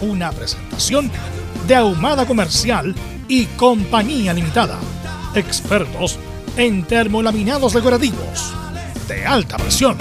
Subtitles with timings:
[0.00, 1.10] una presentación
[1.66, 2.94] de Ahumada Comercial
[3.28, 4.78] y Compañía Limitada.
[5.34, 6.18] Expertos
[6.56, 8.52] en termolaminados decorativos
[9.06, 9.96] de alta presión.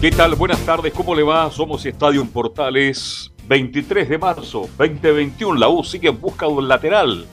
[0.00, 0.36] ¿Qué tal?
[0.36, 1.50] Buenas tardes, ¿cómo le va?
[1.50, 5.58] Somos Estadio Portales, 23 de marzo 2021.
[5.58, 7.26] La U sigue en busca de un lateral.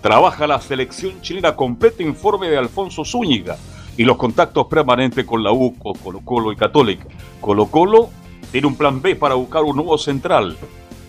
[0.00, 1.54] Trabaja la selección chilena.
[1.54, 3.56] Completo informe de Alfonso Zúñiga
[3.96, 7.04] y los contactos permanentes con la U, con Colo Colo y Católica.
[7.40, 8.10] Colo Colo
[8.50, 10.56] tiene un plan B para buscar un nuevo central.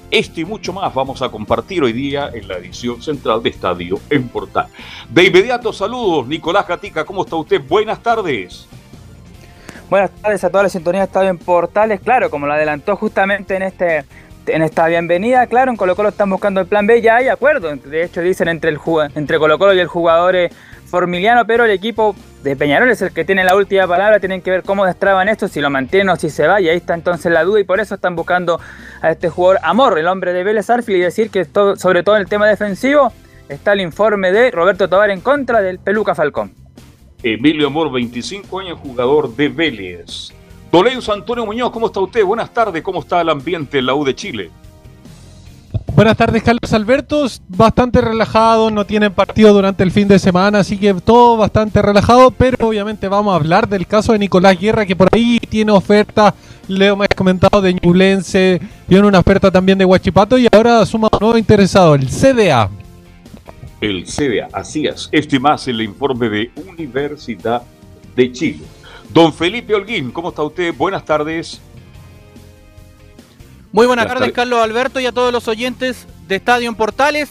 [0.09, 3.97] Este y mucho más vamos a compartir hoy día en la edición central de Estadio
[4.09, 4.67] en Portal.
[5.09, 6.27] De inmediato, saludos.
[6.27, 7.61] Nicolás Gatica, ¿cómo está usted?
[7.65, 8.67] Buenas tardes.
[9.89, 12.01] Buenas tardes a toda la sintonía de Estadio en Portales.
[12.01, 14.03] Claro, como lo adelantó justamente en este
[14.53, 17.75] en esta bienvenida, claro, en Colo Colo están buscando el plan B, ya hay acuerdo.
[17.75, 18.79] De hecho, dicen entre, el,
[19.15, 20.49] entre Colo Colo y el jugador eh,
[20.85, 24.19] Formiliano, pero el equipo de Peñarol es el que tiene la última palabra.
[24.19, 26.59] Tienen que ver cómo destraban esto, si lo mantienen o si se va.
[26.59, 27.59] Y ahí está entonces la duda.
[27.61, 28.59] Y por eso están buscando
[29.01, 30.99] a este jugador Amor, el hombre de Vélez Arfield.
[30.99, 33.11] Y decir que sobre todo en el tema defensivo
[33.47, 36.51] está el informe de Roberto Tobar en contra del Peluca Falcón.
[37.23, 40.33] Emilio Amor, 25 años, jugador de Vélez.
[40.71, 42.23] Doleus Antonio Muñoz, ¿cómo está usted?
[42.23, 44.49] Buenas tardes, ¿cómo está el ambiente en la U de Chile?
[45.93, 47.27] Buenas tardes, Carlos Alberto.
[47.49, 52.31] Bastante relajado, no tienen partido durante el fin de semana, así que todo bastante relajado,
[52.31, 56.33] pero obviamente vamos a hablar del caso de Nicolás Guerra, que por ahí tiene oferta,
[56.67, 61.09] Leo me ha comentado, de Ñublense, tiene una oferta también de Huachipato y ahora suma
[61.11, 62.69] un nuevo interesado, el CDA
[63.81, 64.47] el CDA.
[64.53, 65.09] Así es.
[65.11, 67.63] Este más el informe de Universidad
[68.15, 68.63] de Chile.
[69.13, 70.73] Don Felipe Holguín, ¿cómo está usted?
[70.73, 71.59] Buenas tardes.
[73.71, 77.29] Muy buenas tardes, Carlos Alberto, y a todos los oyentes de Estadio en Portales.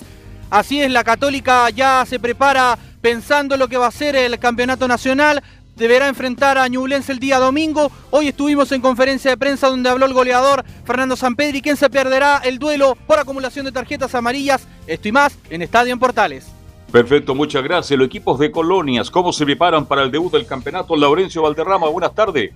[0.51, 4.39] Así es, la Católica ya se prepara pensando en lo que va a ser el
[4.39, 5.43] campeonato nacional
[5.81, 7.91] deberá enfrentar a Ñublense el día domingo.
[8.11, 12.43] Hoy estuvimos en conferencia de prensa donde habló el goleador Fernando Sampedri, quien se perderá
[12.45, 14.67] el duelo por acumulación de tarjetas amarillas.
[14.87, 16.47] Esto y más en Estadio en Portales.
[16.91, 17.97] Perfecto, muchas gracias.
[17.97, 20.97] Los equipos de Colonias, ¿cómo se preparan para el debut del campeonato?
[20.97, 22.51] Laurencio Valderrama, buenas tardes.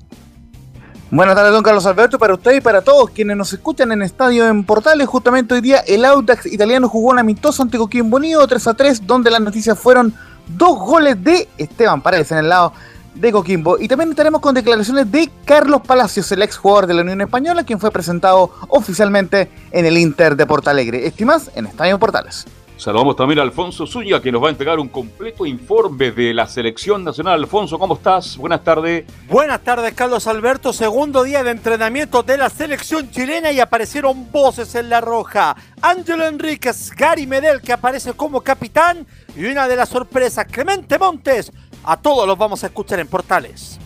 [1.11, 4.49] Buenas tardes, don Carlos Alberto, para usted y para todos quienes nos escuchan en Estadio
[4.49, 5.07] en Portales.
[5.07, 9.07] Justamente hoy día el Audax italiano jugó un amistoso ante Coquimbo Unido 3 a 3,
[9.07, 10.13] donde las noticias fueron
[10.49, 12.73] dos goles de Esteban Paredes en el lado
[13.15, 13.79] de Coquimbo.
[13.79, 17.63] Y también estaremos con declaraciones de Carlos Palacios, el ex jugador de la Unión Española,
[17.63, 21.07] quien fue presentado oficialmente en el Inter de Portalegre.
[21.07, 22.47] Estimas en Estadio Portales.
[22.77, 26.47] Saludamos también a Alfonso Zúñiga, que nos va a entregar un completo informe de la
[26.49, 27.35] selección nacional.
[27.35, 28.37] Alfonso, ¿cómo estás?
[28.37, 29.05] Buenas tardes.
[29.29, 30.73] Buenas tardes, Carlos Alberto.
[30.73, 35.57] Segundo día de entrenamiento de la selección chilena y aparecieron voces en la roja.
[35.81, 41.53] Ángelo Enríquez, Gary Medel, que aparece como capitán, y una de las sorpresas, Clemente Montes,
[41.85, 43.79] a todos los vamos a escuchar en Portales.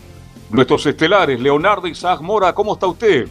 [0.49, 3.27] Nuestros estelares, Leonardo Isaac Mora, ¿cómo está usted?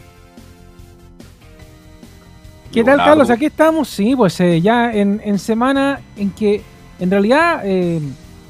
[2.71, 3.29] ¿Qué tal, Carlos?
[3.29, 6.61] Aquí estamos, sí, pues eh, ya en, semana en que
[6.99, 7.99] en realidad eh,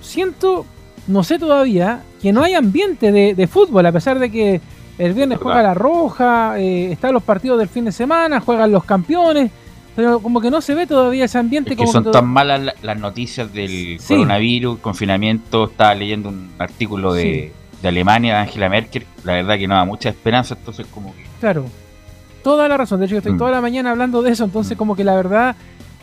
[0.02, 0.66] siento,
[1.08, 4.62] no sé todavía, que no hay ambiente de, fútbol, a pesar de que
[4.98, 8.84] el viernes juega la Roja, eh, están los partidos del fin de semana, juegan los
[8.84, 9.52] campeones,
[9.96, 11.76] pero como que no se ve todavía ese ambiente.
[11.76, 15.66] que son tan malas las noticias del coronavirus, confinamiento.
[15.66, 17.52] Estaba leyendo un artículo de,
[17.84, 19.06] Alemania, de Angela Merkel.
[19.24, 21.26] La verdad que no da mucha esperanza, entonces como que...
[21.40, 21.66] Claro,
[22.44, 23.00] toda la razón.
[23.00, 23.38] De hecho, estoy mm.
[23.38, 25.56] toda la mañana hablando de eso, entonces como que la verdad...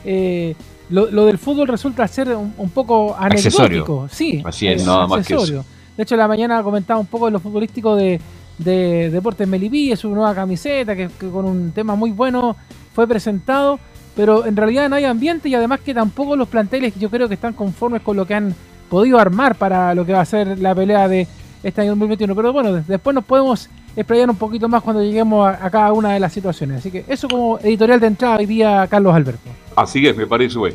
[0.04, 0.54] Eh,
[0.88, 4.08] lo, del fútbol resulta ser un, poco anecdótico.
[4.08, 5.64] Sí, así es, nada más que eso.
[5.96, 8.20] De hecho, la mañana comentaba un poco de lo futbolístico de,
[8.58, 12.56] de Deportes Melipilla, su nueva camiseta, que, con un tema muy bueno
[12.94, 13.78] fue presentado,
[14.14, 17.34] pero en realidad no hay ambiente y además que tampoco los planteles yo creo que
[17.34, 18.54] están conformes con lo que han
[18.88, 21.26] podido armar para lo que va a ser la pelea de
[21.66, 22.34] este año 2021.
[22.34, 26.20] Pero bueno, después nos podemos explayar un poquito más cuando lleguemos a, cada una de
[26.20, 26.78] las situaciones.
[26.78, 29.50] Así que eso como editorial de entrada hoy día, Carlos Alberto.
[29.74, 30.74] Así es, me parece, güey.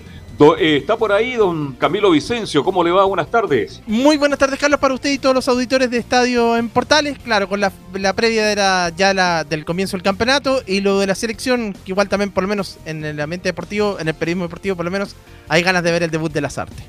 [0.57, 3.05] Eh, está por ahí don Camilo Vicencio, ¿cómo le va?
[3.05, 3.79] Buenas tardes.
[3.85, 7.19] Muy buenas tardes, Carlos, para usted y todos los auditores de Estadio en Portales.
[7.19, 7.71] Claro, con la,
[8.15, 12.09] previa era ya la del comienzo del campeonato y lo de la selección, que igual
[12.09, 15.15] también, por lo menos en el ambiente deportivo, en el periodismo deportivo, por lo menos,
[15.47, 16.83] hay ganas de ver el debut de las artes.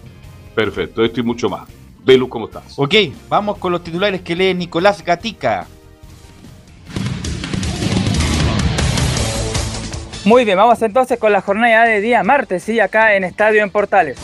[0.55, 1.69] Perfecto, esto y mucho más.
[2.05, 2.65] Belu, ¿cómo estás?
[2.77, 2.95] Ok,
[3.29, 5.67] vamos con los titulares que lee Nicolás Gatica.
[10.25, 13.71] Muy bien, vamos entonces con la jornada de día martes, y acá en Estadio en
[13.71, 14.19] Portales.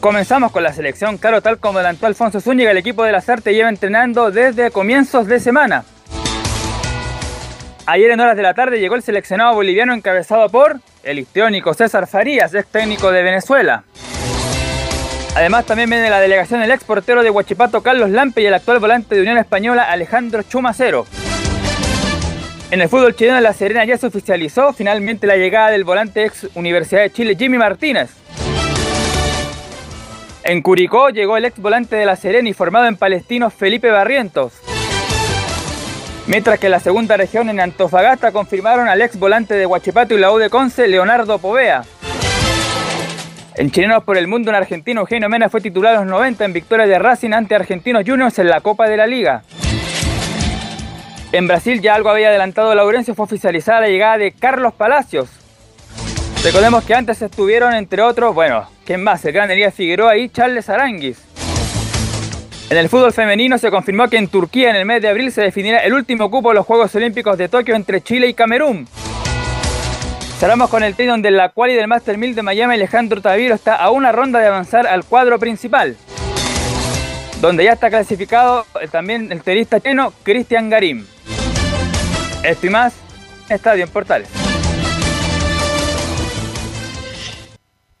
[0.00, 3.54] Comenzamos con la selección, claro, tal como adelantó Alfonso Zúñiga, el equipo de la Sarte
[3.54, 5.84] lleva entrenando desde comienzos de semana.
[7.86, 12.06] Ayer en horas de la tarde llegó el seleccionado boliviano encabezado por el histriónico César
[12.06, 13.84] Farías, ex técnico de Venezuela.
[15.36, 18.78] Además también viene la delegación el ex portero de Huachipato Carlos Lampe y el actual
[18.78, 21.06] volante de Unión Española Alejandro Chumacero.
[22.70, 26.48] En el fútbol chileno La Serena ya se oficializó finalmente la llegada del volante ex
[26.54, 28.10] Universidad de Chile Jimmy Martínez.
[30.44, 34.52] En Curicó llegó el ex volante de La Serena y formado en Palestino Felipe Barrientos.
[36.28, 40.18] Mientras que en la segunda región en Antofagasta confirmaron al ex volante de Huachipato y
[40.18, 41.82] la U de Conce Leonardo Povea.
[43.56, 46.52] En Chilenos por el Mundo, un argentino Eugenio Mena fue titular a los 90 en
[46.52, 49.44] victoria de Racing ante Argentinos Juniors en la Copa de la Liga.
[51.30, 55.30] En Brasil ya algo había adelantado Laurencio, fue oficializada la llegada de Carlos Palacios.
[56.42, 59.24] Recordemos que antes estuvieron, entre otros, bueno, ¿quién más?
[59.24, 61.22] El gran Elías Figueroa y Charles Aranguis.
[62.70, 65.42] En el fútbol femenino se confirmó que en Turquía en el mes de abril se
[65.42, 68.88] definirá el último cupo de los Juegos Olímpicos de Tokio entre Chile y Camerún.
[70.38, 73.76] Cerramos con el team donde la quali del Master 1000 de Miami Alejandro Taviro está
[73.76, 75.96] a una ronda de avanzar al cuadro principal.
[77.40, 81.06] Donde ya está clasificado también el tenista chino Cristian Garim.
[82.42, 82.94] Esto y más,
[83.48, 84.28] Estadio en Portales.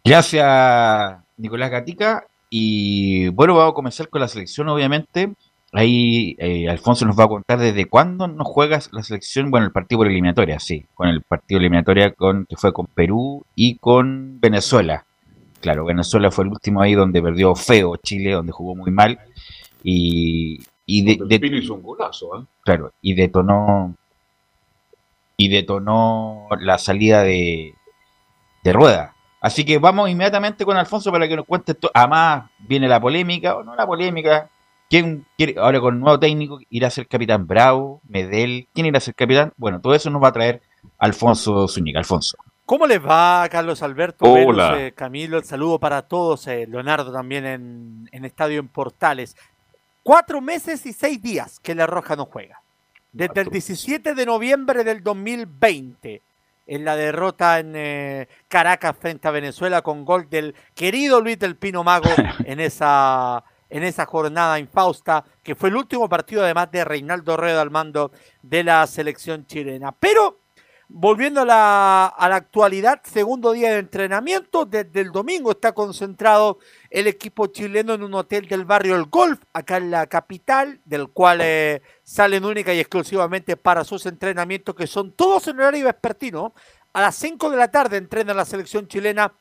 [0.04, 2.26] Gracias, Nicolás Gatica.
[2.50, 5.32] Y bueno, vamos a comenzar con la selección, obviamente.
[5.76, 9.72] Ahí eh, Alfonso nos va a contar desde cuándo no juegas la selección, bueno, el
[9.72, 14.38] partido por eliminatoria, sí, con el partido eliminatoria con, que fue con Perú y con
[14.40, 15.04] Venezuela.
[15.60, 19.18] Claro, Venezuela fue el último ahí donde perdió feo Chile, donde jugó muy mal
[19.82, 22.44] y, y de, hizo un golazo, ¿eh?
[22.62, 23.96] Claro, y detonó
[25.36, 27.74] y detonó la salida de,
[28.62, 29.16] de Rueda.
[29.40, 31.90] Así que vamos inmediatamente con Alfonso para que nos cuente esto.
[31.92, 34.48] Además, viene la polémica, o no la polémica,
[34.90, 38.68] ¿Quién quiere, ahora con el nuevo técnico, irá a ser capitán Bravo, Medel?
[38.74, 39.52] ¿Quién irá a ser capitán?
[39.56, 40.62] Bueno, todo eso nos va a traer
[40.98, 41.98] Alfonso Zúñiga.
[41.98, 42.36] Alfonso.
[42.66, 44.24] ¿Cómo les va, Carlos Alberto?
[44.24, 44.80] Hola.
[44.80, 46.46] Eh, Camilo, el saludo para todos.
[46.46, 49.36] Eh, Leonardo también en, Estadio en Portales.
[50.02, 52.60] Cuatro meses y seis días que la Roja no juega.
[53.12, 56.22] Desde el 17 de noviembre del 2020,
[56.66, 61.56] en la derrota en eh, Caracas frente a Venezuela con gol del querido Luis del
[61.56, 62.10] Pino Mago
[62.46, 67.60] en esa en esa jornada infausta, que fue el último partido además de Reinaldo Rueda
[67.60, 68.12] al mando
[68.42, 69.92] de la selección chilena.
[69.92, 70.40] Pero
[70.88, 76.58] volviendo a la, a la actualidad, segundo día de entrenamiento, desde el domingo está concentrado
[76.90, 81.08] el equipo chileno en un hotel del barrio El Golf, acá en la capital, del
[81.08, 86.54] cual eh, salen única y exclusivamente para sus entrenamientos, que son todos en horario vespertino.
[86.92, 89.32] A las 5 de la tarde entrena la selección chilena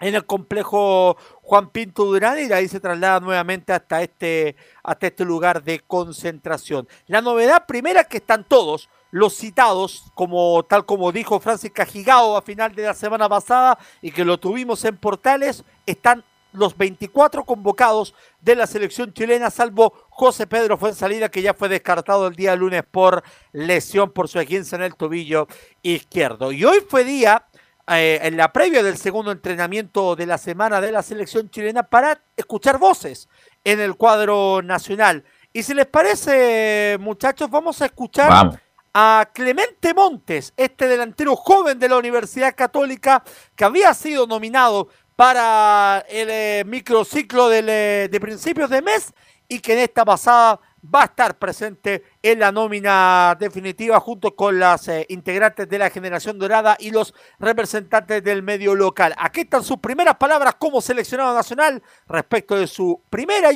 [0.00, 5.06] en el complejo Juan Pinto Durán y de ahí se traslada nuevamente hasta este, hasta
[5.06, 6.88] este lugar de concentración.
[7.06, 12.36] La novedad primera es que están todos los citados, como tal como dijo Francis Cajigao
[12.36, 17.44] a final de la semana pasada y que lo tuvimos en Portales, están los 24
[17.44, 22.56] convocados de la selección chilena, salvo José Pedro Fuensalida, que ya fue descartado el día
[22.56, 25.46] lunes por lesión por su esguince en el tobillo
[25.82, 26.52] izquierdo.
[26.52, 27.44] Y hoy fue día
[27.90, 32.22] eh, en la previa del segundo entrenamiento de la semana de la selección chilena para
[32.36, 33.28] escuchar voces
[33.64, 35.24] en el cuadro nacional.
[35.52, 38.60] Y si les parece, muchachos, vamos a escuchar
[38.94, 43.24] a Clemente Montes, este delantero joven de la Universidad Católica
[43.56, 49.12] que había sido nominado para el eh, microciclo eh, de principios de mes
[49.48, 54.58] y que en esta pasada va a estar presente en la nómina definitiva junto con
[54.58, 59.14] las eh, integrantes de la generación dorada y los representantes del medio local.
[59.18, 63.50] Aquí están sus primeras palabras como seleccionado nacional respecto de su primera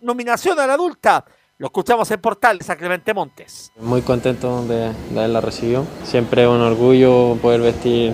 [0.00, 1.24] nominación a la adulta.
[1.58, 3.72] Lo escuchamos en Portal de Clemente Montes.
[3.76, 5.86] Muy contento de, de haberla recibido.
[6.04, 8.12] Siempre un orgullo poder vestir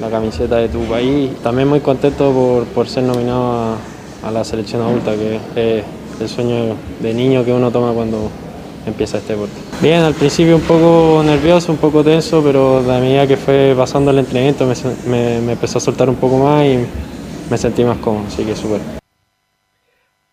[0.00, 1.36] la camiseta de tu país.
[1.42, 3.78] También muy contento por, por ser nominado a,
[4.22, 5.84] a la selección adulta, que es
[6.20, 8.30] el sueño de niño que uno toma cuando
[8.86, 9.54] empieza este deporte.
[9.80, 14.10] Bien, al principio un poco nervioso, un poco tenso, pero a medida que fue pasando
[14.10, 16.86] el entrenamiento me, me empezó a soltar un poco más y
[17.50, 18.80] me sentí más cómodo, así que súper.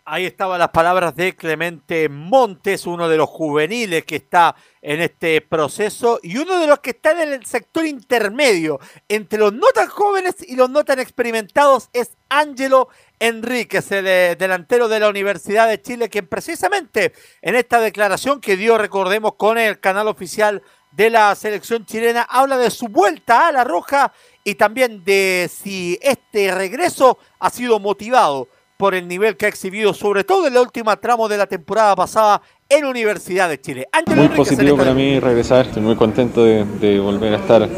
[0.05, 5.39] Ahí estaban las palabras de Clemente Montes, uno de los juveniles que está en este
[5.41, 9.87] proceso y uno de los que está en el sector intermedio entre los no tan
[9.87, 12.89] jóvenes y los no tan experimentados es Ángelo
[13.23, 18.57] Enríquez, el eh, delantero de la Universidad de Chile, quien precisamente en esta declaración que
[18.57, 20.61] dio, recordemos, con el canal oficial
[20.91, 24.11] de la selección chilena, habla de su vuelta a la roja
[24.43, 29.93] y también de si este regreso ha sido motivado por el nivel que ha exhibido,
[29.93, 33.87] sobre todo en la última tramo de la temporada pasada en Universidad de Chile.
[34.13, 37.69] muy positivo para mí regresar, estoy muy contento de, volver a estar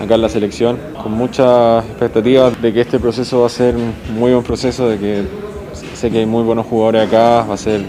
[0.00, 3.74] acá en la selección, con muchas expectativas de que este proceso va a ser
[4.16, 5.22] muy buen proceso, de que
[5.94, 7.82] sé que hay muy buenos jugadores acá, va a ser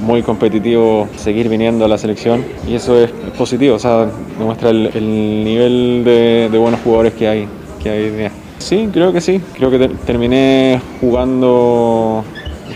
[0.00, 5.44] muy competitivo seguir viniendo a la selección y eso es, positivo, o sea, demuestra el,
[5.44, 7.48] nivel de, buenos jugadores que hay,
[7.82, 9.40] que hay Sí, creo que sí.
[9.54, 12.24] Creo que terminé jugando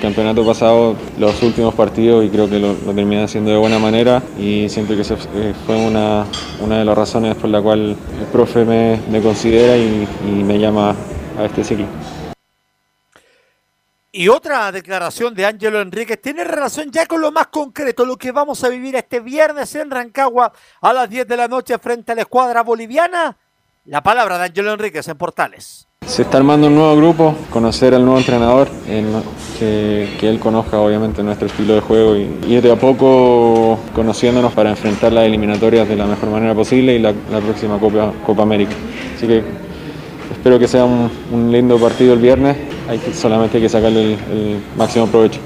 [0.03, 4.69] campeonato pasado los últimos partidos y creo que lo, terminé haciendo de buena manera y
[4.69, 6.27] siento que eh, fue una,
[6.59, 10.97] una, de las razones por la cual el profe me, considera y, me llama
[11.39, 11.87] a este ciclo.
[14.11, 18.33] Y otra declaración de Ángelo Enríquez tiene relación ya con lo más concreto, lo que
[18.33, 22.17] vamos a vivir este viernes en Rancagua a las 10 de la noche frente a
[22.17, 23.37] la escuadra boliviana
[23.85, 25.87] la palabra de Angelo Enríquez en Portales.
[26.07, 28.69] Se está armando un nuevo grupo, conocer al nuevo entrenador,
[29.59, 34.71] que, él conozca obviamente nuestro estilo de juego y ir de a poco conociéndonos para
[34.71, 38.73] enfrentar las eliminatorias de la mejor manera posible y la, próxima Copa, América.
[39.17, 39.45] Así que
[40.33, 42.57] espero que sea un, lindo partido el viernes,
[42.89, 45.41] hay solamente hay que sacarle el máximo provecho.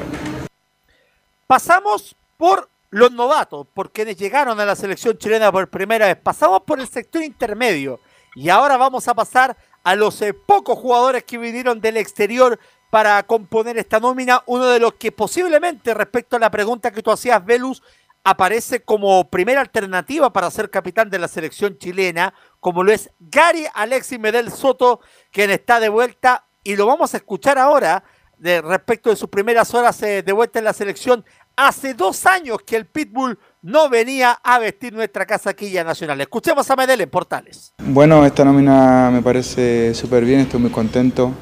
[1.46, 6.16] Pasamos por los novatos, por quienes llegaron a la selección chilena por primera vez.
[6.16, 8.00] Pasamos por el sector intermedio
[8.34, 12.58] y ahora vamos a pasar a los eh, pocos jugadores que vinieron del exterior
[12.90, 14.42] para componer esta nómina.
[14.46, 17.84] Uno de los que posiblemente, respecto a la pregunta que tú hacías, Velus,
[18.24, 23.64] aparece como primera alternativa para ser capitán de la selección chilena, como lo es Gary
[23.74, 24.98] Alexis Medel Soto,
[25.30, 28.02] quien está de vuelta y lo vamos a escuchar ahora
[28.38, 31.24] de respecto de sus primeras horas eh, de vuelta en la selección.
[31.54, 36.20] Hace dos años que el Pitbull no venía a vestir nuestra casaquilla nacional.
[36.20, 37.75] Escuchemos a Medel en Portales.
[37.78, 41.32] Bueno, esta nómina me parece súper bien, estoy muy contento.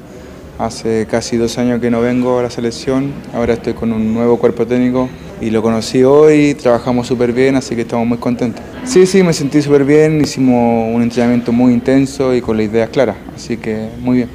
[0.57, 4.39] Hace casi dos años que no vengo a la selección, ahora estoy con un nuevo
[4.39, 5.07] cuerpo técnico
[5.39, 8.63] y lo conocí hoy, trabajamos súper bien, así que estamos muy contentos.
[8.85, 12.89] Sí, sí, me sentí súper bien, hicimos un entrenamiento muy intenso y con las ideas
[12.89, 14.29] claras, así que muy bien.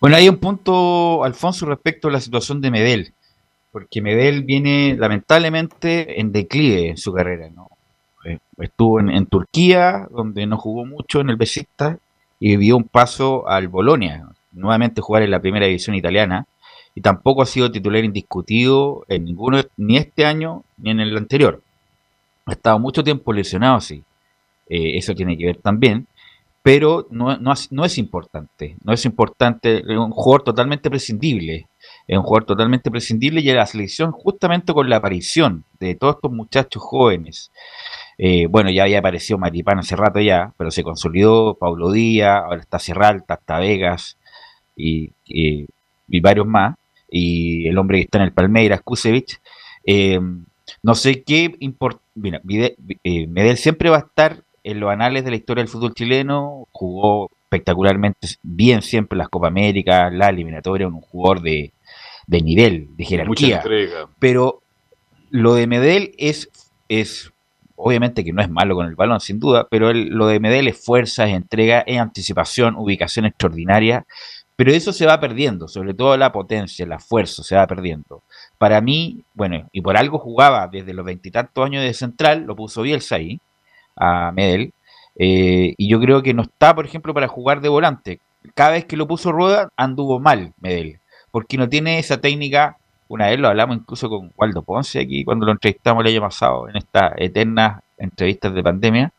[0.00, 3.14] Bueno, hay un punto, Alfonso, respecto a la situación de Medel
[3.72, 7.48] porque Medel viene lamentablemente en declive en su carrera.
[7.48, 7.70] ¿no?
[8.24, 11.98] Eh, estuvo en, Turquía, donde no jugó mucho en el Besiktas,
[12.38, 16.46] y dio un paso al Bolonia, nuevamente jugar en la primera división italiana,
[16.94, 21.62] y tampoco ha sido titular indiscutido en ninguno, ni este año ni en el anterior.
[22.44, 24.02] Ha estado mucho tiempo lesionado, sí.
[24.68, 26.06] Eh, eso tiene que ver también,
[26.62, 28.76] pero no, no, no es importante.
[28.84, 31.68] No es importante, es un jugador totalmente prescindible
[32.06, 36.32] es un jugador totalmente prescindible y la selección justamente con la aparición de todos estos
[36.32, 37.50] muchachos jóvenes.
[38.18, 42.60] Eh, bueno, ya había aparecido Maripán hace rato ya, pero se consolidó Paulo Díaz, ahora
[42.60, 44.18] está Serralta, está Vegas
[44.76, 45.12] y,
[46.20, 46.76] varios más,
[47.10, 49.40] y el hombre que está en el Palmeiras, Kusevich.
[49.84, 50.20] Eh,
[50.82, 52.00] no sé qué importa.
[52.14, 52.40] Mira,
[53.04, 57.30] eh, siempre va a estar en los anales de la historia del fútbol chileno, jugó
[57.44, 61.72] espectacularmente bien siempre las Copa América, la eliminatoria, un jugador de,
[62.26, 63.62] de nivel, de jerarquía.
[64.18, 64.62] Pero
[65.30, 66.50] lo de Medel es,
[66.88, 67.32] es,
[67.76, 70.84] obviamente que no es malo con el balón, sin duda, pero lo de Medel es
[70.84, 74.06] fuerza, es entrega, es anticipación, ubicación extraordinaria.
[74.54, 78.22] Pero eso se va perdiendo, sobre todo la potencia, la fuerza se va perdiendo.
[78.58, 82.82] Para mí, bueno, y por algo jugaba desde los veintitantos años de central, lo puso
[82.82, 83.40] Bielsa ahí,
[83.96, 84.72] a Medel,
[85.18, 88.20] eh, y yo creo que no está, por ejemplo, para jugar de volante.
[88.54, 91.00] Cada vez que lo puso Rueda, anduvo mal Medel
[91.32, 92.76] porque no tiene esa técnica.
[93.08, 96.68] Una vez lo hablamos incluso con Waldo Ponce aquí cuando lo entrevistamos el año pasado
[96.68, 99.12] en estas eternas entrevistas de pandemia,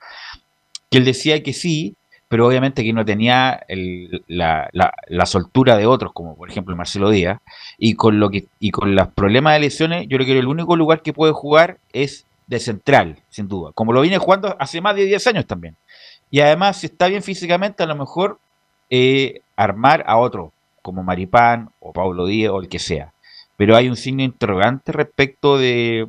[0.90, 1.96] que él decía que sí,
[2.28, 3.64] pero obviamente que no tenía
[4.28, 7.40] la, soltura de otros, como por ejemplo Marcelo Díaz,
[7.78, 10.76] y con lo que y con los problemas de lesiones, yo creo que el único
[10.76, 14.96] lugar que puede jugar es de central, sin duda, como lo viene jugando hace más
[14.96, 15.76] de 10 años también.
[16.32, 18.40] Y además, si está bien físicamente, a lo mejor
[18.90, 20.53] eh, armar a otro,
[20.84, 23.12] como Maripán o Pablo Díaz o el que sea.
[23.58, 26.08] pero hay un signo interrogante respecto de,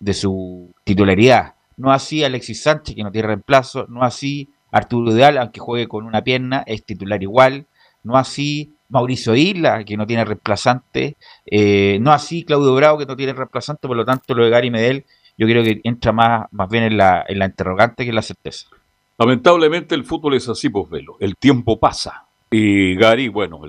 [0.00, 1.54] de su titularidad.
[1.76, 6.04] No así Alexis Sánchez, que no tiene reemplazo, no así Arturo Vidal, aunque juegue con
[6.04, 7.66] una pierna, es titular igual,
[8.02, 13.16] no así Mauricio Isla, que no tiene reemplazante, eh, no así Claudio Bravo, que no
[13.16, 15.04] tiene reemplazante, por lo tanto lo de Gary Medel
[15.40, 18.20] yo creo que entra más, más bien en la, en la interrogante que en la
[18.20, 18.68] certeza.
[19.16, 21.16] Lamentablemente el fútbol es así, pues velo.
[21.18, 22.26] El tiempo pasa.
[22.50, 23.62] Y Gary, bueno,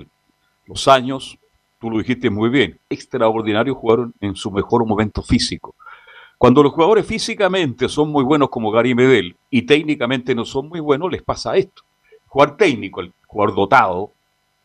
[0.66, 1.38] los años,
[1.80, 5.74] tú lo dijiste muy bien, extraordinarios jugaron en su mejor momento físico.
[6.38, 10.80] Cuando los jugadores físicamente son muy buenos como Gary Medel y técnicamente no son muy
[10.80, 11.82] buenos, les pasa esto.
[12.26, 14.10] Jugar técnico, el jugador dotado,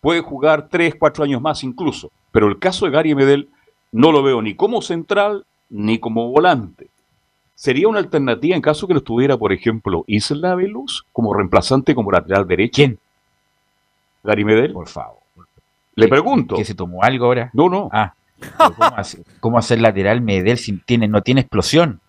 [0.01, 2.11] puede jugar 3, 4 años más incluso.
[2.31, 3.49] Pero el caso de Gary Medel
[3.91, 6.87] no lo veo ni como central ni como volante.
[7.53, 12.11] ¿Sería una alternativa en caso que lo estuviera, por ejemplo, Isla Veluz como reemplazante como
[12.11, 12.75] lateral derecho?
[12.75, 12.99] ¿Quién?
[14.23, 14.73] Gary Medel.
[14.73, 15.26] Por favor.
[15.97, 16.55] Le pregunto.
[16.55, 17.49] ¿Que se tomó algo ahora?
[17.53, 17.89] No, no.
[17.91, 18.13] Ah.
[18.57, 22.01] ¿Cómo hacer, cómo hacer lateral Medel si tiene, no tiene explosión?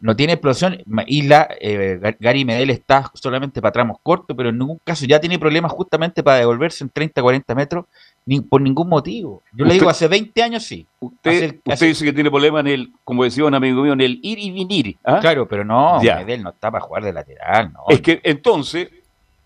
[0.00, 0.78] no tiene explosión.
[1.06, 5.38] Isla, eh, Gary Medel está solamente para tramos cortos, pero en ningún caso ya tiene
[5.38, 7.84] problemas justamente para devolverse en 30, 40 metros,
[8.24, 9.42] ni por ningún motivo.
[9.52, 10.86] Yo le digo, hace 20 años sí.
[11.00, 14.38] Usted, dice que tiene problemas en el, como decía un amigo mío, en el ir
[14.38, 14.96] y venir.
[15.04, 15.18] ¿ah?
[15.20, 17.72] Claro, pero no, Medel no está para jugar de lateral.
[17.72, 17.80] No.
[17.88, 18.88] Es que entonces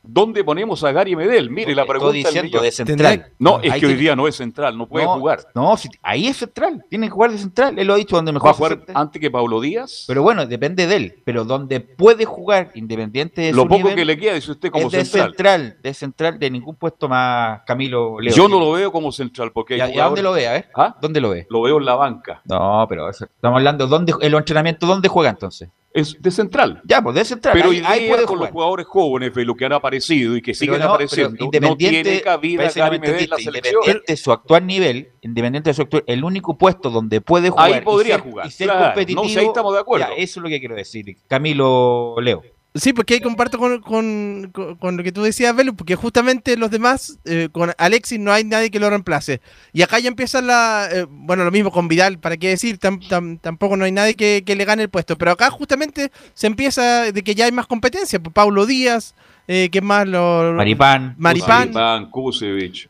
[0.04, 1.49] ¿Dónde ponemos a Gary Medel?
[1.49, 3.32] Mire, la pregunta diciendo de central.
[3.38, 5.47] No, es que hoy día no es central, no puede jugar.
[5.54, 7.78] No, ahí es central, tiene que jugar de central.
[7.78, 8.49] Él lo ha dicho donde mejor.
[8.49, 10.04] ¿Va a jugar antes que Pablo Díaz?
[10.09, 11.23] Pero bueno, depende de él.
[11.25, 14.92] Pero donde puede jugar, independiente de Lo poco que le queda, dice usted, como es
[14.92, 15.78] de central.
[15.80, 18.35] De central, de ningún puesto más Camilo Leo.
[18.35, 19.76] Yo no lo veo como central, porque.
[19.76, 20.49] ¿Y a, dónde lo ve?
[20.49, 20.68] A ver.
[20.75, 20.97] ¿Ah?
[21.00, 21.47] ¿Dónde lo ve?
[21.49, 22.42] Lo veo en la banca.
[22.44, 25.68] No, pero estamos hablando, ¿dónde, el entrenamiento, ¿dónde juega entonces?
[25.94, 26.80] Es de central.
[26.84, 27.54] Ya, pues de central.
[27.54, 31.50] Pero ahí, puede con los jugadores jóvenes, lo que han aparecido y que siguen apareciendo,
[31.61, 33.82] no tiene cabida Medel la selección.
[33.82, 37.72] Independiente de su actual nivel, independiente de su actual, el único puesto donde puede jugar
[37.72, 38.46] ahí podría y ser, jugar.
[38.46, 39.22] Y ser competitivo.
[39.22, 40.06] No, si ahí estamos de acuerdo.
[40.08, 41.16] Ya, eso es lo que quiero decir.
[41.28, 42.42] Camilo Leo.
[42.74, 47.50] Sí, porque ahí comparto con, lo que tú decías, Velu, porque justamente los demás, eh,
[47.52, 49.42] con Alexis no hay nadie que lo reemplace.
[49.74, 50.88] Y acá ya empieza la.
[50.90, 52.78] Eh, bueno, lo mismo con Vidal, ¿para qué decir?
[52.78, 55.18] tampoco no hay nadie que, le gane el puesto.
[55.18, 58.18] Pero acá justamente se empieza de que ya hay más competencia.
[58.18, 59.14] Pues Paulo Díaz,
[59.48, 60.08] eh, ¿qué más?
[60.08, 61.14] Lo, Maripán.
[61.18, 61.72] Maripán.
[61.72, 62.88] Maripán, Kusevich.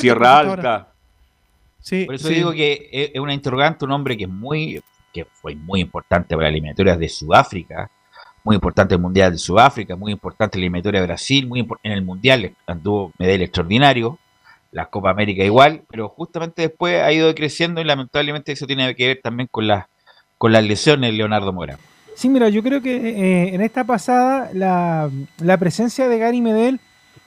[0.00, 0.88] Sierra Alta.
[1.82, 5.54] Sí, Por eso digo que es una interrogante, un hombre que es muy que fue
[5.54, 7.90] muy importante para las eliminatorias de Sudáfrica
[8.48, 12.00] muy importante el Mundial de Sudáfrica, muy importante la eliminatoria de Brasil, muy en el
[12.00, 14.18] Mundial anduvo medalla extraordinario,
[14.72, 19.08] la Copa América igual, pero justamente después ha ido creciendo y lamentablemente eso tiene que
[19.08, 19.84] ver también con las
[20.38, 21.78] con las lesiones de Leonardo Mora.
[22.14, 25.10] Sí, mira, yo creo que eh, en esta pasada la,
[25.42, 26.80] la, presencia de Gary Medel,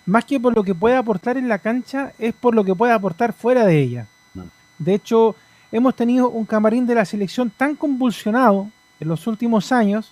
[0.08, 2.94] más que por lo que puede aportar en la cancha, es por lo que puede
[2.94, 4.08] aportar fuera de ella.
[4.34, 4.42] Mm.
[4.80, 5.36] De hecho,
[5.72, 10.12] hemos tenido un camarín de la selección tan convulsionado en los últimos años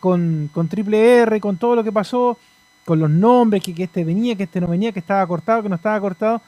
[0.00, 2.38] con, con Triple R, con todo lo que pasó,
[2.84, 5.68] con los nombres, que, que, este venía, que este no venía, que estaba cortado, que
[5.68, 6.40] no estaba cortado,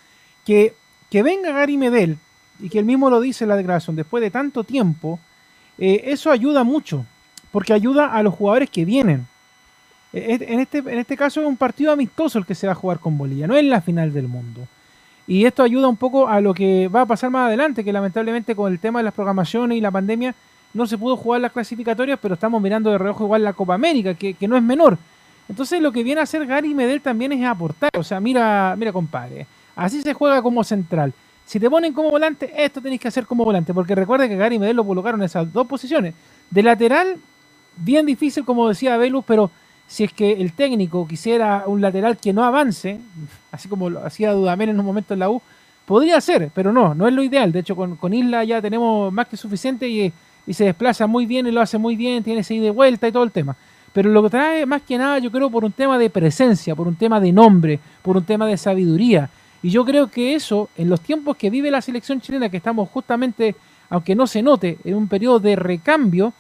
[0.44, 0.74] que,
[1.11, 2.18] que venga Gary Medel,
[2.61, 5.18] y que él mismo lo dice en la declaración, después de tanto tiempo,
[5.79, 7.05] eh, eso ayuda mucho,
[7.50, 9.26] porque ayuda a los jugadores que vienen.
[10.12, 12.72] E, e, en este, en este caso es un partido amistoso el que se va
[12.72, 14.66] a jugar con Bolivia, no es la final del mundo.
[15.26, 18.57] Y esto ayuda un poco a lo que va a pasar más adelante, que lamentablemente
[18.57, 20.35] con el tema de las programaciones y la pandemia
[20.72, 24.14] no se pudo jugar las clasificatorias, pero estamos mirando de reojo igual la Copa América,
[24.14, 24.98] que, no es menor.
[25.48, 27.90] Entonces lo que viene a hacer Gary Medel también es aportar.
[27.96, 31.12] O sea, mira, mira, compadre, así se juega como central.
[31.44, 34.59] Si te ponen como volante, esto tenéis que hacer como volante, porque recuerde que Gary
[34.59, 36.14] Medel lo colocaron en esas dos posiciones.
[36.48, 37.16] De lateral,
[37.76, 39.50] bien difícil, como decía Velus, pero
[39.88, 43.00] si es que el técnico quisiera un lateral que no avance,
[43.50, 45.42] así como lo hacía Dudamel en un momento en la U,
[45.85, 47.50] podría ser, pero no, no es lo ideal.
[47.50, 50.12] De hecho, con, con Isla ya tenemos más que suficiente y
[50.50, 53.06] y se desplaza muy bien y lo hace muy bien, tiene ese ida de vuelta
[53.06, 53.54] y todo el tema.
[53.92, 56.88] Pero lo que trae más que nada, yo creo, por un tema de presencia, por
[56.88, 59.30] un tema de nombre, por un tema de sabiduría.
[59.62, 62.88] Y yo creo que eso, en los tiempos que vive la selección chilena, que estamos
[62.88, 63.54] justamente,
[63.90, 66.32] aunque no se note, en un periodo de recambio,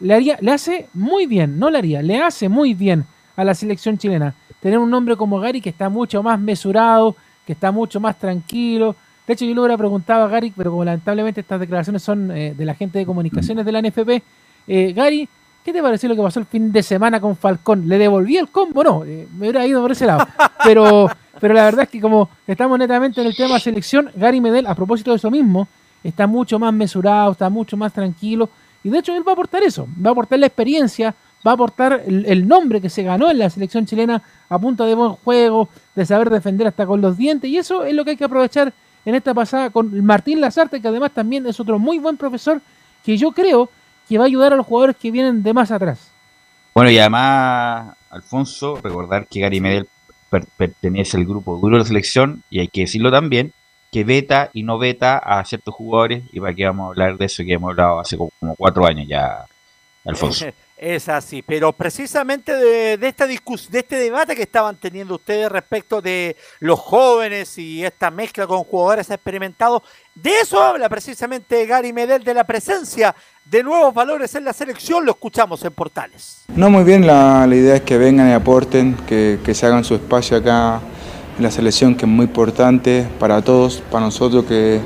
[0.00, 3.54] le, haría, le hace muy bien, no le haría, le hace muy bien a la
[3.54, 4.34] selección chilena.
[4.58, 7.14] Tener un nombre como Gary que está mucho más mesurado,
[7.46, 8.96] que está mucho más tranquilo,
[9.26, 12.54] de hecho, yo le hubiera preguntado a Gary, pero como lamentablemente estas declaraciones son eh,
[12.56, 14.22] de la gente de comunicaciones de la NFP,
[14.66, 15.28] eh, Gary,
[15.64, 17.88] ¿qué te pareció lo que pasó el fin de semana con Falcón?
[17.88, 18.82] ¿Le devolví el combo?
[18.82, 20.26] No, eh, me hubiera ido por ese lado.
[20.64, 24.64] Pero, pero la verdad es que como estamos netamente en el tema selección, Gary Medel,
[24.68, 25.66] a propósito de eso mismo,
[26.04, 28.48] está mucho más mesurado, está mucho más tranquilo.
[28.84, 31.54] Y de hecho él va a aportar eso, va a aportar la experiencia, va a
[31.54, 35.14] aportar el, el, nombre que se ganó en la selección chilena a punto de buen
[35.14, 37.50] juego, de saber defender hasta con los dientes.
[37.50, 38.72] Y eso es lo que hay que aprovechar
[39.04, 42.60] en esta pasada con Martín Lazarte, que además también es otro muy buen profesor,
[43.04, 43.68] que yo creo
[44.08, 46.10] que va a ayudar a los jugadores que vienen de más atrás.
[46.74, 49.88] Bueno, y además, Alfonso, recordar que Gary Medel
[50.56, 53.52] pertenece al grupo duro de la selección, y hay que decirlo también,
[53.90, 57.26] que veta y no veta a ciertos jugadores, y para qué vamos a hablar de
[57.26, 59.44] eso que hemos hablado hace como cuatro años ya,
[60.04, 60.46] Alfonso.
[60.82, 63.38] Es así, pero precisamente de, esta de
[63.72, 69.08] este debate que estaban teniendo ustedes respecto de los jóvenes y esta mezcla con jugadores
[69.08, 73.14] experimentados, de eso habla precisamente Gary Medel, de la presencia
[73.44, 76.42] de nuevos valores en la selección, lo escuchamos en Portales.
[76.48, 80.36] No, muy bien, la, idea es que vengan y aporten, que, se hagan su espacio
[80.36, 80.80] acá
[81.36, 84.80] en la selección, que es muy importante para todos, para nosotros que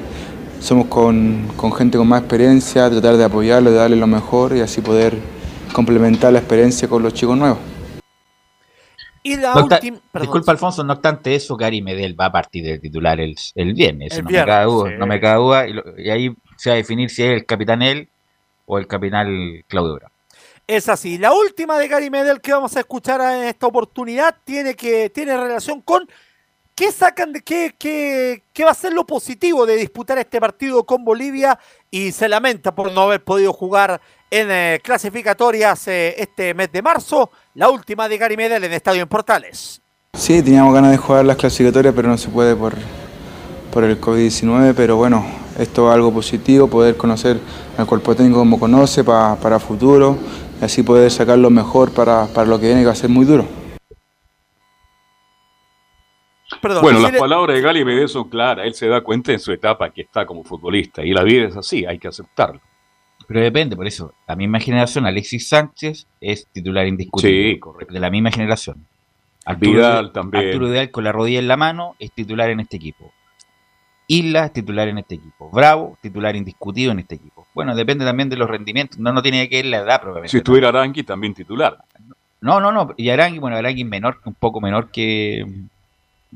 [0.61, 4.61] somos con, con gente con más experiencia, tratar de apoyarlo, de darle lo mejor y
[4.61, 5.36] así poder
[5.77, 7.59] complementar la experiencia con los chicos nuevos.
[9.23, 9.99] Y la última.
[10.15, 14.17] Disculpa, Alfonso, no obstante eso, Gary Medel va a partir del titular el, el viernes.
[14.23, 15.67] no, me cabe duda, no me cabe duda.
[15.99, 18.09] Y, ahí se va a definir si es el capitán él
[18.65, 19.29] o el capitán
[19.69, 20.15] Claudio Bravo.
[20.67, 21.19] Es así.
[21.19, 25.37] La última de Gary Medel que vamos a escuchar en esta oportunidad tiene, que, tiene
[25.37, 26.09] relación con
[26.77, 30.85] ¿Qué sacan de qué, qué, qué, va a ser lo positivo de disputar este partido
[30.85, 31.59] con Bolivia?
[31.91, 33.99] Y se lamenta por no haber podido jugar
[34.31, 39.03] en eh, clasificatorias eh, este mes de marzo, la última de Gary Medel en Estadio
[39.03, 39.81] en Portales.
[40.15, 42.75] Sí, teníamos ganas de jugar las clasificatorias, pero no se puede por,
[43.71, 45.25] por el COVID-19, pero bueno,
[45.59, 47.39] esto es algo positivo, poder conocer
[47.77, 50.19] al cuerpo técnico como conoce para, para futuro,
[50.61, 53.11] y así poder sacar lo mejor para, para lo que viene, que va a ser
[53.11, 53.47] muy duro.
[56.81, 59.91] bueno, las palabras de Gary Medel son claras, él se da cuenta en su etapa
[59.91, 62.61] que está como futbolista, y la vida es así, hay que aceptarlo.
[63.27, 67.55] Pero depende, por eso, la misma generación, Alexis Sánchez es titular indiscutible.
[67.55, 67.93] Sí, correcto.
[67.93, 68.87] De la misma generación.
[69.45, 70.47] Arturo Vidal también.
[70.47, 73.13] Arturo Vidal con la rodilla en la mano es titular en este equipo.
[74.09, 75.51] Isla es titular en este equipo.
[75.51, 77.47] Bravo, titular indiscutido en este equipo.
[77.55, 78.99] Bueno, depende también de los rendimientos.
[78.99, 80.31] No, no tiene que ir la edad, probablemente.
[80.31, 81.79] Si estuviera Arangui, también titular.
[82.41, 82.95] No, no, no.
[82.97, 85.45] Y Arangui, bueno, Arangui menor, un poco menor que,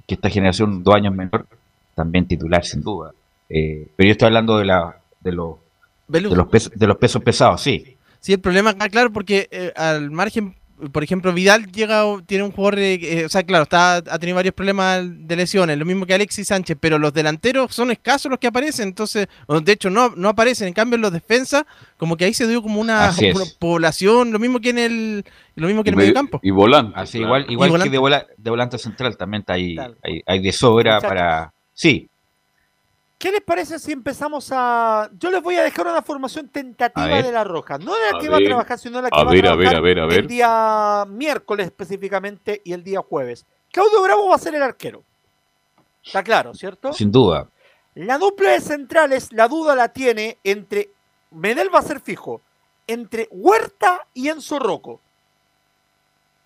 [0.06, 1.46] que esta generación, dos años menor,
[1.94, 3.12] también titular, sin duda.
[3.48, 5.56] Eh, pero yo estoy hablando de, la, de los
[6.10, 7.96] de los, pesos, de los pesos pesados, sí.
[8.20, 10.54] Sí, el problema acá, claro, porque eh, al margen,
[10.92, 14.54] por ejemplo, Vidal llega, tiene un jugador, eh, o sea, claro, está, ha tenido varios
[14.54, 18.46] problemas de lesiones, lo mismo que Alexis Sánchez, pero los delanteros son escasos los que
[18.46, 21.64] aparecen, entonces, de hecho, no, no aparecen, en cambio, en los defensas,
[21.96, 23.10] como que ahí se dio como una,
[23.58, 26.40] población, lo mismo que en el, lo mismo que en el medio campo.
[26.42, 26.92] Y volante.
[26.96, 31.00] Así, igual, igual que de, de, volante central también está ahí, hay, hay, de sobra
[31.00, 31.54] para...
[31.72, 32.10] Sí,
[33.20, 35.10] ¿Qué les parece si empezamos a.?
[35.18, 37.76] Yo les voy a dejar una formación tentativa de la Roja.
[37.76, 41.04] No de la que va a trabajar, sino la que va a trabajar el día
[41.06, 43.44] miércoles específicamente y el día jueves.
[43.70, 45.04] Claudio Bravo va a ser el arquero.
[46.02, 46.94] Está claro, ¿cierto?
[46.94, 47.50] Sin duda.
[47.94, 50.88] La dupla de centrales, la duda la tiene entre.
[51.30, 52.40] Medel va a ser fijo.
[52.86, 55.02] Entre Huerta y Enzo Rocco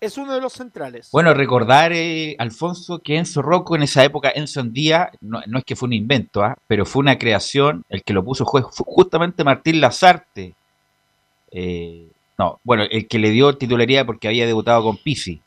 [0.05, 1.09] es uno de los centrales.
[1.11, 5.65] Bueno, recordar, eh, Alfonso, que Enzo Rocco en esa época, Enzo Andía, no, no es
[5.65, 6.55] que fue un invento, ¿ah?
[6.67, 10.53] pero fue una creación, el que lo puso fue justamente Martín Lazarte.
[11.51, 15.41] Eh, no, bueno, el que le dio titularidad porque había debutado con Pisi,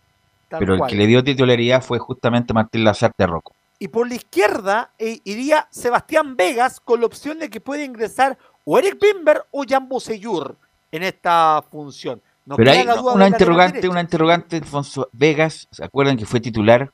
[0.48, 3.52] pero el que le dio titularidad fue justamente Martín Lazarte Rocco.
[3.78, 8.36] Y por la izquierda eh, iría Sebastián Vegas con la opción de que puede ingresar
[8.64, 10.56] o Eric Bimber o Jan Boseyur
[10.90, 12.20] en esta función.
[12.56, 16.90] Pero hay una interrogante, una interrogante, Alfonso Vegas, ¿se acuerdan que fue titular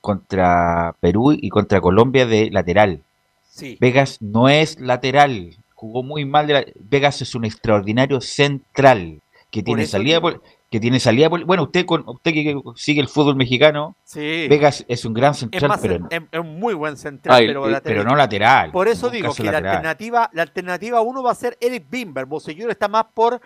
[0.00, 3.02] contra Perú y contra Colombia de lateral?
[3.48, 3.76] Sí.
[3.80, 6.46] Vegas no es lateral, jugó muy mal.
[6.46, 10.42] De Vegas es un extraordinario central que tiene salida por,
[10.72, 14.46] que tiene salida bueno usted con usted que sigue el fútbol mexicano sí.
[14.48, 17.44] Vegas es un gran central pero es, un muy buen central
[17.84, 21.58] pero, no lateral por eso digo que la alternativa la alternativa uno va a ser
[21.60, 23.42] Eric Bimber Bosellur está más por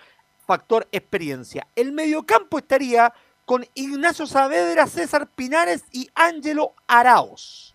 [0.47, 1.67] factor experiencia.
[1.75, 3.13] El mediocampo estaría
[3.45, 7.75] con Ignacio Saavedra, César Pinares y Ángelo Araos.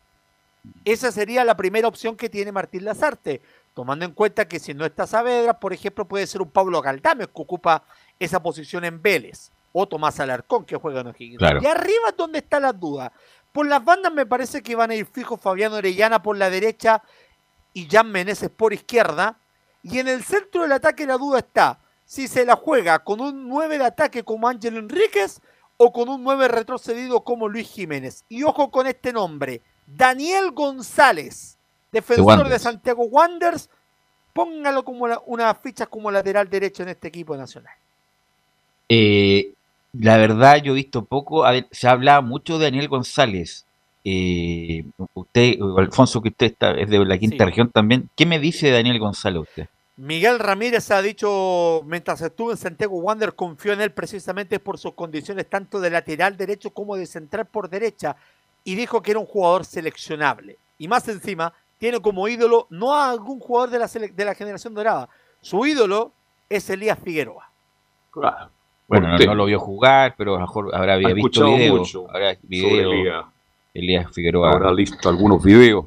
[0.85, 3.41] Esa sería la primera opción que tiene Martín Lazarte,
[3.73, 7.27] tomando en cuenta que si no está Saavedra, por ejemplo, puede ser un Pablo Galdames
[7.27, 7.83] que ocupa
[8.19, 11.41] esa posición en Vélez, o Tomás Alarcón que juega en O'Higgins.
[11.41, 13.11] Y arriba es donde está la duda.
[13.51, 17.01] Por las bandas me parece que van a ir fijos Fabián Orellana por la derecha
[17.73, 19.37] y Jan Meneses por izquierda.
[19.83, 21.79] Y en el centro del ataque la duda está
[22.11, 25.39] si se la juega con un 9 de ataque como Ángel Enríquez
[25.77, 28.25] o con un 9 retrocedido como Luis Jiménez.
[28.27, 31.57] Y ojo con este nombre, Daniel González,
[31.89, 33.69] defensor de, Santiago Wanderers,
[34.33, 37.73] póngalo como una ficha como lateral derecho en este equipo nacional.
[38.89, 39.53] Eh,
[39.93, 43.65] la verdad, yo he visto poco, se ha hablado mucho de Daniel González.
[44.03, 48.65] eh, usted, Alfonso, que usted está, es de la quinta región también, ¿qué me dice
[48.65, 49.69] de Daniel González usted?
[50.01, 54.95] Miguel Ramírez ha dicho, mientras estuvo en Santiago Wander, confió en él precisamente por sus
[54.95, 58.15] condiciones tanto de lateral derecho como de central por derecha
[58.63, 60.57] y dijo que era un jugador seleccionable.
[60.79, 64.73] Y más encima, tiene como ídolo no a algún jugador de la, de la generación
[64.73, 65.07] dorada,
[65.39, 66.11] su ídolo
[66.49, 67.51] es Elías Figueroa.
[68.87, 71.95] Bueno, no, lo vio jugar, pero a lo mejor habrá visto videos.
[72.09, 73.31] Habrá video,
[73.71, 74.11] Elías.
[74.11, 74.51] Figueroa.
[74.51, 75.85] Habrá visto algunos videos.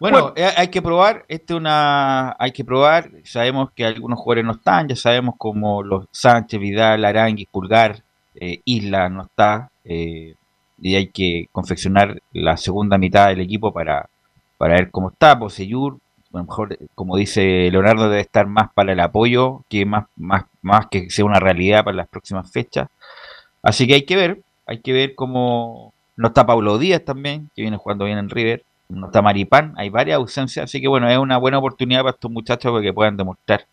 [0.00, 4.52] Bueno, eh, hay que probar, este una, hay que probar, sabemos que algunos jugadores no
[4.52, 8.02] están, ya sabemos como los Sánchez, Vidal, Aranguis, Pulgar,
[8.36, 10.36] eh, Isla no está, eh,
[10.80, 14.08] y hay que confeccionar la segunda mitad del equipo para,
[14.56, 15.98] para ver cómo está, Poseyur,
[16.32, 20.44] a lo mejor, como dice Leonardo, debe estar más para el apoyo que más, más,
[20.62, 22.88] más que sea una realidad para las próximas fechas.
[23.62, 27.62] Así que hay que ver, hay que ver cómo no está Pablo Díaz también, que
[27.62, 31.18] viene jugando bien en River, no está Maripán, hay varias ausencias, así que bueno, es
[31.18, 33.66] una buena oportunidad para estos muchachos para que puedan demostrar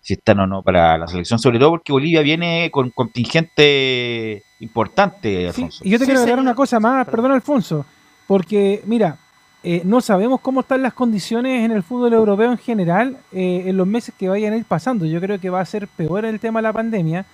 [0.00, 5.48] si están o no para la selección, sobre todo porque Bolivia viene con contingente importante,
[5.48, 5.84] Alfonso.
[5.84, 7.86] y yo te quiero agregar una cosa más, perdón Alfonso,
[8.26, 9.18] porque mira,
[9.64, 13.76] eh, no sabemos cómo están las condiciones en el fútbol europeo en general eh, en
[13.76, 15.06] los meses que vayan a ir pasando.
[15.06, 17.24] Yo creo que va a ser peor el tema de la pandemia.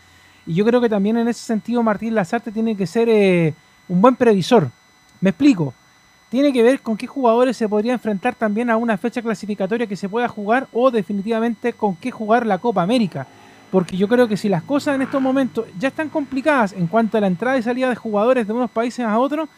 [0.46, 3.55] Y yo creo que también en ese sentido Martín Lazarte tiene que ser eh,
[3.88, 4.70] un buen previsor.
[5.20, 5.72] Me explico.
[6.31, 9.97] Tiene que ver con qué jugadores se podría enfrentar también a una fecha clasificatoria que
[9.97, 13.27] se pueda jugar o definitivamente con qué jugar la Copa América.
[13.71, 17.17] Porque yo creo que si las cosas en estos momentos ya están complicadas en cuanto
[17.17, 19.49] a la entrada y salida de jugadores de unos países a otros,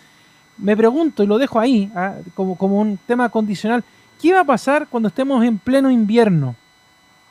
[0.59, 3.83] me pregunto y lo dejo ahí ah, como, como, un tema condicional,
[4.21, 6.55] ¿qué va a pasar cuando estemos en pleno invierno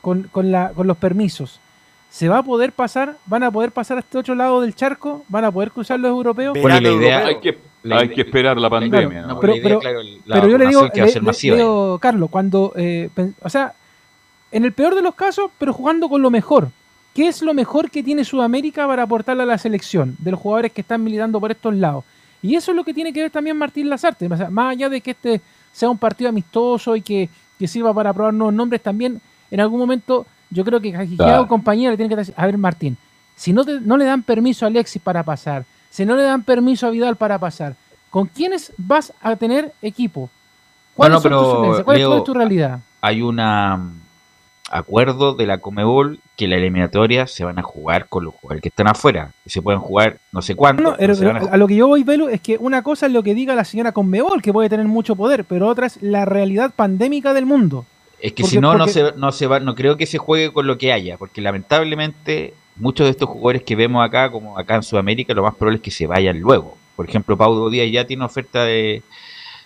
[0.01, 1.59] con, con, la, con los permisos?
[2.09, 3.17] ¿Se va a poder pasar?
[3.25, 5.23] ¿Van a poder pasar a este otro lado del charco?
[5.27, 6.57] ¿Van a poder cruzar los europeos?
[6.59, 7.57] Bueno, la idea, hay que,
[7.89, 9.27] hay que esperar la pandemia.
[9.39, 13.09] pero, yo le digo, Carlos, cuando, eh,
[13.41, 13.73] o sea,
[14.51, 16.69] en el peor de los casos, pero jugando con lo mejor.
[17.13, 20.71] ¿Qué es lo mejor que tiene Sudamérica para aportarle a la selección de los jugadores
[20.71, 22.05] que están militando por estos lados?
[22.41, 24.29] Y eso es lo que tiene que ver también Martín Lazarte.
[24.29, 27.29] más allá de que este sea un partido amistoso y que,
[27.67, 29.19] sirva para probar nuevos nombres, también
[29.51, 32.95] en algún momento yo creo que Cajiqueado compañía le tiene que decir, a ver Martín,
[33.35, 36.87] si no, no le dan permiso a Alexis para pasar, si no le dan permiso
[36.87, 37.75] a Vidal para pasar,
[38.09, 40.29] ¿con quiénes vas a tener equipo?
[40.95, 42.79] ¿Cuál, es, tu realidad?
[43.01, 43.79] Hay una
[44.69, 48.69] acuerdo de la Comebol que la eliminatoria se van a jugar con los jugadores que
[48.69, 49.31] están afuera.
[49.45, 50.95] Se pueden jugar no sé cuánto.
[50.99, 53.65] a, lo que yo voy, Velo, es que una cosa es lo que diga la
[53.65, 57.85] señora Comebol, que puede tener mucho poder, pero otra es la realidad pandémica del mundo.
[58.21, 60.67] Es que si no, no, se, no se va, no creo que se juegue con
[60.67, 64.83] lo que haya, porque lamentablemente muchos de estos jugadores que vemos acá, como acá en
[64.83, 66.77] Sudamérica, lo más probable es que se vayan luego.
[66.95, 69.03] Por ejemplo, Paulo Díaz ya tiene oferta de,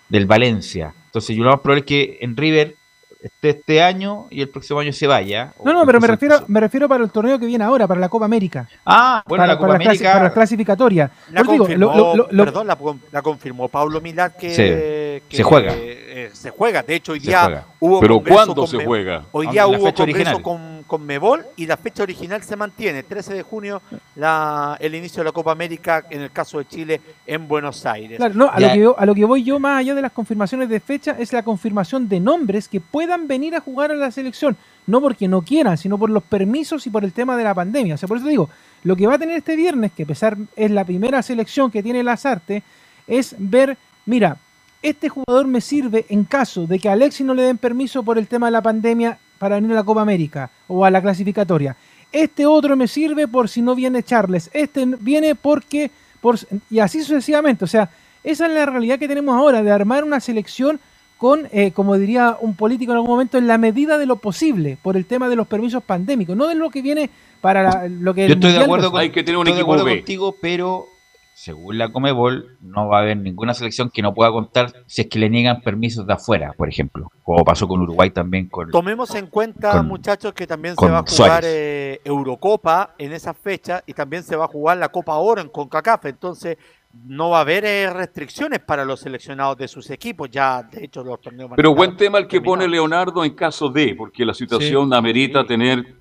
[0.10, 0.94] del Valencia.
[1.06, 2.76] Entonces, yo lo más probable es que en River
[3.24, 5.54] este, este año y el próximo año se vaya.
[5.64, 8.10] No, no, pero me refiero, me refiero para el torneo que viene ahora, para la
[8.10, 8.68] Copa América.
[8.86, 10.12] Ah, bueno, la Copa para América.
[10.12, 11.10] para las clasificatorias.
[11.32, 15.74] La confirmó, perdón, la, confirmó Pablo Milán que, se juega.
[15.74, 16.84] Eh, se juega.
[16.84, 18.02] De hecho, hoy día hubo.
[18.02, 19.24] ¿Pero cuándo se juega?
[19.32, 20.42] Hoy día hubo congreso original.
[20.42, 23.04] con, con Mebol y la fecha original se mantiene.
[23.04, 23.82] 13 de junio,
[24.16, 28.18] la, el inicio de la Copa América, en el caso de Chile, en Buenos Aires.
[28.18, 30.68] Claro, no, a, lo que a lo que voy yo, más allá de las confirmaciones
[30.68, 34.58] de fecha, es la confirmación de nombres que puedan venir a jugar a la selección.
[34.86, 37.96] No porque no quieran, sino por los permisos y por el tema de la pandemia.
[37.96, 38.50] O sea, por eso digo,
[38.84, 41.82] lo que va a tener este viernes, que a pesar es la primera selección que
[41.82, 42.64] tiene las artes,
[43.08, 44.38] es ver, mira,
[44.82, 48.18] este jugador me sirve en caso de que a Alexis no le den permiso por
[48.18, 51.76] el tema de la pandemia para venir a la Copa América o a la clasificatoria.
[52.12, 54.50] Este otro me sirve por si no viene Charles.
[54.54, 55.90] Este viene porque...
[56.22, 56.38] Por,
[56.70, 57.66] y así sucesivamente.
[57.66, 57.90] O sea,
[58.24, 60.80] esa es la realidad que tenemos ahora de armar una selección
[61.24, 64.78] con, eh, como diría un político en algún momento, en la medida de lo posible,
[64.82, 67.10] por el tema de los permisos pandémicos, no de lo que viene
[67.40, 68.28] para lo que...
[68.28, 70.86] Yo estoy de acuerdo, con, Hay que tener un equipo contigo, pero
[71.34, 75.08] según la Comebol, no va a haber ninguna selección que no pueda contar si es
[75.08, 78.50] que le niegan permisos de afuera, por ejemplo, como pasó con Uruguay también.
[78.50, 83.34] Con, Tomemos en cuenta, muchachos, que también se va a jugar eh, Eurocopa en esa
[83.34, 86.58] fecha y también se va a jugar la Copa Oro en CONCACAF, entonces
[86.94, 91.04] no va a haber eh, restricciones para los seleccionados de sus equipos, ya de hecho
[91.04, 94.94] los torneos Pero buen tema el que pone Leonardo en caso de, porque la situación
[94.94, 95.96] amerita tener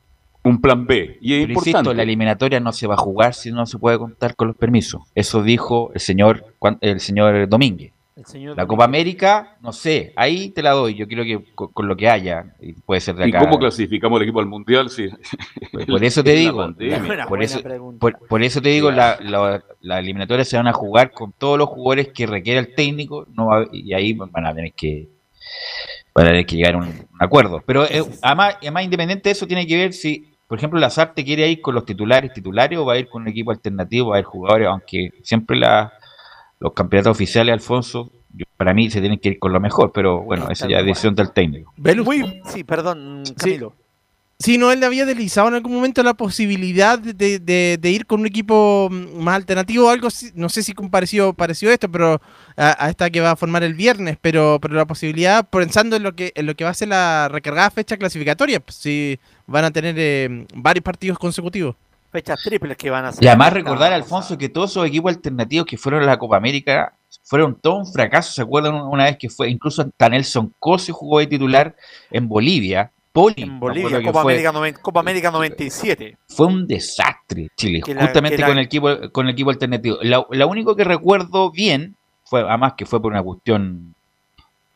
[0.45, 1.19] un plan B.
[1.21, 1.95] Y es importante.
[1.95, 5.03] la eliminatoria no se va a jugar si no se puede contar con los permisos.
[5.15, 7.92] Eso dijo el señor el señor Domínguez.
[8.57, 10.95] La Copa América, no sé, ahí te la doy.
[10.95, 13.39] Yo creo que con, lo que haya, y puede ser de acá.
[13.39, 14.91] ¿Y cómo clasificamos el equipo al mundial?
[14.91, 15.09] Sí.
[15.87, 16.75] Por, eso te digo,
[17.27, 17.61] por, eso,
[18.29, 19.19] por, eso te digo, la,
[19.81, 23.49] la, eliminatoria se van a jugar con todos los jugadores que requiere el técnico, no
[23.73, 25.09] y ahí van a tener que
[26.15, 27.63] van a tener que llegar a un, acuerdo.
[27.65, 31.25] Pero eh, además, además, independiente de eso, tiene que ver si, por ejemplo, la SARTE
[31.25, 34.17] quiere ir con los titulares titulares o va a ir con un equipo alternativo, va
[34.17, 35.95] a ir jugadores, aunque siempre la
[36.63, 38.11] los campeonatos oficiales, Alfonso,
[38.57, 41.15] para mí se tienen que ir con lo mejor, pero bueno, esa ya es decisión
[41.15, 41.75] del técnico.
[42.47, 43.75] sí, perdón, Camilo.
[44.39, 44.59] Sí.
[44.59, 49.37] no, él había deslizado en algún momento la posibilidad de, ir con un equipo más
[49.37, 52.21] alternativo, algo, no sé si pareció, pareció esto, pero
[52.57, 56.15] a, esta que va a formar el viernes, pero, pero la posibilidad, pensando en lo
[56.15, 59.73] que en lo que va a ser la recargada fecha clasificatoria, pues, si van a
[59.73, 61.75] tener eh, varios partidos consecutivos
[62.13, 63.25] fechas triples que van a ser.
[63.25, 66.95] Y además recordar, Alfonso, que todos esos equipos alternativos que fueron a la Copa América
[67.25, 68.33] fueron todo un fracaso.
[68.33, 71.75] ¿Se acuerdan una vez que fue, incluso hasta Nelson Cose jugó de titular
[72.11, 72.93] en Bolivia?
[73.13, 76.17] Poli, en Bolivia, Copa, América Copa, América 97.
[76.29, 79.99] Fue un desastre Chile, justamente con, el equipo, con el equipo alternativo.
[80.01, 81.95] La, único que recuerdo bien,
[82.25, 83.95] fue además que fue por una cuestión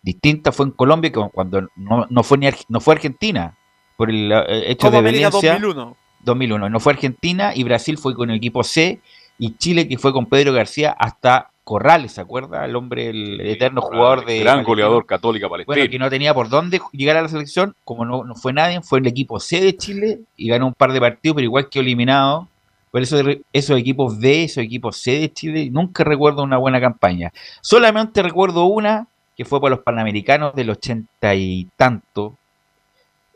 [0.03, 3.57] distinta, fue en Colombia, cuando no, fue, ni, no fue Argentina,
[3.97, 5.97] por el eh, hecho de América 2001
[6.27, 6.69] 2001.
[6.69, 9.01] No fue Argentina y Brasil fue con el equipo C
[9.39, 12.65] y Chile que fue con Pedro García hasta Corrales, ¿se acuerda?
[12.65, 14.39] El hombre, el eterno jugador de...
[14.39, 15.75] Gran goleador católica palestina.
[15.75, 18.81] Bueno, que no tenía por dónde llegar a la selección, como no, no fue nadie,
[18.83, 21.81] fue el equipo C de Chile y ganó un par de partidos, pero igual que
[21.81, 22.47] eliminado.
[22.93, 23.19] Por eso
[23.53, 27.33] esos equipos B, esos equipos C de Chile, nunca recuerdo una buena campaña.
[27.63, 32.37] Solamente recuerdo una que fue por los Panamericanos del ochenta y tanto,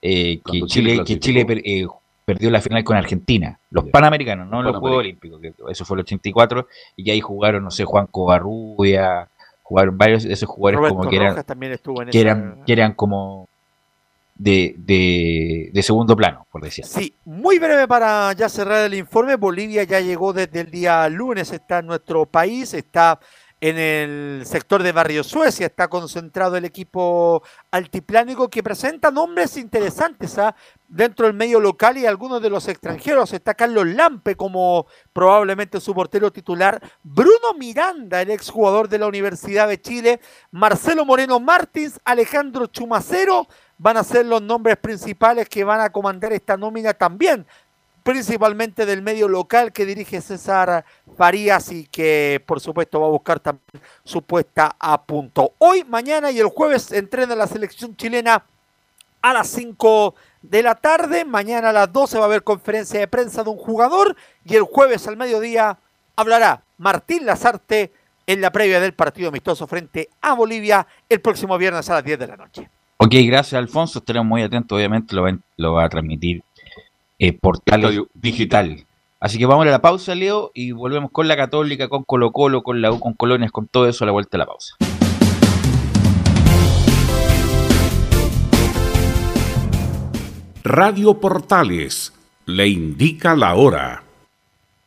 [0.00, 1.86] eh, que, Chile, que Chile eh,
[2.30, 6.68] perdió la final con Argentina, los Panamericanos, no los Juegos Olímpicos, eso fue el 84,
[6.94, 9.28] y ahí jugaron, no sé, Juan Covarrubia,
[9.64, 11.44] jugaron varios de esos jugadores como que eran,
[12.08, 13.48] que, eran, que eran como
[14.36, 14.76] de,
[15.72, 16.84] de, segundo plano, por decir.
[16.84, 21.50] Sí, muy breve para ya cerrar el informe, Bolivia ya llegó desde el día lunes,
[21.50, 23.18] está en nuestro país, está
[23.60, 30.38] en el sector de Barrio Suecia está concentrado el equipo altiplánico que presenta nombres interesantes
[30.38, 30.56] ¿ah?
[30.88, 33.34] dentro del medio local y algunos de los extranjeros.
[33.34, 36.80] Está Carlos Lampe como probablemente su portero titular.
[37.02, 40.20] Bruno Miranda, el exjugador de la Universidad de Chile.
[40.50, 43.46] Marcelo Moreno Martins, Alejandro Chumacero
[43.76, 47.46] van a ser los nombres principales que van a comandar esta nómina también
[48.10, 50.84] principalmente del medio local que dirige César
[51.16, 55.52] Farías y que por supuesto va a buscar también su puesta a punto.
[55.58, 58.44] Hoy, mañana y el jueves entrena la selección chilena
[59.22, 61.24] a las 5 de la tarde.
[61.24, 64.62] Mañana a las 12 va a haber conferencia de prensa de un jugador y el
[64.62, 65.78] jueves al mediodía
[66.16, 67.92] hablará Martín Lazarte
[68.26, 72.18] en la previa del partido amistoso frente a Bolivia el próximo viernes a las 10
[72.18, 72.68] de la noche.
[72.96, 75.24] Ok, gracias Alfonso, estaremos muy atentos, obviamente lo
[75.56, 76.42] lo va a transmitir
[77.20, 78.86] eh, portal digital.
[79.20, 82.62] Así que vamos a la pausa, Leo, y volvemos con la Católica, con Colo Colo,
[82.62, 84.74] con la U, con Colonias, con todo eso a la vuelta de la pausa.
[90.64, 92.14] Radio Portales
[92.46, 94.02] le indica la hora.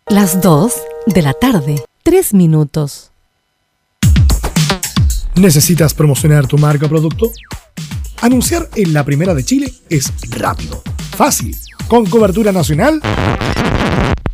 [0.08, 0.74] Las 2
[1.06, 3.12] de la tarde, 3 minutos.
[5.36, 7.32] ¿Necesitas promocionar tu marca o producto?
[8.22, 10.82] Anunciar en la primera de Chile es rápido,
[11.16, 11.56] fácil
[11.88, 13.02] con cobertura nacional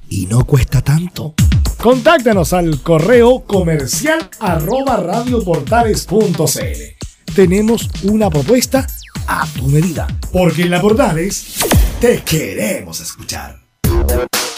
[0.09, 1.35] y no cuesta tanto.
[1.77, 7.33] Contáctanos al correo comercial arroba radioportales.cl.
[7.35, 8.85] Tenemos una propuesta
[9.27, 11.59] a tu medida, porque en la Portales
[12.01, 13.59] te queremos escuchar.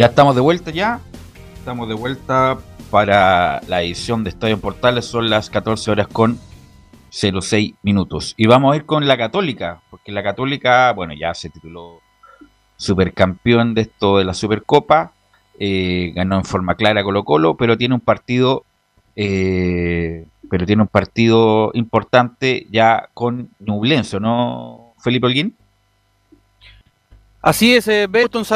[0.00, 0.98] Ya estamos de vuelta ya.
[1.58, 2.56] Estamos de vuelta
[2.90, 5.04] para la edición de Estadio en Portales.
[5.04, 6.38] Son las 14 horas con
[7.10, 8.32] 06 minutos.
[8.38, 12.00] Y vamos a ir con la Católica, porque la Católica, bueno, ya se tituló
[12.78, 15.12] supercampeón de esto de la Supercopa.
[15.58, 18.64] eh, ganó en forma clara Colo Colo, pero tiene un partido,
[19.16, 25.58] eh, pero tiene un partido importante ya con Ñublense, ¿no, Felipe Holguín?
[27.42, 28.46] Así es, eh, Berton,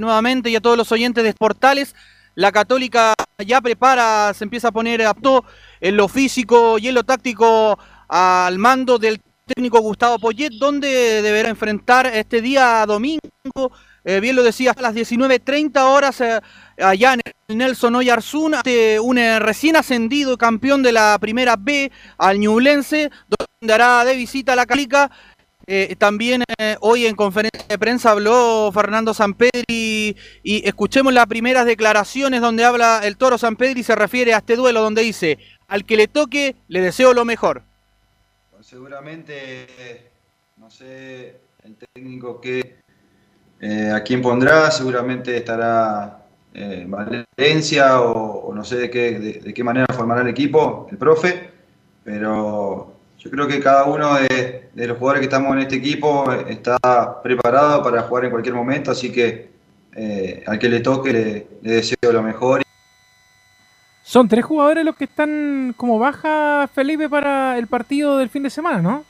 [0.00, 1.94] nuevamente y a todos los oyentes de Portales.
[2.34, 5.44] La Católica ya prepara, se empieza a poner apto
[5.80, 7.78] en lo físico y en lo táctico
[8.08, 13.20] al mando del técnico Gustavo Poyet, donde deberá enfrentar este día domingo,
[14.04, 16.40] eh, bien lo decía, a las 19.30 horas eh,
[16.78, 21.92] allá en el Nelson Oyarzún, ante un eh, recién ascendido campeón de la primera B
[22.18, 25.10] al Ñublense, donde hará de visita a la Católica.
[25.68, 31.66] Eh, también eh, hoy en conferencia de prensa habló Fernando Sampedri y escuchemos las primeras
[31.66, 35.84] declaraciones donde habla el Toro Sampedri y se refiere a este duelo donde dice, al
[35.84, 37.62] que le toque le deseo lo mejor.
[38.60, 39.66] Seguramente,
[40.56, 42.76] no sé, el técnico que
[43.60, 49.64] eh, a quién pondrá, seguramente estará eh, Valencia o, no sé de qué, de qué
[49.64, 51.50] manera formará el equipo, el profe,
[52.04, 52.95] pero
[53.26, 57.20] yo creo que cada uno de, de los jugadores que estamos en este equipo está
[57.22, 59.50] preparado para jugar en cualquier momento, así que
[59.96, 62.62] eh, al que le toque le, le deseo lo mejor.
[64.04, 68.50] Son tres jugadores los que están como baja, Felipe, para el partido del fin de
[68.50, 69.04] semana, ¿no?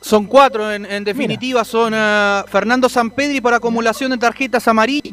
[0.00, 5.12] Son cuatro en, en definitiva, son eh, Fernando Sampedri por acumulación de tarjetas amarillas,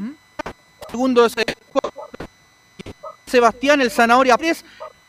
[0.90, 1.36] segundo es
[3.26, 4.64] Sebastián el Zanahoria Pérez,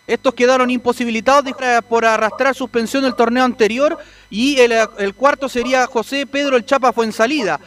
[0.07, 3.99] estos quedaron imposibilitados de- por arrastrar suspensión del torneo anterior
[4.31, 7.59] y el, eh, el cuarto sería José Pedro el Chapa Fuensalida,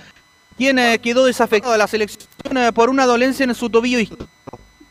[0.58, 2.28] quien eh, quedó desafectado de la selección
[2.58, 4.28] eh, por una dolencia en su tobillo izquierdo.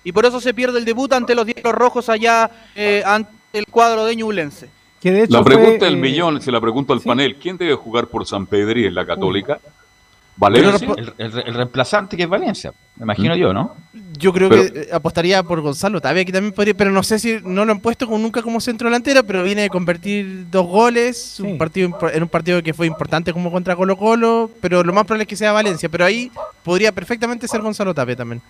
[0.04, 3.66] Y por eso se pierde el debut ante los Diablos Rojos allá eh, ante el
[3.66, 4.70] cuadro de Ñublense.
[5.00, 8.26] Que de La pregunta del millón, se la pregunto al panel, ¿quién debe jugar por
[8.26, 9.58] San Pedri en la Católica?
[10.36, 10.88] ¿Valencia?
[10.96, 13.74] El, el- el reemplazante que es Valencia, me imagino yo, ¿no?
[14.18, 17.18] Yo creo Pero- que eh, apostaría por Gonzalo Tapia, que también podría, pero no sé
[17.18, 20.66] si no lo han puesto como, nunca como centro delantero, pero viene de convertir dos
[20.66, 24.82] goles un partido impo- en un partido que fue importante como contra Colo Colo, pero
[24.82, 26.30] lo más probable es que sea Valencia, pero ahí
[26.64, 28.42] podría perfectamente ser Gonzalo Tapia también.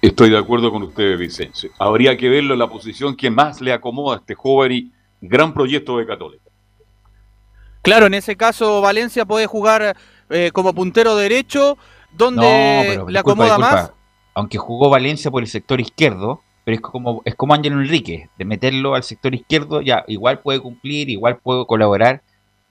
[0.00, 1.70] Estoy de acuerdo con ustedes, Vicencio.
[1.78, 5.52] Habría que verlo en la posición que más le acomoda a este joven y gran
[5.52, 6.44] proyecto de Católica.
[7.82, 9.96] Claro, en ese caso Valencia puede jugar
[10.28, 11.76] eh, como puntero derecho,
[12.12, 12.42] donde
[12.84, 13.72] le disculpa, acomoda disculpa.
[13.72, 13.92] más.
[14.40, 18.44] Aunque jugó Valencia por el sector izquierdo, pero es como es como Ángel Enrique, de
[18.46, 22.22] meterlo al sector izquierdo, ya igual puede cumplir, igual puede colaborar,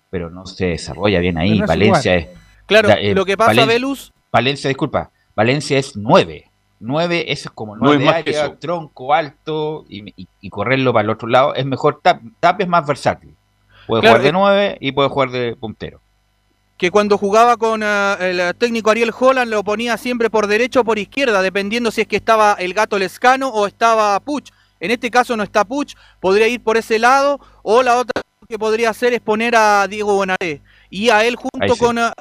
[0.10, 1.60] pero no se desarrolla bien ahí.
[1.60, 2.28] No Valencia es.
[2.66, 6.46] Claro, eh, lo que pasa, Valen- Velus, Valencia, disculpa, Valencia es 9.
[6.80, 10.28] 9, eso es como No 9 es de más que área, tronco alto y, y-
[10.42, 11.54] y correrlo para el otro lado.
[11.54, 13.36] Es mejor, Tap, Tap es más versátil.
[13.86, 16.02] Puede Claro, jugar de es- 9 y puede jugar de puntero.
[16.80, 20.84] Que cuando jugaba con eh, el técnico Ariel Holland lo ponía siempre por derecho o
[20.86, 24.50] por izquierda, dependiendo si es que estaba el gato Lescano o estaba Puch.
[24.80, 28.58] En este caso no está Puch, podría ir por ese lado, o la otra que
[28.58, 30.62] podría hacer es poner a Diego Bonaré.
[30.90, 31.80] Y a él junto sí.
[31.80, 32.12] con, eh,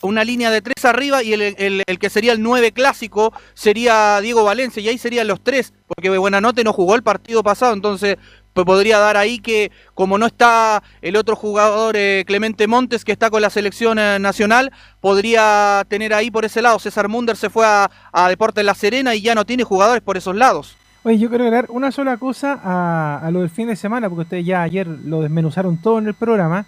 [0.00, 4.18] una línea de tres arriba y el, el- el que sería el 9 clásico sería
[4.22, 8.16] Diego Valencia y ahí serían los tres, porque Buenanote no jugó el partido pasado, entonces
[8.64, 13.30] podría dar ahí que como no está el otro jugador eh, Clemente Montes que está
[13.30, 16.78] con la selección eh, nacional, podría tener ahí por ese lado.
[16.78, 17.90] César Munder se fue a,
[18.28, 20.76] Deportes La Serena y ya no tiene jugadores por esos lados.
[21.04, 24.44] Oye, yo quiero agregar una sola cosa a, lo del fin de semana, porque ustedes
[24.46, 26.66] ya ayer lo desmenuzaron todo en el programa.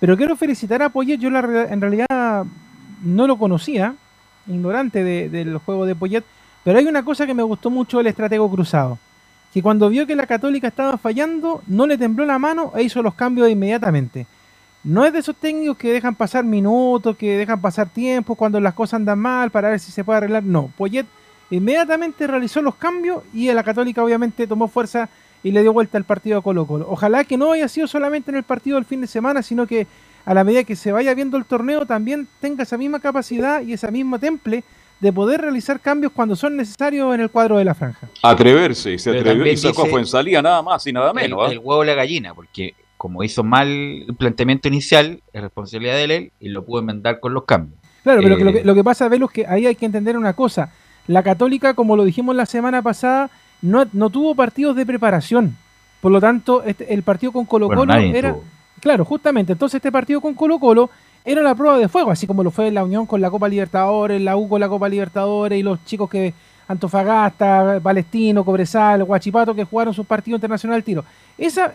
[0.00, 1.18] Pero quiero felicitar a Poyet.
[1.18, 2.44] Yo la en realidad
[3.02, 3.94] no lo conocía,
[4.46, 6.24] ignorante de- del juego de Poyet.
[6.64, 8.98] Pero hay una cosa que me gustó mucho del estratego cruzado.
[9.56, 13.02] Que cuando vio que la católica estaba fallando, no le tembló la mano e hizo
[13.02, 14.26] los cambios inmediatamente.
[14.84, 18.74] No es de esos técnicos que dejan pasar minutos, que dejan pasar tiempo cuando las
[18.74, 20.42] cosas andan mal para ver si se puede arreglar.
[20.42, 21.06] No, Poyet
[21.48, 25.08] inmediatamente realizó los cambios y la Católica obviamente tomó fuerza
[25.42, 26.86] y le dio vuelta al partido a Colo Colo.
[26.90, 29.86] Ojalá que no haya sido solamente en el partido del fin de semana, sino que
[30.26, 33.72] a la medida que se vaya viendo el torneo también tenga esa misma capacidad y
[33.72, 34.64] ese mismo temple
[35.00, 38.08] de poder realizar cambios cuando son necesarios en el cuadro de la franja.
[38.22, 41.38] Atreverse, y se atrevió y sacó a Fuensalía nada más y nada menos.
[41.40, 41.52] el, ¿ah?
[41.52, 46.32] el huevo la gallina, porque como hizo mal el planteamiento inicial, es responsabilidad de él
[46.40, 47.78] y lo pudo enmendar con los cambios.
[48.02, 49.84] Claro, pero que lo, Eh, que, lo que pasa, Velo, es que ahí hay que
[49.84, 50.72] entender una cosa.
[51.06, 53.30] La Católica, como lo dijimos la semana pasada,
[53.60, 55.56] no, no tuvo partidos de preparación.
[56.00, 58.32] Por lo tanto, este- el partido con Colo Bueno, Colo era...
[58.32, 58.44] tuvo.
[58.80, 59.52] Claro, justamente.
[59.52, 60.90] Entonces este partido con Colo Colo
[61.26, 64.22] era la prueba de fuego, así como lo fue la Unión con la Copa Libertadores,
[64.22, 66.32] la U con la Copa Libertadores y los chicos que
[66.68, 71.04] Antofagasta, Palestino, Cobresal, Guachipato que jugaron sus partidos internacional al tiro.
[71.36, 71.74] Esa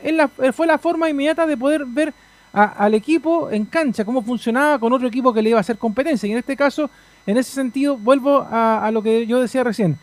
[0.54, 2.14] fue la forma inmediata de poder ver
[2.54, 6.28] al equipo en cancha, cómo funcionaba con otro equipo que le iba a hacer competencia.
[6.28, 6.90] Y en este caso,
[7.26, 9.98] en ese sentido, vuelvo a, a lo que yo decía recién.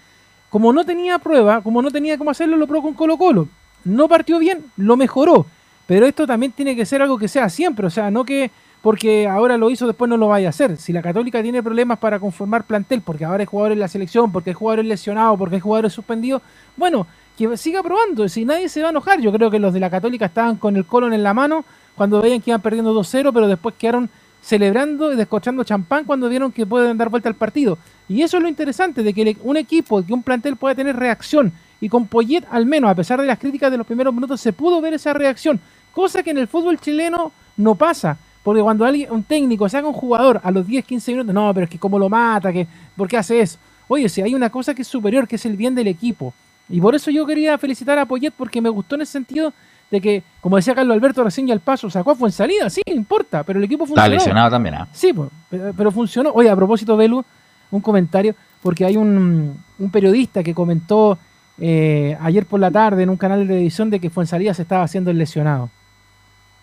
[0.51, 3.49] Como no tenía prueba, como no tenía cómo hacerlo, lo probó con Colo Colo.
[3.85, 5.47] No partió bien, lo mejoró.
[5.87, 8.51] Pero esto también tiene que ser algo que sea siempre, o sea, no que
[8.83, 10.77] porque ahora lo hizo, después no lo vaya a hacer.
[10.77, 14.31] Si la Católica tiene problemas para conformar plantel, porque ahora hay jugadores en la selección,
[14.31, 16.43] porque hay jugadores lesionados, porque hay jugadores suspendidos,
[16.77, 17.07] bueno,
[17.37, 19.21] que siga probando, si nadie se va a enojar.
[19.21, 21.65] Yo creo que los de la Católica estaban con el colon en la mano
[21.95, 24.09] cuando veían que iban perdiendo 2-0, pero después quedaron
[24.41, 27.79] celebrando y descochando champán cuando vieron que pueden dar vuelta al partido.
[28.09, 31.53] Y eso es lo interesante, de que un equipo, que un plantel pueda tener reacción.
[31.81, 34.53] Y con Poyet, al menos, a pesar de las críticas de los primeros minutos, se
[34.53, 35.61] pudo ver esa reacción.
[35.93, 38.19] Cosa que en el fútbol chileno no pasa.
[38.49, 41.65] Porque cuando alguien, un técnico saca un jugador a los 10, 15 minutos, no, pero
[41.65, 43.59] es que cómo lo mata, que, ¿por qué hace eso?
[43.89, 46.33] Oye, si hay una cosa que es superior, que es el bien del equipo.
[46.71, 49.53] Y por eso yo quería felicitar a Poyet porque me gustó en el sentido
[49.91, 53.43] de que, como decía Carlos Alberto recién y al paso, sacó a salida, sí, importa,
[53.43, 54.15] pero el equipo Está funcionó.
[54.15, 54.89] lesionado también, ¿ah?
[54.95, 55.13] Sí,
[55.51, 56.31] pero, pero funcionó.
[56.33, 57.23] Oye, a propósito, Belu,
[57.71, 61.19] un comentario, porque hay un, un periodista que comentó
[61.59, 64.85] eh, ayer por la tarde en un canal de televisión de que Fuensalida se estaba
[64.85, 65.69] haciendo el lesionado.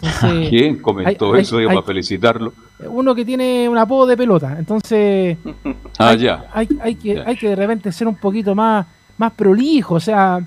[0.06, 1.56] Entonces, ¿Quién comentó hay- eso?
[1.56, 2.54] hay- Digo, hay- para felicitarlo.
[2.90, 4.56] uno que tiene un apodo de pelota.
[4.58, 5.38] Entonces,
[6.00, 6.46] Ah, hay, ya.
[6.54, 8.86] hay, hay que, hay que de repente ser un poquito más,
[9.18, 9.96] más prolijo.
[9.96, 10.40] O sea,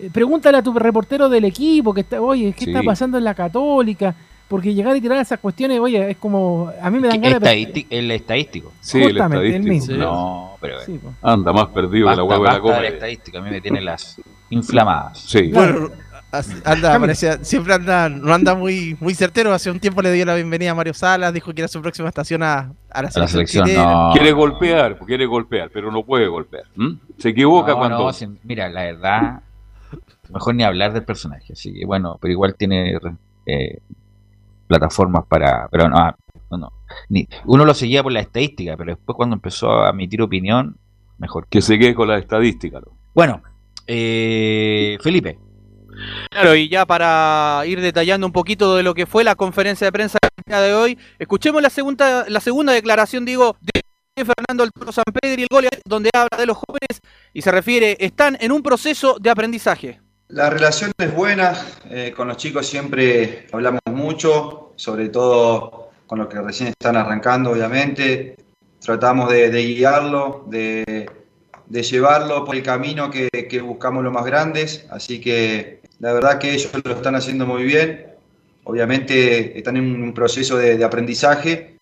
[0.00, 2.70] eh, pregúntale a tu reportero del equipo que está, oye, ¿qué Sí.
[2.70, 4.14] está pasando en la Católica?
[4.48, 6.70] Porque llegar y tirar esas cuestiones, oye, es como.
[6.80, 7.84] A mí me dan ganas de.
[7.90, 8.72] El estadístico.
[8.80, 9.92] Sí, el Justamente, el estadístico.
[9.94, 10.04] mismo.
[10.04, 11.12] No, pero Sí, po.
[11.20, 12.80] Anda más perdido que la basta, hueva de la basta de copa.
[12.82, 13.38] la estadística.
[13.38, 15.18] A mí me tiene las inflamadas.
[15.18, 15.50] Sí.
[15.52, 15.90] Bueno,
[16.64, 19.52] anda, parecía- siempre anda, no anda muy, muy certero.
[19.52, 22.08] Hace un tiempo le dio la bienvenida a Mario Salas, dijo que era su próxima
[22.08, 23.84] estación a, a la selección, selección, chilena.
[23.84, 24.10] no.
[24.12, 26.64] Quiere golpear, quiere golpear, pero no puede golpear.
[27.18, 27.98] Se equivoca No, cuando.
[27.98, 29.40] no, si- mira, la verdad,
[30.30, 31.52] mejor ni hablar del personaje.
[31.52, 32.98] Así que bueno, pero igual tiene
[33.46, 33.78] eh,
[34.66, 35.68] plataformas para.
[35.70, 36.16] Pero no, ah,
[36.50, 36.72] no, no.
[37.08, 40.76] Ni, uno lo seguía por la estadística, pero después cuando empezó a emitir opinión,
[41.18, 41.46] mejor.
[41.48, 42.80] Que se quede con la estadística.
[42.80, 42.92] ¿no?
[43.14, 43.42] Bueno,
[43.86, 45.38] eh, Felipe.
[46.30, 49.92] Claro, y ya para ir detallando un poquito de lo que fue la conferencia de
[49.92, 55.04] prensa de hoy, escuchemos la segunda, la segunda declaración, digo, de Fernando El Toro San
[55.20, 57.00] Pedro y el gol donde habla de los jóvenes
[57.32, 60.00] y se refiere, están en un proceso de aprendizaje.
[60.28, 61.54] La relación es buena,
[61.88, 67.50] eh, con los chicos siempre hablamos mucho, sobre todo con los que recién están arrancando,
[67.50, 68.36] obviamente.
[68.80, 71.10] Tratamos de, de guiarlo, de,
[71.66, 76.38] de llevarlo por el camino que, que buscamos los más grandes, así que la verdad
[76.38, 78.14] que ellos lo están haciendo muy bien.
[78.64, 81.76] Obviamente están en un proceso de, aprendizaje,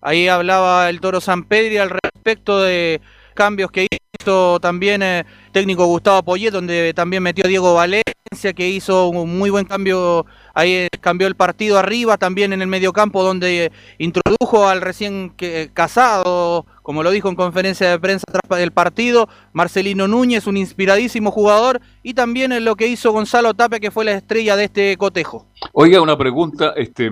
[0.00, 3.00] Ahí hablaba el Toro San Pedro al respecto de
[3.34, 3.88] cambios que
[4.20, 9.38] hizo también eh, técnico Gustavo Poyet, donde también metió a Diego Valencia, que hizo un
[9.38, 10.24] muy buen cambio,
[10.58, 15.70] ahí eh, cambió el partido arriba, también en el mediocampo, donde introdujo al recién que-
[15.72, 21.30] casado, como lo dijo en conferencia de prensa tras del partido, Marcelino Núñez, un inspiradísimo
[21.30, 24.96] jugador, y también en lo que hizo Gonzalo Tapia, que fue la estrella de este
[24.96, 25.46] cotejo.
[25.72, 26.72] Oiga, una pregunta.
[26.76, 27.10] Este,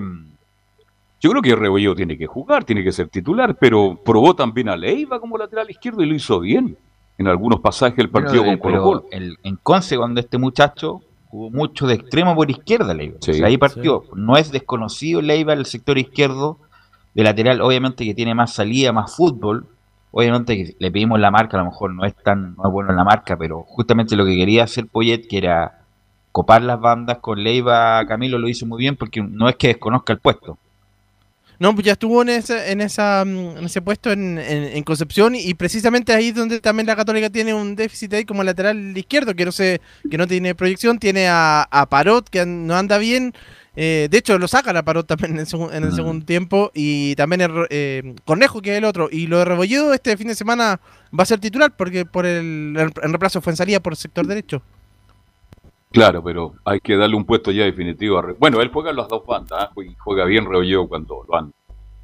[1.20, 4.76] Yo creo que Rebolledo tiene que jugar, tiene que ser titular, pero probó también a
[4.76, 6.76] Leiva como lateral izquierdo y lo hizo bien
[7.18, 11.00] en algunos pasajes del partido Pero, con eh, Colo el- en Conce, cuando este muchacho
[11.28, 13.18] jugó mucho de extremo por izquierda, Leiva.
[13.20, 13.32] Sí.
[13.32, 14.04] O sea, ahí partió.
[14.14, 16.58] No es desconocido Leiva el sector izquierdo,
[17.14, 19.66] de lateral, obviamente que tiene más salida, más fútbol.
[20.10, 22.90] Obviamente que le pedimos la marca, a lo mejor no es tan no es bueno
[22.90, 25.80] en la marca, pero justamente lo que quería hacer Poyet, que era
[26.32, 30.12] copar las bandas con Leiva, Camilo lo hizo muy bien porque no es que desconozca
[30.12, 30.58] el puesto.
[31.58, 34.82] No, pues ya estuvo en ese, en esa, mm, en ese puesto en, en- en
[34.84, 38.96] Concepción y precisamente ahí es donde también la Católica tiene un déficit ahí como lateral
[38.96, 39.80] izquierdo, que no sé,
[40.10, 43.32] que no tiene proyección, tiene a, a Parot que no anda bien,
[43.74, 47.14] eh, de hecho lo sacan a Parot también en el, en el segundo tiempo y
[47.16, 49.08] también el, eh, Cornejo que es el otro.
[49.10, 50.80] Y lo de Rebolledo este fin de semana
[51.18, 54.26] va a ser titular porque por el, el, el reemplazo fue en salida por sector
[54.26, 54.62] derecho.
[55.96, 58.18] Claro, pero hay que darle un puesto ya definitivo.
[58.18, 61.36] a Re- Bueno, él juega en las dos bandas, y juega bien Rebolledo cuando lo
[61.36, 61.52] han,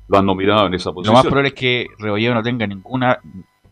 [0.09, 1.15] lo han nominado en esa Lo posición.
[1.15, 3.19] más probable es que Rebolledo no tenga ninguna,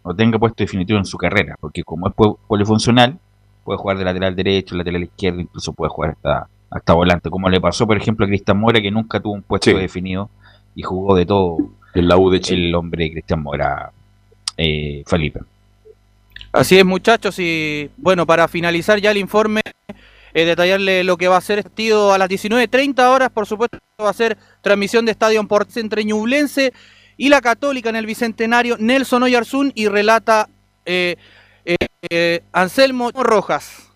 [0.05, 3.19] no tenga puesto definitivo en su carrera, porque como es pol- polifuncional,
[3.65, 7.61] puede jugar de lateral derecho, lateral izquierdo, incluso puede jugar hasta, hasta volante, como le
[7.61, 9.77] pasó, por ejemplo, a Cristian Mora, que nunca tuvo un puesto Sí.
[9.77, 10.29] definido
[10.75, 11.57] y jugó de todo
[11.95, 12.69] en la U de Chile.
[12.69, 13.91] el hombre de Cristian Mora,
[14.57, 15.41] eh, Felipe.
[16.53, 19.61] Así es, muchachos, y bueno, para finalizar ya el informe,
[20.35, 23.79] eh, detallarle lo que va a ser este partido a las 19.30 horas, por supuesto,
[24.03, 26.73] va a ser transmisión de Estadio Ports entre Ñublense
[27.17, 30.49] y la Católica en el Bicentenario, Nelson Oyarzún y relata
[30.87, 31.17] eh,
[31.65, 31.77] eh,
[32.09, 33.91] eh, Anselmo Rojas.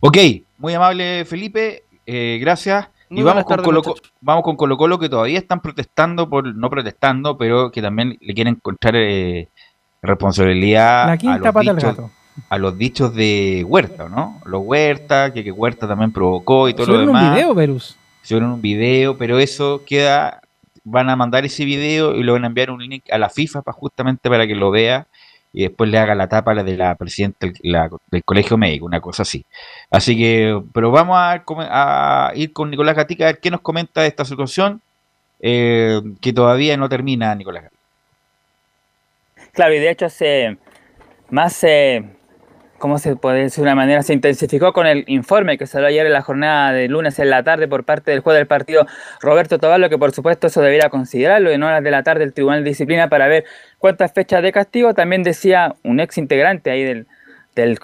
[0.00, 0.18] Ok,
[0.58, 2.88] muy amable Felipe, eh, gracias.
[3.08, 4.12] Muy y vamos con, Colo, muchachos.
[4.20, 8.34] vamos con Colo Colo que todavía están protestando, por no protestando, pero que también le
[8.34, 9.48] quieren encontrar eh,
[10.00, 12.10] responsabilidad La a quinta los, pata del dichos, gato.
[12.48, 14.40] A los dichos de Huerta, ¿no?
[14.44, 17.34] Los Huerta, que, que Huerta también provocó y todo lo Subieron un demás.
[17.36, 17.96] video, Verus.
[18.24, 20.40] Hicieron un video, pero eso queda,
[20.84, 23.62] van a mandar ese video y lo van a enviar un link a la FIFA
[23.62, 25.06] para justamente para que lo vea
[25.52, 28.56] y después le haga la tapa a la de la presidenta del, la- del colegio
[28.56, 29.44] médico, una cosa así.
[29.90, 34.08] Así que, pero vamos a, ir con Nicolás Gatica a ver qué nos comenta de
[34.08, 34.80] esta situación
[35.40, 37.82] eh, que todavía no termina, Nicolás Gatica.
[39.52, 40.56] Claro, y de hecho se
[41.28, 42.04] más eh,
[42.82, 44.02] ¿cómo se puede decir de una manera?
[44.02, 47.44] Se intensificó con el informe que salió ayer en la jornada de lunes en la
[47.44, 48.88] tarde por parte del juez del partido
[49.20, 52.64] Roberto Toballo, que por supuesto eso debería considerarlo en horas de la tarde el Tribunal
[52.64, 53.44] de Disciplina para ver
[53.78, 54.94] cuántas fechas de castigo.
[54.94, 57.06] También decía un ex integrante ahí del,
[57.54, 57.78] del,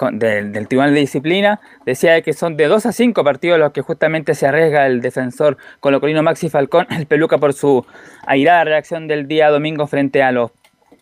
[0.52, 4.34] del- Tribunal de Disciplina, decía que son de 2 a 5 partidos los que justamente
[4.34, 7.86] se arriesga el defensor colocolino Maxi Falcón, el peluca por su
[8.26, 10.50] airada reacción del día domingo frente a los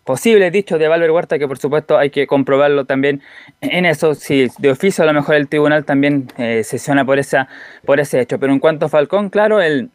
[0.06, 3.20] posibles dichos de Valver Huerta, que por supuesto hay que comprobarlo también
[3.60, 7.48] en eso, si de oficio a lo mejor el tribunal también eh, sesiona por, esa,
[7.84, 8.38] por ese hecho.
[8.38, 9.90] Pero en cuanto a Falcón, claro, el,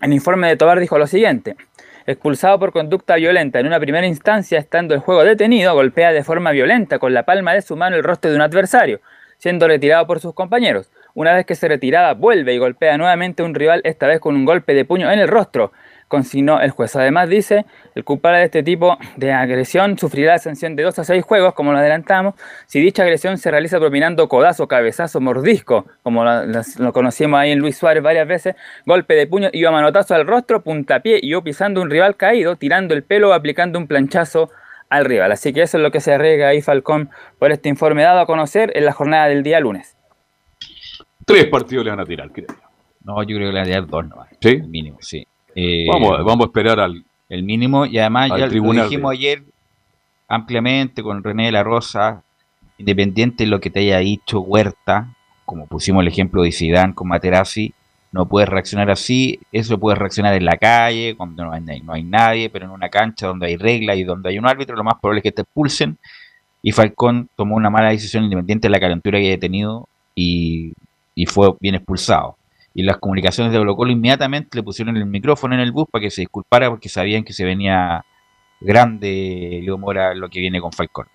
[0.00, 1.56] el informe de Tobar dijo lo siguiente.
[2.06, 6.52] Expulsado por conducta violenta en una primera instancia, estando el juego detenido, golpea de forma
[6.52, 9.00] violenta con la palma de su mano el rostro de un adversario,
[9.36, 10.92] siendo retirado por sus compañeros.
[11.14, 14.36] Una vez que se retiraba, vuelve y golpea nuevamente a un rival, esta vez con
[14.36, 15.72] un golpe de puño en el rostro,
[16.08, 16.94] consignó el juez.
[16.96, 21.04] Además dice, el culpable de este tipo de agresión sufrirá la sanción de 2 a
[21.04, 22.34] 6 juegos, como lo adelantamos,
[22.66, 27.50] si dicha agresión se realiza propinando codazo, cabezazo, mordisco, como lo, lo- lo conocimos ahí
[27.52, 28.54] en Luis Suárez varias veces,
[28.84, 32.56] golpe de puño y a manotazo al rostro, puntapié y o pisando un rival caído,
[32.56, 34.50] tirando el pelo o aplicando un planchazo
[34.88, 35.32] al rival.
[35.32, 38.26] Así que eso es lo que se arriesga ahí Falcón por este informe dado a
[38.26, 39.96] conocer en la jornada del día lunes.
[41.24, 42.46] Tres partidos le van a tirar, creo.
[43.02, 44.26] No, yo creo que le van a tirar dos, no.
[44.40, 44.58] ¿Sí?
[44.62, 45.26] Mínimo, sí.
[45.58, 48.52] Eh, Vamos, a- vamos a esperar al, el mínimo y además ya lo
[48.84, 49.42] dijimos de- ayer
[50.28, 52.22] ampliamente con René de la Rosa,
[52.78, 55.08] independiente de lo que te haya dicho Huerta,
[55.44, 57.72] como pusimos el ejemplo de Zidane con Materazzi,
[58.12, 62.02] no puedes reaccionar así, eso puedes reaccionar en la calle, cuando no hay, no hay
[62.02, 64.94] nadie, pero en una cancha donde hay reglas y donde hay un árbitro, lo más
[65.00, 65.98] probable es que te expulsen.
[66.62, 70.72] Y Falcón tomó una mala decisión independiente de la calentura que haya tenido y,
[71.14, 72.36] y fue bien expulsado.
[72.78, 76.10] Y las comunicaciones de Colo inmediatamente le pusieron el micrófono en el bus para que
[76.10, 78.04] se disculpara porque sabían que se venía
[78.60, 81.06] grande Leo Mora lo que viene con Falcón.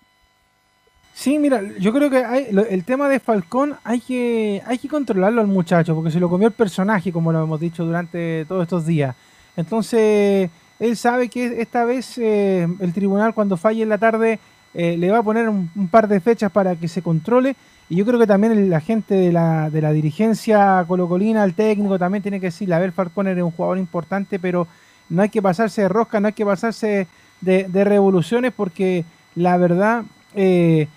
[1.13, 4.87] Sí, mira, yo creo que hay- lo- el tema de Falcón hay que, hay que
[4.87, 8.63] controlarlo al muchacho, porque se lo comió el personaje, como lo hemos dicho durante todos
[8.63, 9.15] estos días.
[9.55, 10.49] Entonces,
[10.79, 14.39] él sabe que esta vez eh, el tribunal, cuando falle en la tarde,
[14.73, 17.55] eh, le va a poner un par de fechas para que se controle.
[17.91, 21.99] Y yo creo que también la gente de la, de la dirigencia colocolina, el técnico,
[21.99, 24.65] también tiene que decirle, a ver, Falcón eres un jugador importante, pero
[25.09, 27.07] no hay que pasarse de rosca, no hay que pasarse
[27.41, 29.03] de, de revoluciones, porque
[29.35, 30.03] la verdad...
[30.35, 30.87] eh,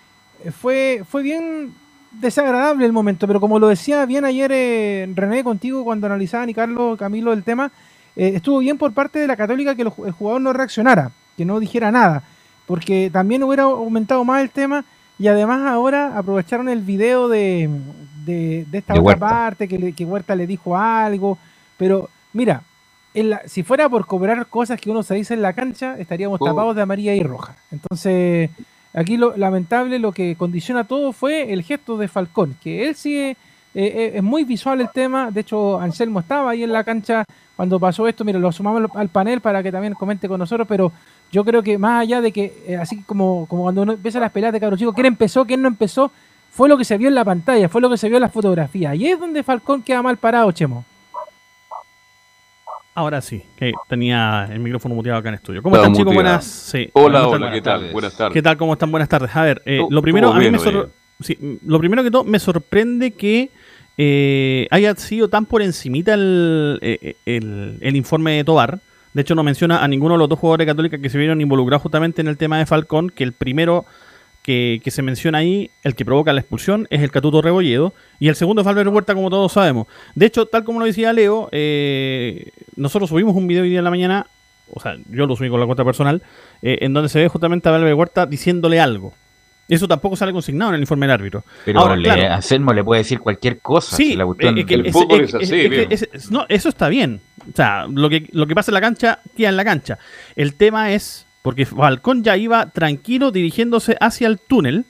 [0.60, 1.72] fue, fue bien
[2.12, 6.54] desagradable el momento, pero como lo decía bien ayer eh, René contigo cuando analizaban y
[6.54, 7.72] Carlos Camilo el tema,
[8.14, 11.58] eh, estuvo bien por parte de la Católica que el jugador no reaccionara, que no
[11.60, 12.22] dijera nada,
[12.66, 14.84] porque también hubiera aumentado más el tema
[15.18, 17.70] y además ahora aprovecharon el video de,
[18.24, 21.38] de, esta otra parte, que, que Huerta le dijo algo,
[21.76, 22.62] pero mira,
[23.46, 26.44] si fuera por cobrar cosas que uno se dice en la cancha, estaríamos oh.
[26.44, 27.56] tapados de amarilla y roja.
[27.70, 28.50] Entonces,
[28.92, 33.30] aquí lo lamentable, lo que condiciona todo fue el gesto de Falcón, que él sigue,
[33.30, 33.36] eh,
[33.74, 37.78] eh, es muy visual el tema, de hecho Anselmo estaba ahí en la cancha cuando
[37.78, 40.90] pasó esto, mira, lo sumamos al panel para que también comente con nosotros, pero
[41.34, 44.30] yo creo que más allá de que, eh, así como, como cuando uno empieza las
[44.30, 46.12] peleas de cabros chicos, quién empezó, quién no empezó,
[46.52, 48.28] fue lo que se vio en la pantalla, fue lo que se vio en la
[48.28, 48.94] fotografía.
[48.94, 50.84] Y es donde Falcón queda mal parado, Chemo.
[52.94, 55.60] Ahora sí, que tenía el micrófono muteado acá en estudio.
[55.60, 56.14] ¿Cómo están, chicos?
[56.14, 56.44] Buenas.
[56.44, 56.88] Sí.
[56.92, 57.90] Hola, hola, ¿qué tal?
[57.90, 58.32] Buenas tardes.
[58.32, 58.56] ¿Qué tal?
[58.56, 58.92] ¿Cómo están?
[58.92, 59.34] Buenas tardes.
[59.34, 60.58] A ver, eh, lo primero, a mí me
[61.18, 63.50] sí, lo primero que todo, me sorprende que
[63.98, 68.78] eh, haya sido tan por encimita el, eh, el, el, informe de Tobar.
[69.14, 71.82] De hecho, no menciona a ninguno de los dos jugadores católicos que se vieron involucrados
[71.82, 73.86] justamente en el tema de Falcón, que el primero
[74.44, 77.94] que, se menciona ahí, el que provoca la expulsión, es el Catuto Rebolledo.
[78.20, 79.86] Y el segundo es Álvaro Huerta, como todos sabemos.
[80.14, 83.84] De hecho, tal como lo decía Leo, eh, nosotros subimos un video hoy día en
[83.84, 84.26] la mañana,
[84.70, 86.22] o sea, yo lo subí con la cuenta personal,
[86.60, 89.14] eh, en donde se ve justamente a Álvaro Huerta diciéndole algo.
[89.68, 91.44] Eso tampoco sale consignado en el informe del árbitro.
[91.64, 93.96] Pero Ahora, le, a Selmo le puede decir cualquier cosa.
[93.96, 96.30] Sí, la el fútbol es, así.
[96.30, 97.20] no, eso está bien.
[97.50, 99.98] O sea, lo que, lo que pasa en la cancha, queda en la cancha.
[100.36, 104.86] El tema es porque Falcón ya iba tranquilo dirigiéndose hacia el túnel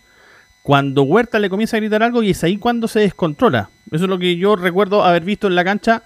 [0.62, 3.70] cuando Huerta le comienza a gritar algo y es ahí cuando se descontrola.
[3.90, 6.04] Eso es lo que yo recuerdo haber visto en la cancha,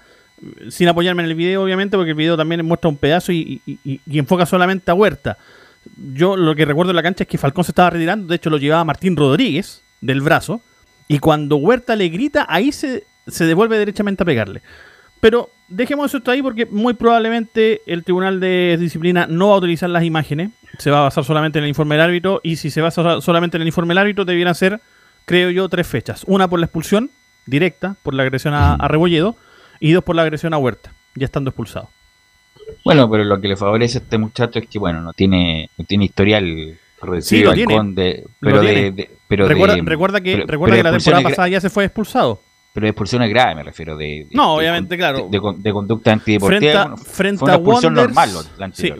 [0.69, 3.63] sin apoyarme en el video obviamente, porque el video también muestra un pedazo y,
[4.07, 5.39] enfoca solamente a Huerta.
[5.97, 8.51] Yo lo que recuerdo en la cancha es que Falcón se estaba retirando, de hecho
[8.51, 10.61] lo llevaba Martín Rodríguez del brazo,
[11.09, 14.63] y cuando Huerta le grita, ahí se, se devuelve derechamente a pegarle.
[15.21, 19.91] Pero dejemos eso ahí porque muy probablemente el Tribunal de Disciplina no va a utilizar
[19.91, 22.81] las imágenes, se va a basar solamente en el informe del árbitro y si se
[22.81, 24.81] basa solamente en el informe del árbitro debieran ser,
[25.25, 26.25] creo yo, tres fechas.
[26.27, 27.11] Una por la expulsión
[27.47, 29.37] directa, por la agresión a, Rebolledo
[29.81, 31.91] y dos por la agresión a Huerta, ya estando expulsado.
[32.85, 35.85] Bueno, pero lo que le favorece a este muchacho es que, bueno, no tiene, no
[35.85, 36.79] tiene historial
[37.21, 38.25] sí, lo tiene.
[38.41, 38.61] pero,
[39.29, 42.41] pero recuerda, que, recuerda que la temporada pasada ya se fue expulsado.
[42.73, 45.29] pero de expulsiones graves me refiero de, no obviamente claro.
[45.31, 48.93] de, conducta antideportiva frente, a expulsión normal la Sí,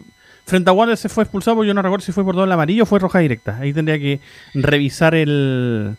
[0.45, 2.85] frente a Wanderers se fue expulsado porque yo no recuerdo si fue por el amarillo
[2.85, 3.59] o fue roja directa.
[3.61, 4.21] Ahí tendría que
[4.55, 5.97] revisar el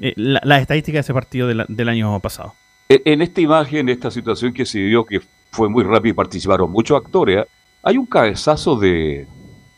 [0.00, 2.54] eh, la, estadística de ese partido del año pasado.
[2.88, 5.20] E, en esta imagen en esta situación que se dio que
[5.56, 7.46] fue muy rápido y participaron muchos actores
[7.82, 9.26] hay un cabezazo de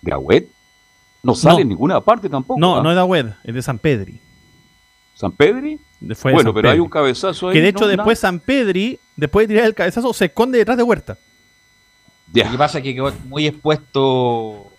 [0.02, 0.44] de Agüed
[1.22, 2.82] no sale en ninguna parte tampoco no ¿ah?
[2.82, 4.20] no es de Agüed es de San Pedri
[5.18, 5.80] ¿San Pedri?
[6.22, 7.54] bueno, pero hay un cabezazo ahí.
[7.54, 10.84] Que de hecho después San Pedri, después de tirar el cabezazo, se esconde detrás de
[10.84, 11.18] Huerta.
[12.32, 14.70] Lo que pasa es que quedó muy expuesto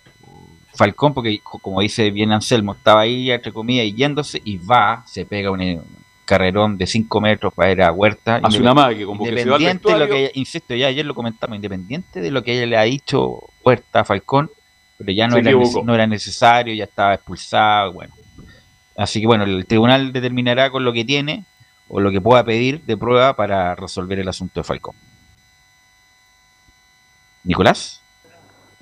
[0.74, 5.26] Falcón, porque como dice bien Anselmo, estaba ahí, entre comillas, y yéndose, y va, se
[5.26, 5.82] pega un
[6.30, 8.40] carrerón de 5 metros para ir a Huerta.
[8.40, 12.20] Hace una magia, como independiente que de lo que, insisto, ya ayer lo comentamos, independiente
[12.20, 14.48] de lo que ella le ha dicho Huerta a Falcón,
[14.96, 18.14] pero ya no, era, no era necesario, ya estaba expulsado, bueno.
[18.96, 21.44] Así que bueno, el tribunal determinará con lo que tiene
[21.88, 24.94] o lo que pueda pedir de prueba para resolver el asunto de Falcón.
[27.42, 28.02] Nicolás.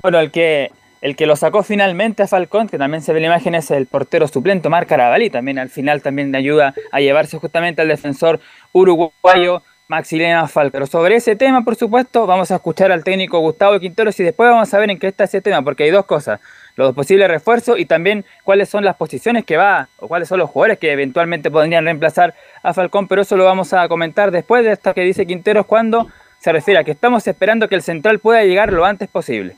[0.03, 0.71] Bueno, el que
[1.01, 3.71] el que lo sacó finalmente a Falcón, que también se ve en la imagen, es
[3.71, 5.31] el portero suplente Omar Carabalí.
[5.31, 8.41] También al final también le ayuda a llevarse justamente al defensor
[8.73, 10.73] uruguayo Maximiliano Falcón.
[10.73, 14.51] Pero sobre ese tema, por supuesto, vamos a escuchar al técnico Gustavo Quinteros y después
[14.51, 16.41] vamos a ver en qué está ese tema, porque hay dos cosas
[16.77, 20.49] los posibles refuerzos y también cuáles son las posiciones que va o cuáles son los
[20.49, 24.73] jugadores que eventualmente podrían reemplazar a Falcón, pero eso lo vamos a comentar después de
[24.73, 26.07] esto que dice Quinteros cuando
[26.39, 29.57] se refiere a que estamos esperando que el central pueda llegar lo antes posible.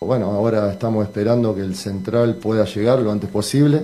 [0.00, 3.82] Bueno, ahora estamos esperando que el central pueda llegar lo antes posible,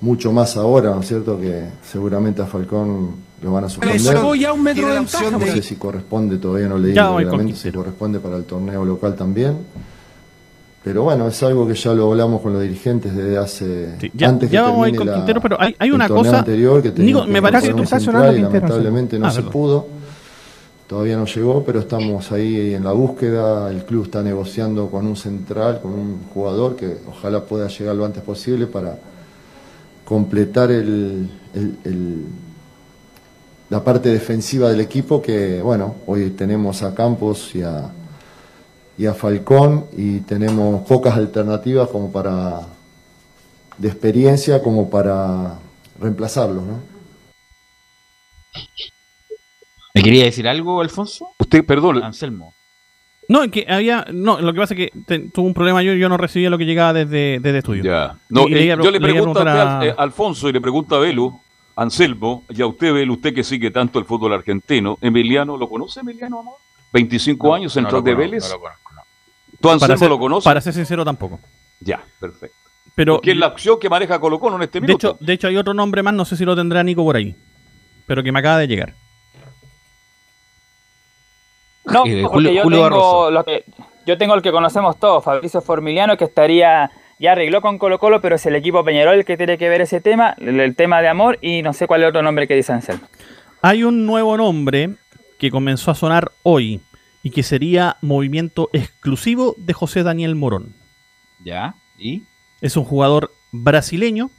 [0.00, 1.38] mucho más ahora, ¿no es cierto?
[1.38, 4.00] Que seguramente a Falcón lo van a suspender.
[4.00, 9.58] No sé si corresponde, todavía no leí realmente si corresponde para el torneo local también.
[10.82, 14.10] Pero bueno, es algo que ya lo hablamos con los dirigentes desde hace.
[14.14, 16.38] ya, antes ya vamos a ir con Quintero, pero hay, hay una cosa.
[16.38, 19.97] anterior que me parece que tú estás sonando Lamentablemente no ah, se pudo.
[20.88, 23.70] Todavía no llegó, pero estamos ahí en la búsqueda.
[23.70, 28.06] El club está negociando con un central, con un jugador que ojalá pueda llegar lo
[28.06, 28.98] antes posible para
[30.06, 30.70] completar
[33.68, 35.20] la parte defensiva del equipo.
[35.20, 37.92] Que bueno, hoy tenemos a Campos y a
[38.98, 42.62] y a Falcón y tenemos pocas alternativas como para
[43.78, 45.54] de experiencia como para
[46.00, 46.98] reemplazarlos, ¿no?
[49.98, 51.30] ¿Me quería decir algo, Alfonso?
[51.38, 52.04] Usted, perdón.
[52.04, 52.54] Anselmo.
[53.28, 54.06] No, es que había.
[54.12, 56.64] No, lo que pasa es que tuvo un problema yo, yo no recibía lo que
[56.64, 57.82] llegaba desde, desde estudio.
[57.82, 58.16] Ya.
[58.28, 61.40] No, eh, yo le pregunto a, eh, Alfonso y le pregunto a Velu,
[61.74, 65.98] Anselmo, y a usted, Velu, usted que sigue tanto el fútbol argentino, Emiliano, ¿lo conoce
[65.98, 66.58] Emiliano Amor?
[66.92, 68.44] 25 años, central de Vélez.
[68.44, 69.02] No lo conozco, no.
[69.60, 70.44] ¿Tú Anselmo lo conoces?
[70.44, 71.40] Para ser sincero, tampoco.
[71.80, 72.56] Ya, perfecto.
[72.94, 75.48] Pero, ¿Qué es la opción que maneja Colo Colo en este de Hecho, de hecho,
[75.48, 77.34] hay otro nombre más, no sé si lo tendrá Nico por ahí,
[78.06, 78.94] pero que me acaba de llegar.
[81.92, 83.64] No, porque yo, tengo lo que,
[84.06, 88.20] yo tengo el que conocemos todos, Fabricio Formiliano, que estaría, ya arregló con Colo Colo,
[88.20, 91.08] pero es el equipo Peñarol el que tiene que ver ese tema, el, tema de
[91.08, 93.00] amor, y no sé cuál es otro nombre que dice Ansel.
[93.62, 94.94] Hay un nuevo nombre
[95.38, 96.80] que comenzó a sonar hoy
[97.22, 100.74] y que sería movimiento exclusivo de José Daniel Morón.
[101.44, 101.74] ¿Ya?
[101.98, 102.22] ¿Y?
[102.60, 104.30] Es un jugador brasileño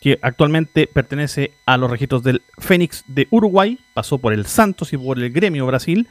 [0.00, 4.96] que actualmente pertenece a los registros del Fénix de Uruguay, pasó por el Santos y
[4.96, 6.08] por el Gremio Brasil,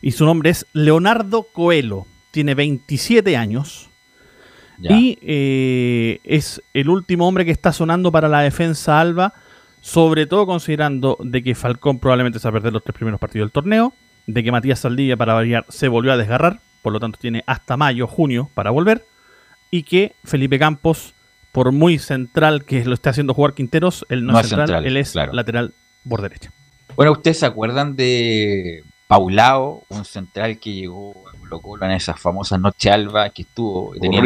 [0.00, 2.06] y su nombre es Leonardo Coelho.
[2.30, 3.88] Tiene 27 años.
[4.80, 9.34] Y eh, es el último hombre que está sonando para la defensa alba,
[9.80, 13.46] sobre todo considerando de que Falcón probablemente se va a perder los tres primeros partidos
[13.46, 13.92] del torneo,
[14.28, 17.76] de que Matías Saldivia para variar se volvió a desgarrar, por lo tanto tiene hasta
[17.76, 19.04] mayo, junio para volver,
[19.70, 21.14] y que Felipe Campos,
[21.50, 25.16] por muy central que lo esté haciendo jugar Quinteros, él no, es central, él es
[25.16, 25.74] lateral
[26.08, 26.52] por derecha.
[26.94, 32.60] Bueno, ¿ustedes se acuerdan de Paulao, un central que llegó a Colo en esas famosas
[32.60, 34.22] noche alba que estuvo, tenía,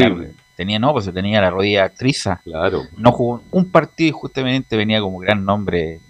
[0.56, 2.40] tenía no, pues tenía la rodilla actriza.
[2.42, 2.82] Claro.
[2.96, 6.00] No jugó un partido y justamente venía como gran nombre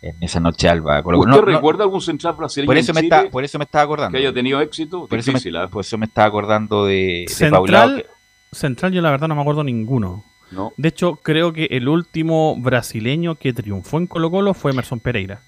[0.00, 1.02] en esa noche alba.
[1.04, 4.16] ¿Usted recuerda algún central brasileño por eso, me está, por eso me estaba acordando.
[4.16, 5.08] Que haya tenido éxito.
[5.08, 5.66] Por, eso me, ¿ah?
[5.66, 8.06] por eso me estaba acordando de, central,
[8.52, 10.24] Central yo la verdad no me acuerdo ninguno.
[10.52, 10.72] No.
[10.76, 15.40] De hecho, creo que el último brasileño que triunfó en Colo Colo fue Emerson Pereira.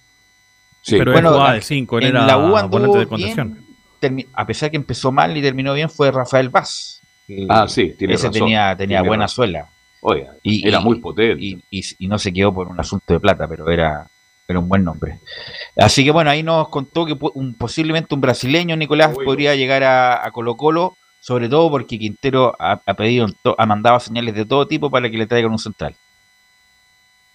[0.87, 3.65] Pero bueno, él jugaba de 5, él era la U de contención.
[4.33, 7.01] a pesar que empezó mal y terminó bien, fue Rafael Vaz.
[7.49, 9.69] Ah, sí, tiene Ese tenía, tenía buena suela.
[10.03, 11.43] Oiga, y, era muy potente.
[11.71, 14.07] Y, no se quedó por un asunto de plata, pero era,
[14.47, 15.21] era un buen nombre.
[15.77, 20.31] Así que bueno, ahí nos contó que un, posiblemente un brasileño, Nicolás, podría llegar a,
[20.33, 23.27] Colo Colo, sobre todo porque Quintero ha, pedido,
[23.57, 25.97] ha mandado señales de todo tipo para que le traigan un central.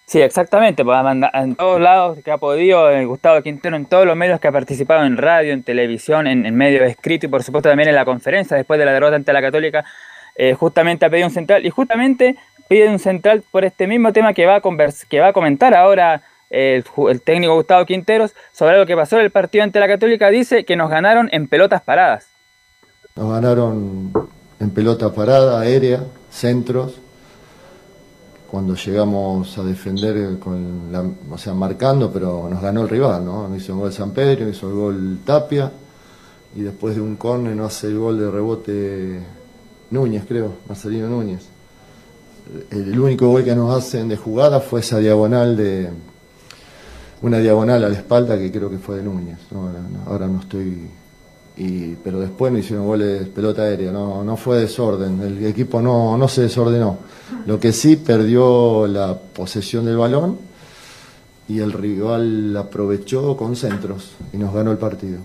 [0.10, 0.98] Sí, exactamente, pues
[1.36, 5.06] en todos lados que ha podido, Gustavo Quintero en todos los medios que ha participado
[5.06, 8.80] en radio, en televisión, en, medios escritos y por supuesto también en la conferencia después
[8.80, 9.86] de la derrota ante la Católica,
[10.34, 12.38] eh, justamente ha pedido un central y justamente
[12.68, 14.62] pide un central por este mismo tema que va a,
[15.08, 19.26] que va a comentar ahora el, el, técnico Gustavo Quinteros sobre lo que pasó en
[19.26, 22.26] el partido ante la Católica, dice que nos ganaron en pelotas paradas.
[23.16, 24.12] Nos ganaron
[24.60, 26.00] en pelota parada, aérea,
[26.32, 27.00] centros
[28.50, 33.48] cuando llegamos a defender con la, o sea, marcando, pero nos ganó el rival, ¿no?
[33.48, 35.72] Nos hizo un gol San Pedro, hizo el gol Tapia,
[36.56, 39.20] y después de un córner no hace el gol de rebote
[39.92, 41.48] Núñez, creo, Marcelino Núñez.
[42.72, 45.90] El único gol que nos hacen de jugada fue esa diagonal de
[47.22, 49.38] una diagonal a la espalda que creo que fue de Núñez.
[50.08, 50.90] ahora no estoy
[52.02, 56.28] pero después no hicieron goles pelota aérea, no, no fue desorden, el equipo no, no
[56.30, 57.00] se desordenó.
[57.46, 60.40] Lo que sí perdió la posesión del balón
[61.50, 65.20] y el rival aprovechó con centros y nos ganó el partido.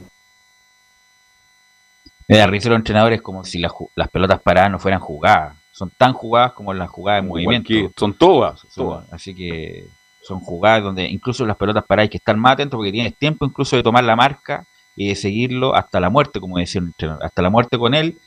[2.26, 3.72] Me da risa los entrenadores como si las,
[4.10, 5.56] pelotas paradas no fueran jugadas.
[5.70, 7.72] Son tan jugadas como las jugadas de movimiento.
[7.96, 9.06] son todas, todas.
[9.12, 9.86] Así que
[10.22, 13.44] son jugadas donde incluso las pelotas paradas hay que estar más atentos porque tienes tiempo
[13.44, 14.66] incluso de tomar la marca
[14.96, 18.18] y de seguirlo hasta la muerte, como decía un entrenador, hasta la muerte con él.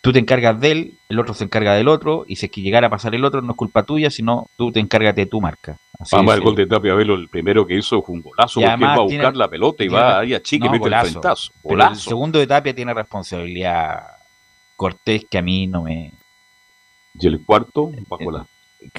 [0.00, 2.60] Tú te encargas de él, el otro se encarga del otro, y si es que
[2.60, 5.40] llegara a pasar el otro, no es culpa tuya, sino tú te encargas de tu
[5.40, 5.78] marca.
[5.98, 8.84] Así Vamos, el gol de Tapia Velo, el primero que hizo fue un golazo, porque
[8.84, 11.52] va a buscar la pelota y va ahí a Chique y mete el frentazo.
[11.64, 14.02] el segundo de Tapia tiene responsabilidad
[14.76, 16.12] Cortés, que a mí no me.
[17.18, 17.90] ¿Y el cuarto?
[18.08, 18.46] Bajo la...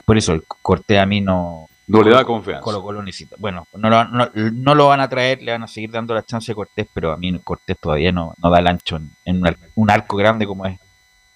[0.05, 2.61] Por eso, el Cortés a mí no, no le da confianza.
[2.61, 3.35] Colo Colo necesita.
[3.37, 6.51] Bueno, no lo, no, lo, van a traer, le van a seguir dando la chance
[6.51, 9.43] a Cortés, pero a mí Cortés todavía no, no da el ancho en,
[9.75, 10.79] un, arco grande como es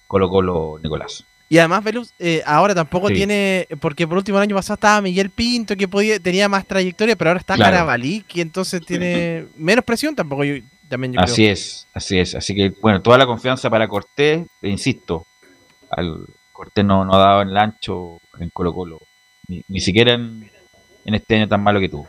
[0.08, 1.24] Colo Colo Nicolás.
[1.52, 5.32] Y además, Velus, eh, ahora tampoco tiene, porque por último el año pasado estaba Miguel
[5.32, 10.16] Pinto, que podía, tenía más trayectoria, pero ahora está Carabalí, que entonces tiene menos presión
[10.16, 10.43] tampoco.
[10.43, 12.36] Yo, también yo así es, así es.
[12.36, 15.26] Así que, bueno, toda la confianza para Cortés, insisto,
[15.89, 19.00] al Cortés no, no ha dado el ancho en Colo Colo
[19.50, 20.50] ni, siquiera en,
[21.06, 22.08] este año tan malo que tuvo.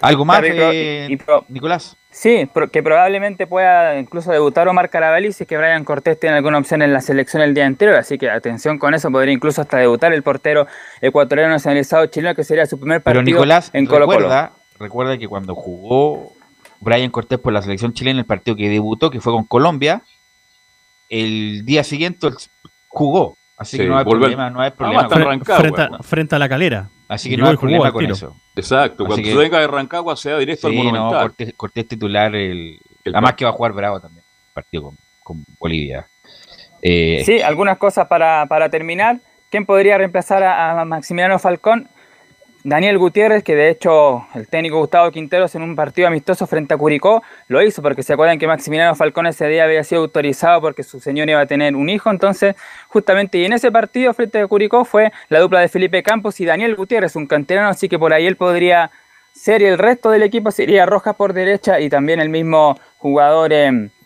[0.00, 1.18] ¿Algo más, eh,
[1.48, 1.96] Nicolás?
[2.10, 6.58] Sí, que probablemente pueda incluso debutar Omar Carabalí si es que Brian Cortés tiene alguna
[6.58, 9.76] opción en la selección el día anterior, así que atención con eso, podría incluso hasta
[9.76, 10.66] debutar el portero
[11.02, 15.28] ecuatoriano nacionalizado chileno, que sería su primer partido Pero Nicolás, en Colo recuerda, recuerda que
[15.28, 16.32] cuando jugó
[16.80, 20.02] Brian Cortés por la selección chilena, el partido que debutó, que fue con Colombia.
[21.10, 22.28] El día siguiente
[22.88, 25.08] jugó, así que no hay problema, no hay problema.
[26.02, 26.88] frente, a, la calera.
[27.08, 28.36] Así que no hay problema con eso.
[28.56, 31.32] Exacto, cuando que, venga de Rancagua sea directo al Monumental.
[31.56, 34.92] Cortés, titular, el, además que va a jugar Bravo también, partido
[35.22, 36.06] con, Bolivia.
[36.82, 39.20] Eh, sí, algunas cosas para, para terminar.
[39.50, 41.88] ¿Quién podría reemplazar a, Maximiliano Falcón?
[42.62, 46.76] Daniel Gutiérrez, que de hecho el técnico Gustavo Quinteros en un partido amistoso frente a
[46.76, 50.82] Curicó lo hizo, porque se acuerdan que Maximiliano Falcón ese día había sido autorizado porque
[50.82, 52.56] su señor iba a tener un hijo, entonces
[52.88, 56.44] justamente y en ese partido frente a Curicó fue la dupla de Felipe Campos y
[56.44, 58.90] Daniel Gutiérrez, un canterano, así que por ahí él podría
[59.32, 63.52] ser y el resto del equipo sería Rojas por derecha y también el mismo jugador...
[63.52, 63.99] en eh,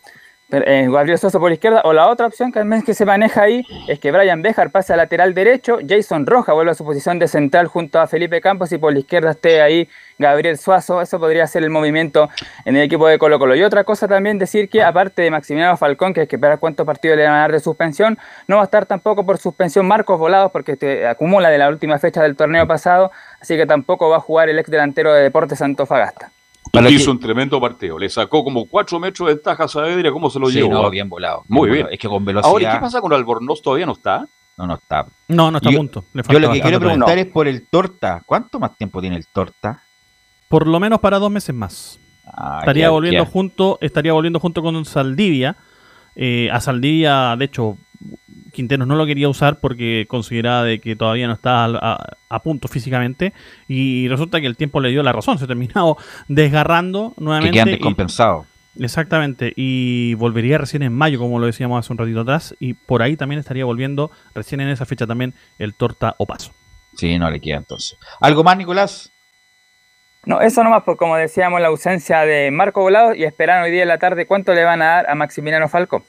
[0.63, 4.43] Gabriel Sosa por izquierda, o la otra opción que, se maneja ahí es que Brian
[4.43, 8.07] Bejar pase a lateral derecho, Jason Roja vuelve a su posición de central junto a
[8.07, 9.89] Felipe Campos y por la izquierda esté ahí
[10.19, 12.29] Gabriel Suazo, eso podría ser el movimiento
[12.65, 13.57] en el equipo de Colo Colo.
[13.57, 16.87] Y otra cosa también decir que aparte de Maximiliano Falcón, que es que para cuántos
[16.87, 20.19] partidos le van a dar de suspensión, no va a estar tampoco por suspensión Marcos
[20.19, 24.17] Volados porque te acumula de la última fecha del torneo pasado, así que tampoco va
[24.17, 25.61] a jugar el ex delantero de Deportes
[26.75, 27.99] Fagasta hizo un tremendo partido.
[27.99, 30.11] Le sacó como cuatro metros de ventaja a Saavedra.
[30.13, 30.89] ¿Cómo se lo sí, llevó?
[30.91, 31.45] bien volado.
[31.49, 31.89] Muy bien.
[31.91, 32.51] Es que con velocidad.
[32.51, 33.63] Ahora, ¿qué pasa con Albornoz?
[33.63, 34.27] ¿Todavía no está?
[34.57, 35.07] No, no está.
[35.29, 36.05] No, no está a punto.
[36.13, 38.23] yo lo que quiero preguntar es por el Torta.
[38.25, 39.83] ¿Cuánto más tiempo tiene el Torta?
[40.49, 41.99] Por lo menos para dos meses más.
[42.27, 45.57] Ah, estaría volviendo junto, estaría volviendo junto con Saldivia.
[46.17, 47.77] Eh, a Saldivia, de hecho,
[48.55, 53.33] Quinteros no lo quería usar porque consideraba de que todavía no estaba a, punto físicamente
[53.69, 55.97] y resulta que el tiempo le dio la razón, se terminó
[56.29, 57.51] desgarrando nuevamente.
[57.51, 58.47] Que quedan descompensados.
[58.79, 63.03] Exactamente, y volvería recién en mayo, como lo decíamos hace un ratito atrás, y por
[63.03, 66.53] ahí también estaría volviendo recién en esa fecha también el Torta o Paso.
[66.97, 67.97] Sí, no le queda entonces.
[68.21, 69.13] ¿Algo más, Nicolás?
[70.27, 73.83] No, eso nomás, pues como decíamos, la ausencia de Marco Volado y esperan hoy día
[73.83, 76.05] en la tarde cuánto le van a dar a Maximiliano Falco.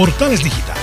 [0.00, 0.78] Portales Digital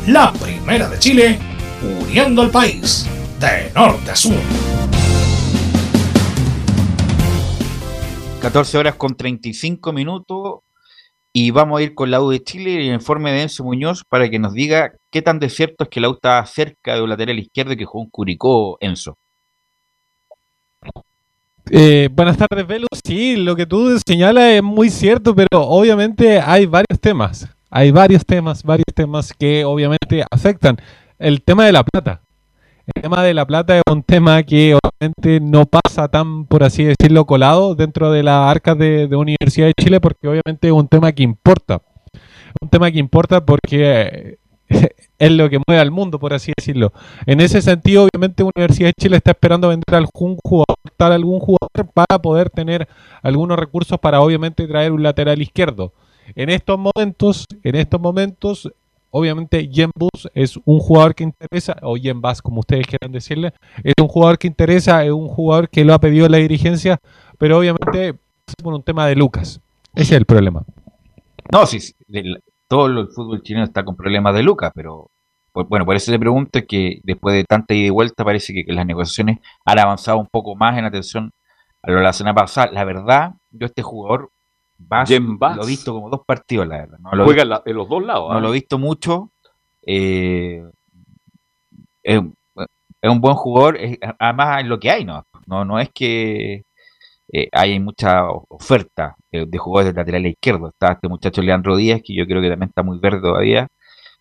[0.06, 1.38] La primera de Chile,
[1.82, 3.06] uniendo al país
[3.38, 4.40] de norte a sur.
[8.40, 10.60] 14 horas con 35 minutos
[11.32, 14.04] y vamos a ir con la U de Chile y el informe de Enzo Muñoz
[14.08, 17.10] para que nos diga qué tan desierto es que la U está cerca de un
[17.10, 19.16] lateral izquierdo que jugó un Curicó, Enzo.
[21.70, 22.88] Eh, buenas tardes, Velo.
[23.04, 27.48] Sí, lo que tú señalas es muy cierto, pero obviamente hay varios temas.
[27.70, 30.76] Hay varios temas, varios temas que obviamente afectan.
[31.18, 32.22] El tema de la plata.
[32.86, 36.84] El tema de la plata es un tema que obviamente no pasa tan, por así
[36.84, 40.88] decirlo, colado dentro de las arcas de, de Universidad de Chile, porque obviamente es un
[40.88, 41.82] tema que importa.
[42.60, 44.38] Un tema que importa porque
[45.18, 46.92] es lo que mueve al mundo, por así decirlo.
[47.26, 51.92] En ese sentido, obviamente, Universidad de Chile está esperando vender algún jugador, tal algún jugador
[51.92, 52.88] para poder tener
[53.22, 55.92] algunos recursos para, obviamente, traer un lateral izquierdo.
[56.34, 58.72] En estos momentos, en estos momentos,
[59.10, 63.52] obviamente, Jen Bus es un jugador que interesa, o Jen Bass, como ustedes quieran decirle,
[63.82, 66.98] es un jugador que interesa, es un jugador que lo ha pedido la dirigencia,
[67.38, 68.14] pero obviamente
[68.62, 69.60] por un tema de Lucas.
[69.94, 70.64] Ese es el problema.
[71.52, 71.94] No, sí, sí,
[72.68, 75.10] todo el fútbol chileno está con problemas de Lucas, pero
[75.52, 78.72] bueno, por eso le pregunto que después de tanta ida y vuelta parece que, que
[78.72, 81.32] las negociaciones han avanzado un poco más en atención
[81.82, 82.70] a lo de la semana pasada.
[82.72, 84.30] La verdad, yo este jugador
[84.88, 85.56] Bass, Jen Bass.
[85.56, 86.98] lo he visto como dos partidos, la verdad.
[86.98, 88.30] No lo Juega visto- en, en los dos lados.
[88.32, 88.40] no ¿ah?
[88.40, 89.30] lo he visto mucho.
[89.86, 90.62] eh,
[92.02, 92.20] es,
[93.02, 95.24] es un buen jugador, es- además es lo que hay, ¿no?
[95.46, 96.64] No, no es que
[97.32, 100.68] eh, hay mucha oferta de, de jugadores de lateral izquierdo.
[100.68, 103.68] Está este muchacho Leandro Díaz, que yo creo que también está muy verde todavía.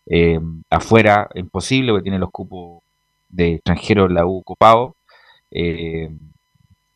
[0.06, 0.40] Eh,
[0.70, 2.82] afuera, imposible, porque tiene los cupos
[3.30, 4.96] de extranjeros en la U copado.
[5.52, 6.10] Eh,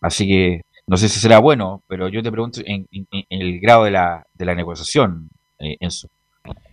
[0.02, 3.60] así que no sé si será bueno, pero yo te pregunto en, en- en el
[3.60, 5.30] grado de la, de la negociación,
[5.60, 6.08] eh, Enzo.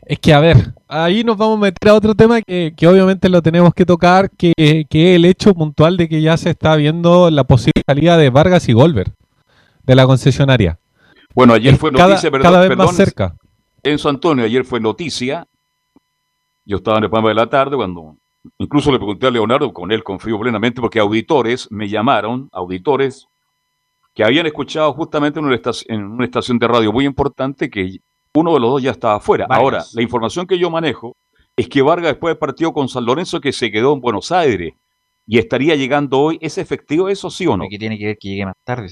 [0.04, 3.28] Es que, a ver, ahí nos vamos a meter a otro tema que, que obviamente
[3.28, 4.52] lo tenemos que tocar, que,
[4.90, 8.30] que es el hecho puntual de que ya se está viendo la posible salida de
[8.30, 9.12] Vargas y Golver
[9.84, 10.78] de la concesionaria.
[11.34, 13.36] Bueno, ayer fue cada- noticia, perdón, cada vez más perdón, cerca.
[13.84, 15.46] Enzo Antonio, ayer fue noticia.
[16.64, 18.16] Yo estaba en el programa de la tarde cuando
[18.58, 23.28] incluso le pregunté a Leonardo, con él confío plenamente, porque auditores me llamaron, auditores
[24.14, 27.98] que habían escuchado justamente en una, estac- en una estación de radio muy importante que
[28.34, 29.46] uno de los dos ya estaba afuera.
[29.46, 29.62] Vargas.
[29.62, 31.16] Ahora, la información que yo manejo
[31.56, 34.74] es que Vargas después del partido con San Lorenzo que se quedó en Buenos Aires
[35.26, 37.64] y estaría llegando hoy, ¿es efectivo eso sí o no?
[37.68, 38.88] ¿Qué tiene que ver que llegue más tarde?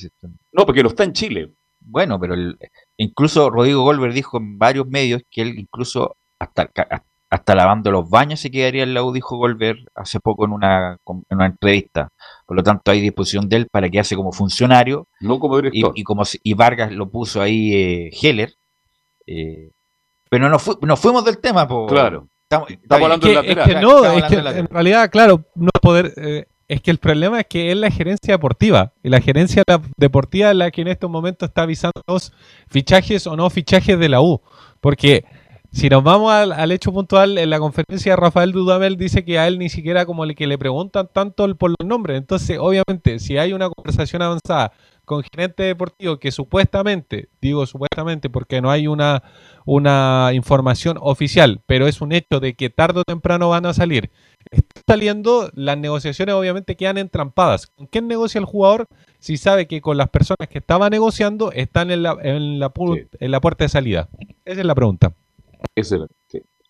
[0.53, 1.53] No, porque no está en Chile.
[1.81, 2.57] Bueno, pero el-
[2.97, 6.71] incluso Rodrigo Golver dijo en varios medios que él incluso hasta,
[7.31, 10.97] hasta lavando los baños se quedaría en la U, dijo Golver hace poco en una,
[11.07, 12.09] en una entrevista.
[12.47, 15.07] Por lo tanto, hay disposición de él para quedarse como funcionario.
[15.21, 15.93] No como Y, director.
[15.95, 18.55] y como si- y Vargas lo puso ahí eh, Heller.
[19.27, 19.71] eh,
[20.31, 21.87] pero no, fu- nos fuimos del tema, po.
[21.87, 22.29] Claro.
[22.43, 26.15] Estamos, Estamos hablando que, del es que no, es que en realidad, claro, no poder.
[26.17, 28.93] eh, es que el problema es que es la gerencia deportiva.
[29.03, 32.33] Y la gerencia la- deportiva es la que en estos momentos está avisando los
[32.69, 34.41] fichajes o no fichajes de la U.
[34.81, 35.25] Porque
[35.71, 39.47] si nos vamos al, al hecho puntual, en la conferencia Rafael Dudamel dice que a
[39.47, 42.19] él ni siquiera como le, que le preguntan tanto el- por los nombres.
[42.19, 44.73] Entonces, obviamente, si hay una conversación avanzada
[45.05, 49.23] con gerente deportivo que supuestamente, digo supuestamente porque no hay una,
[49.65, 54.11] una información oficial, pero es un hecho de que tarde o temprano van a salir.
[54.51, 57.67] Está saliendo, las negociaciones obviamente quedan entrampadas.
[57.67, 58.87] ¿Con quién negocia el jugador
[59.19, 63.07] si sabe que con las personas que estaba negociando están en la, en la, pu-
[63.21, 64.09] en la puerta de salida?
[64.45, 65.13] Esa es la pregunta.
[65.75, 66.07] Ese era-.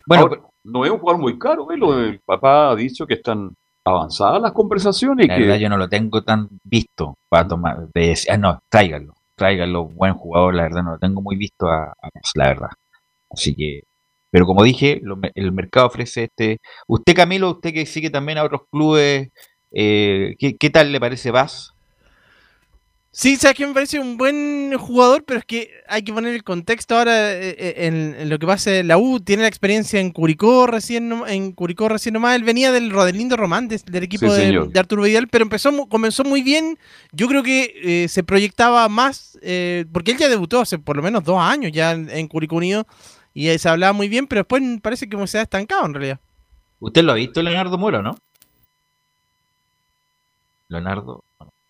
[0.07, 1.77] Bueno, Ahora, no es un jugador muy caro, ¿eh?
[1.77, 3.51] Lo- el papá ha dicho que están
[3.85, 5.27] avanzadas las conversaciones.
[5.27, 7.89] y La que, verdad, yo no lo tengo tan visto para tomar.
[7.95, 9.15] De, decir, ah, no, tráiganlo.
[9.35, 10.55] Tráiganlo, buen jugador.
[10.55, 12.69] La verdad, no lo tengo muy visto a, a la verdad.
[13.31, 13.83] Así que.
[14.31, 16.59] Pero como dije, lo el mercado ofrece este.
[16.87, 19.29] Usted, Camilo, usted que sigue también a otros clubes,
[19.73, 21.73] eh, ¿qué, qué tal le parece Vaz?
[23.11, 26.45] Sí, sabes que me parece un buen jugador, pero es que hay que poner el
[26.45, 29.19] contexto ahora eh, eh, en, lo que pasa en la U.
[29.19, 32.37] Tiene la experiencia en Curicó recién, en Curicó recién nomás.
[32.37, 36.43] Él venía del Rodelindo Román, del equipo Sí, de, Arturo Vidal, pero empezó, comenzó muy
[36.43, 36.79] bien.
[37.11, 41.03] Yo creo que eh, se proyectaba más, eh, porque él ya debutó hace por lo
[41.03, 42.87] menos dos años ya en, en Curicó Unido
[43.39, 45.95] y eh, se hablaba muy bien, pero después parece que como se ha estancado en
[45.95, 46.19] realidad.
[46.81, 48.17] ¿Usted lo ha visto, Leonardo Mora, no?
[50.67, 51.23] Leonardo.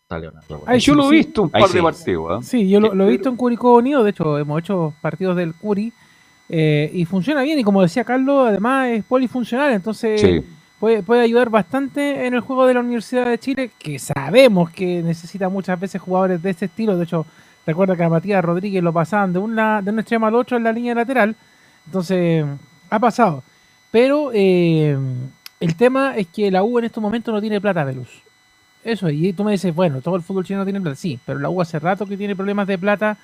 [0.08, 0.62] Está Leonardo.
[0.64, 2.42] Ay, yo lo he visto un par de partidos.
[2.42, 2.46] ¿eh?
[2.46, 5.92] Sí, yo lo, he visto en Curicó Unido, de hecho hemos hecho partidos del Curi
[6.48, 10.42] eh, y funciona bien y como decía Carlos, además es polifuncional, entonces
[10.80, 15.02] puede, puede ayudar bastante en el juego de la Universidad de Chile, que sabemos que
[15.02, 17.26] necesita muchas veces jugadores de este estilo, de hecho
[17.66, 20.64] recuerda que a Matías Rodríguez lo pasaban de, una, de un extremo al otro en
[20.64, 21.36] la línea lateral,
[21.84, 22.46] entonces
[22.88, 23.42] ha pasado.
[23.90, 24.96] Pero eh,
[25.60, 28.22] el tema es que la U en estos momentos no tiene plata de luz.
[28.84, 30.96] Eso, y tú me dices, bueno, todo el fútbol chino tiene plata.
[30.96, 33.18] Sí, pero la U hace rato que tiene problemas de plata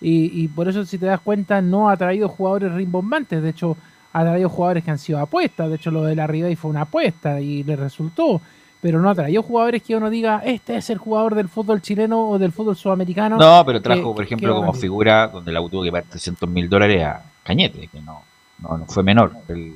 [0.00, 3.42] y, por eso, si te das cuenta, no ha traído jugadores rimbombantes.
[3.42, 3.76] De hecho,
[4.12, 5.68] ha traído jugadores que han sido apuestas.
[5.68, 8.40] De hecho, lo de la Ribey fue una apuesta y le resultó.
[8.80, 12.30] Pero no ha traído jugadores que uno diga, este es el jugador del fútbol chileno
[12.30, 13.36] o del fútbol sudamericano.
[13.36, 16.66] No, pero trajo, por ejemplo, como figura donde la U tuvo que pagar 300 mil
[16.66, 18.22] dólares a Cañete, que no,
[18.58, 19.32] no, no fue menor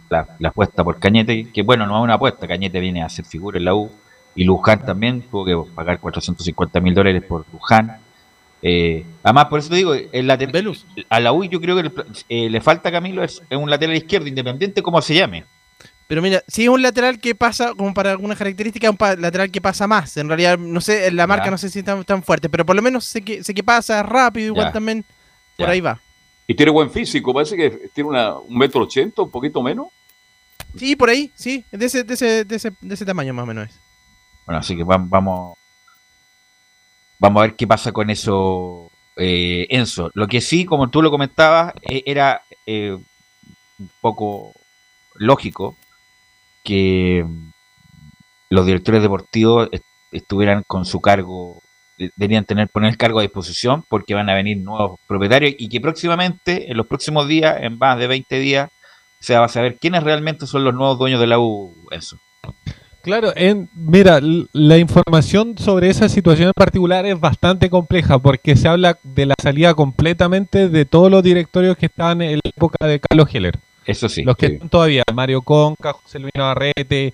[0.09, 3.59] la, apuesta por Cañete, que bueno, no es una apuesta, Cañete viene a hacer figura
[3.59, 3.91] en la U,
[4.35, 7.99] y Luján también tuvo que pagar 450 mil dólares por Luján.
[8.63, 10.77] Eh, además, por eso te digo, el lateral,
[11.11, 11.91] a la U yo creo que
[12.29, 15.45] eh, le falta a Camilo es, un lateral izquierdo, independiente como se llame.
[16.07, 19.61] Pero mira, si es un lateral que pasa, como para algunas características, un lateral que
[19.61, 20.17] pasa más.
[20.17, 22.83] En realidad, no sé, la marca no sé si es tan, fuerte, pero por lo
[22.83, 25.05] menos sé que, sé que pasa rápido, igual también
[25.57, 26.01] por ahí va.
[26.47, 29.87] Y tiene buen físico, parece que tiene una, un metro ochenta, un poquito menos.
[30.77, 33.47] Sí, por ahí, sí, de ese, de ese, de ese, de ese tamaño más o
[33.47, 33.84] menos es.
[34.47, 35.57] Bueno, así que vamos,
[37.19, 40.11] vamos a ver qué pasa con eso, eh, Enzo.
[40.15, 42.99] Lo que sí, como tú lo comentabas, eh, era eh,
[43.79, 44.53] un poco
[45.15, 45.77] lógico
[46.63, 47.25] que
[48.51, 49.69] los directores deportivos
[50.13, 51.63] estuvieran con su cargo
[52.17, 55.81] deberían tener poner el cargo a disposición porque van a venir nuevos propietarios y que
[55.81, 58.71] próximamente, en los próximos días, en más de 20 días,
[59.21, 61.75] se va a saber quiénes realmente son los nuevos dueños de la U.
[61.91, 62.19] Eso.
[63.05, 68.67] Claro, en, mira, la información sobre esa situación en particular es bastante compleja porque se
[68.67, 73.01] habla de la salida completamente de todos los directorios que están en la época de
[73.01, 73.59] Carlos Heller.
[73.85, 74.23] Eso sí.
[74.23, 77.13] Los que están todavía, Mario Conca, José Luis Navarrete,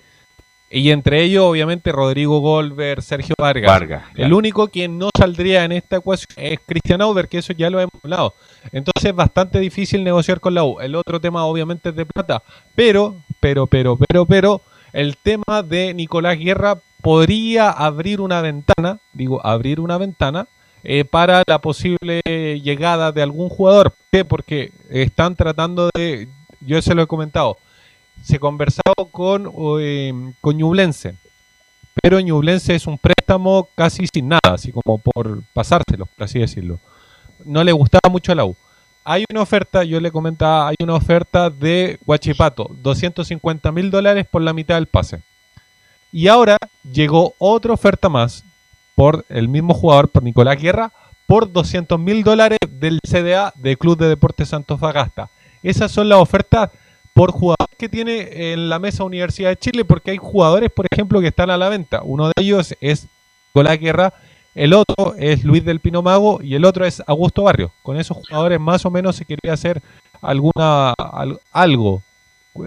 [0.73, 3.69] y entre ellos, obviamente, Rodrigo Goldberg, Sergio Vargas.
[3.69, 7.69] Vargas El único quien no saldría en esta ecuación es Cristian Auber, que eso ya
[7.69, 8.33] lo hemos hablado.
[8.71, 10.79] Entonces es bastante difícil negociar con la U.
[10.79, 12.41] El otro tema, obviamente, es de plata.
[12.73, 14.61] Pero, pero, pero, pero, pero,
[14.93, 20.47] el tema de Nicolás Guerra podría abrir una ventana, digo, abrir una ventana
[20.83, 22.21] eh, para la posible
[22.63, 23.91] llegada de algún jugador.
[23.91, 24.25] ¿Por qué?
[24.25, 26.27] Porque están tratando de,
[26.59, 27.57] yo se lo he comentado,
[28.23, 31.15] se conversaba con, eh, con Ñublense,
[32.01, 36.79] pero Ñublense es un préstamo casi sin nada, así como por pasárselo, por así decirlo.
[37.43, 38.55] No le gustaba mucho a la U.
[39.03, 44.43] Hay una oferta, yo le comentaba, hay una oferta de Guachipato, 250 mil dólares por
[44.43, 45.21] la mitad del pase.
[46.11, 48.43] Y ahora llegó otra oferta más
[48.93, 50.91] por el mismo jugador, por Nicolás Guerra,
[51.25, 55.29] por 200 mil dólares del CDA del Club de Deportes Santos Fagasta.
[55.63, 56.69] Esas son las ofertas
[57.13, 61.21] por jugador que tiene en la mesa Universidad de Chile, porque hay jugadores, por ejemplo,
[61.21, 62.01] que están a la venta.
[62.03, 63.07] Uno de ellos es
[63.53, 64.13] Nicolás Guerra,
[64.53, 67.71] el otro es Luis del Pino Mago y el otro es Augusto Barrio.
[67.81, 69.81] Con esos jugadores más o menos se quería hacer
[70.21, 70.93] alguna
[71.51, 72.01] algo,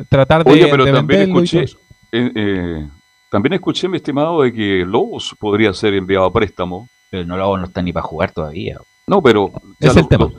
[0.09, 1.65] tratar de, Oye, pero también escuché,
[2.13, 2.89] eh, eh,
[3.31, 6.89] también escuché, mi estimado, de que Lobos podría ser enviado a préstamo.
[7.11, 8.79] Pero no Lobos no está ni para jugar todavía.
[9.07, 10.31] No, pero es el tema.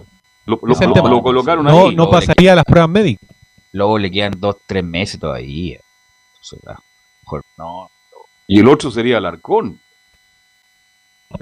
[0.45, 0.59] Lo,
[1.21, 1.95] colocaron no, ahí.
[1.95, 3.29] No pasaría las pruebas médicas.
[3.71, 5.79] Luego le quedan dos, tres meses todavía.
[7.57, 7.89] no.
[8.47, 9.79] Y el otro sería Alarcón.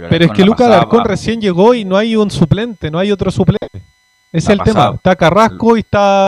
[0.09, 3.31] Pero, es que Lucas Alarcón recién llegó y no hay un suplente, no hay otro
[3.31, 3.81] suplente.
[4.31, 4.93] Es el tema.
[4.95, 6.25] Está Carrasco y está,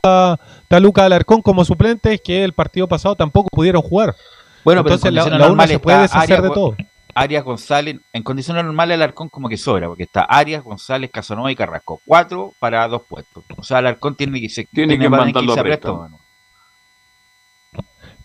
[0.61, 4.15] está Lucas Alarcón como suplente, es que el partido pasado tampoco pudieron jugar.
[4.63, 6.75] Bueno, Entonces pero la, la se puede deshacer de todo.
[7.17, 11.49] Arias González, en condiciones normales el Arcón como que sobra, porque está Arias, González, Casanova
[11.49, 12.01] y Carrasco.
[12.05, 13.43] Cuatro para dos puestos.
[13.55, 16.19] O sea, el Arcón tiene que, se, tiene, que mandarlo a préstamo.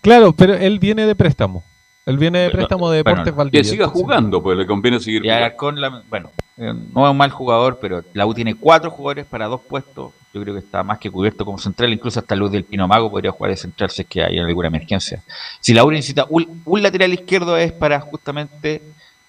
[0.01, 1.63] Claro, pero él viene de préstamo.
[2.11, 5.31] Él viene de préstamo de Deportes bueno, Que siga jugando, pues le conviene seguir y
[5.31, 5.77] Alarcón,
[6.09, 9.61] bueno, eh, no es un mal jugador, pero la U tiene cuatro jugadores para dos
[9.61, 10.13] puestos.
[10.35, 13.13] Yo creo que está más que cubierto como central, incluso hasta Luz del Pino Mago
[13.13, 15.23] podría jugar de central si es que hay alguna emergencia.
[15.61, 18.83] Si la U necesita un, lateral izquierdo es para justamente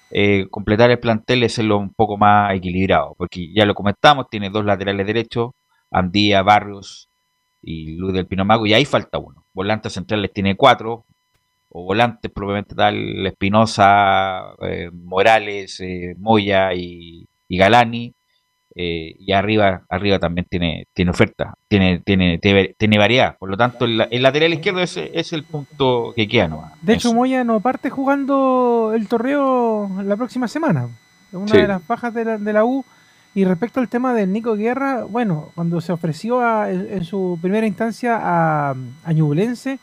[0.10, 4.50] eh, completar el plantel, es hacerlo un poco más equilibrado, porque ya lo comentamos, tiene
[4.50, 5.52] dos laterales derechos,
[5.92, 7.10] Andía, Barrios
[7.62, 9.46] y Luz del Pino Mago, y ahí falta uno.
[9.54, 11.06] Volantes centrales tiene cuatro,
[11.74, 18.14] o volantes propiamente tal, Espinosa, eh, Morales, eh, Moya y, Galani.
[18.74, 23.38] Eh, y arriba arriba también tiene tiene oferta, tiene tiene tiene, variedad.
[23.38, 26.74] Por lo tanto, el, lateral izquierdo es, es, el punto que queda.
[26.82, 30.88] De hecho, Moya no parte jugando el torneo la próxima semana.
[31.34, 32.86] una de las bajas de la, de la U.
[33.34, 38.20] Y respecto al tema del Nico Guerra, bueno, cuando se ofreció en, su primera instancia
[38.22, 39.80] a, a Ñublense,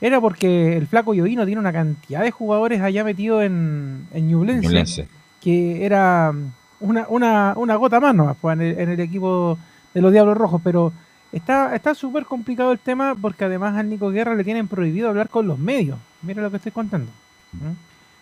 [0.00, 5.08] era porque el flaco Yovino tiene una cantidad de jugadores allá metidos en, en Ñublense,
[5.40, 6.32] que era
[6.80, 9.58] una, una, una gota más nomás pues, en, el, equipo
[9.94, 10.92] de los Diablos Rojos, pero
[11.32, 15.28] está está súper complicado el tema porque además al Nico Guerra le tienen prohibido hablar
[15.28, 15.98] con los medios.
[16.22, 17.10] Mira lo que estoy contando.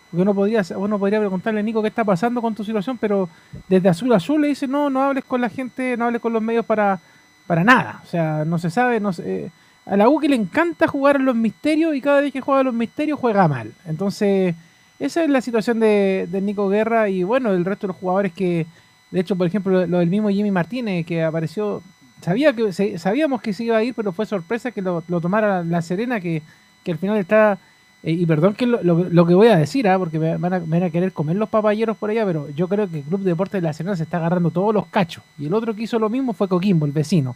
[0.09, 2.97] Porque uno podría, uno podría preguntarle, Nico, ¿qué está pasando con tu situación?
[2.97, 3.29] Pero
[3.67, 6.31] desde Azul a Azul le dice, no, no hables con la gente, no hables con
[6.31, 6.99] los medios para,
[7.45, 8.01] para nada.
[8.03, 9.51] O sea, no se sabe, no sé,
[9.89, 12.61] a la U que le encanta jugar en los misterios y cada vez que juega
[12.61, 13.71] en los misterios juega mal.
[13.85, 14.53] Entonces,
[14.99, 18.65] esa es la situación de, Nico Guerra y bueno, el resto de los jugadores que,
[19.11, 21.81] de hecho, por ejemplo, lo del mismo Jimmy Martínez que apareció,
[22.21, 25.81] sabía que sabíamos que se iba a ir, pero fue sorpresa que lo, tomara la
[25.81, 26.41] Serena, que,
[26.83, 27.57] que al final está
[28.03, 29.97] eh, y perdón que lo, lo, que voy a decir, ¿ah?
[29.97, 33.03] porque me van, a, querer comer los papayeros por allá, pero yo creo que el
[33.03, 35.23] Club de Deportes de la Serena se está agarrando todos los cachos.
[35.37, 37.35] Y el otro que hizo lo mismo fue Coquimbo, el vecino.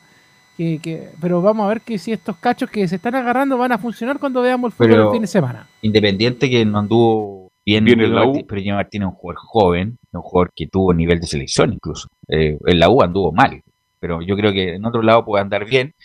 [0.62, 3.72] Que, que, pero vamos a ver que si estos cachos que se están agarrando van
[3.72, 5.68] a funcionar cuando veamos el fútbol el fin de semana.
[5.82, 8.46] Independiente que no anduvo bien, en la U.
[8.48, 12.10] pero Martín es un jugador joven, un jugador que tuvo nivel de selección incluso.
[12.28, 13.64] Eh, en la U anduvo mal,
[14.00, 15.96] pero yo creo que en otro lado puede andar bien.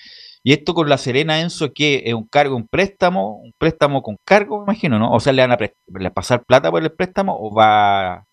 [0.42, 4.16] Y esto con la Serena Enzo, que es un cargo, un préstamo, un préstamo con
[4.24, 5.12] cargo, me imagino, ¿no?
[5.12, 5.52] O sea, le van
[6.06, 8.24] a pasar plata por el préstamo o va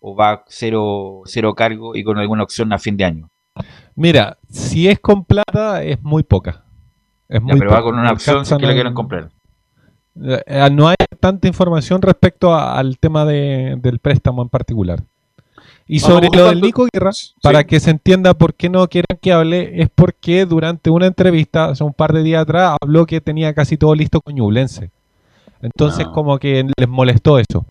[0.00, 3.28] o va cero, cero cargo y con alguna opción a fin de año.
[3.96, 6.62] Mira, si es con plata, es muy poca.
[7.28, 9.30] Es muy pero va con una opción si que la quieren comprar.
[10.22, 15.02] Eh, no hay tanta información respecto al tema del préstamo en particular.
[15.88, 17.10] Y sobre lo del Nico Guerra,
[17.42, 21.66] para que se entienda por qué no quieren que hable, es porque durante una entrevista,
[21.66, 24.90] hace un par de días atrás, habló que tenía casi todo listo con Ñublense.
[25.62, 26.12] Entonces, ah.
[26.12, 27.66] como que les molestó eso.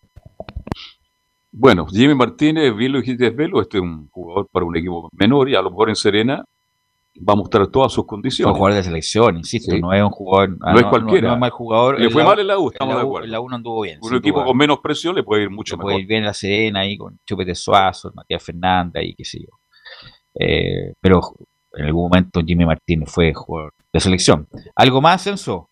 [1.58, 5.50] Bueno, Jimmy Martínez, bien lo dijiste, Velo, este es un jugador para un equipo menor
[5.50, 6.44] y a lo mejor en Serena
[7.18, 8.52] va a mostrar todas sus condiciones.
[8.52, 10.58] un jugador de selección, insisto, no es un jugador.
[10.62, 11.30] Ah, no, es cualquiera.
[11.30, 11.98] No, es mal jugador.
[11.98, 13.28] Le fue mal en la U, estamos de acuerdo.
[13.28, 14.00] la U no anduvo bien.
[14.02, 15.94] Un equipo con menos presión le puede ir mucho mejor.
[15.94, 19.40] Puede ir bien en la Serena ahí con Chupete Suazo, Matías Fernández y qué sé
[19.40, 19.58] yo.
[20.38, 21.22] Eh, pero
[21.74, 24.46] en algún momento Jimmy Martínez fue jugador de selección.
[24.76, 25.70] ¿Algo más, Enzo?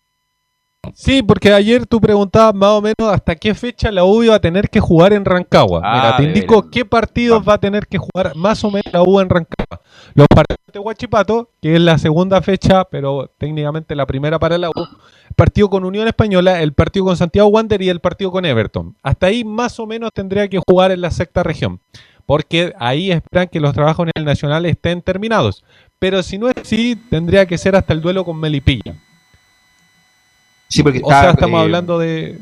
[0.93, 4.39] Sí, porque ayer tú preguntabas más o menos hasta qué fecha la U va a
[4.39, 5.81] tener que jugar en Rancagua.
[5.83, 9.01] Ah, Mira, te indico qué partidos va a tener que jugar más o menos la
[9.01, 9.81] U en Rancagua.
[10.13, 14.69] Los partidos de Huachipato, que es la segunda fecha, pero técnicamente la primera para la
[14.69, 14.73] U.
[14.75, 18.95] El partido con Unión Española, el partido con Santiago Wander y el partido con Everton.
[19.01, 21.79] Hasta ahí más o menos tendría que jugar en la sexta región.
[22.25, 25.63] Porque ahí esperan que los trabajos en el Nacional estén terminados.
[25.99, 28.95] Pero si no es así, tendría que ser hasta el duelo con Melipilla.
[30.73, 32.39] Sí, porque o sea, estamos eh, hablando de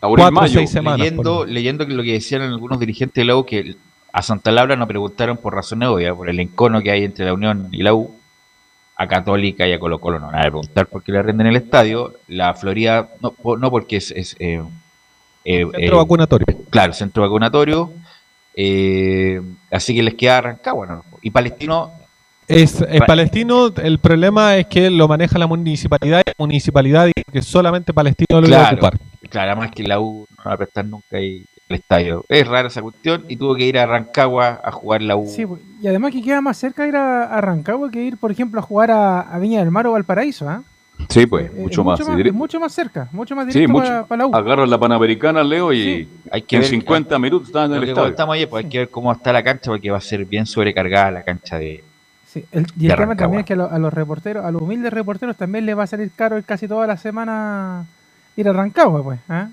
[0.00, 0.98] cuatro o seis semanas.
[0.98, 3.76] Leyendo, leyendo lo que decían algunos dirigentes de la U, que
[4.12, 7.34] a Santa Laura no preguntaron por razones obvias, por el encono que hay entre la
[7.34, 8.16] Unión y la U.
[9.00, 11.54] A Católica y a Colo Colo no van a preguntar por qué le rinden el
[11.54, 12.14] estadio.
[12.26, 14.10] La Florida, no, no porque es...
[14.10, 14.60] es eh,
[15.44, 16.46] eh, centro vacunatorio.
[16.68, 17.92] Claro, centro vacunatorio.
[19.70, 21.04] así que les queda arrancar, bueno.
[21.22, 21.92] Y Palestino
[22.48, 27.42] es, Palestino, el problema es que lo maneja la municipalidad y la municipalidad dice que
[27.42, 28.98] solamente Palestino lo va a ocupar.
[29.28, 32.24] Claro, además que la U no va a prestar nunca ahí el estadio.
[32.28, 35.26] Es rara esa cuestión y tuvo que ir a Rancagua a jugar la U.
[35.26, 38.60] Sí, pues, y además que queda más cerca ir a, Rancagua que ir, por ejemplo,
[38.60, 40.62] a jugar a, Viña del Mar o Valparaíso, ¿ah?
[41.08, 42.00] Sí, pues, eh, mucho, más,
[42.32, 44.34] mucho más cerca, mucho más directo para, la U.
[44.34, 48.08] Agarran la Panamericana, Leo, y hay que en 50 minutos están en el estadio.
[48.08, 50.44] Estamos ahí, pues hay que ver cómo está la cancha, porque va a ser bien
[50.44, 51.84] sobrecargada la cancha de,
[52.34, 55.76] y el tema también es que a, los reporteros, a los humildes reporteros también les
[55.76, 57.86] va a salir caro casi toda la semana
[58.36, 59.20] ir a Rancagua, pues.
[59.28, 59.48] ¿ah?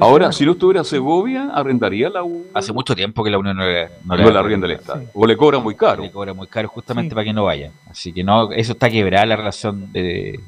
[0.00, 2.46] Ahora, si no estuviera Segovia, ¿arrendaría la U?
[2.52, 5.04] Hace mucho tiempo que la Unión no, le, no, la arrienda el Estado.
[5.14, 6.02] O le cobra muy caro.
[6.02, 7.70] Le cobra muy caro justamente para que no vaya.
[7.88, 10.40] Así que no, eso está quebrada la relación de,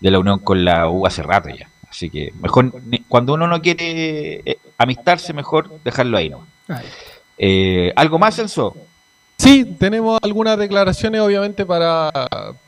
[0.00, 1.68] la Unión con la U hace rato ya.
[1.88, 2.72] Así que mejor,
[3.06, 6.46] cuando uno no quiere eh, amistarse, mejor dejarlo ahí, ¿no?
[7.38, 8.74] Eh, ¿Algo más, Enzo?
[9.42, 12.12] Sí, tenemos algunas declaraciones, obviamente, para,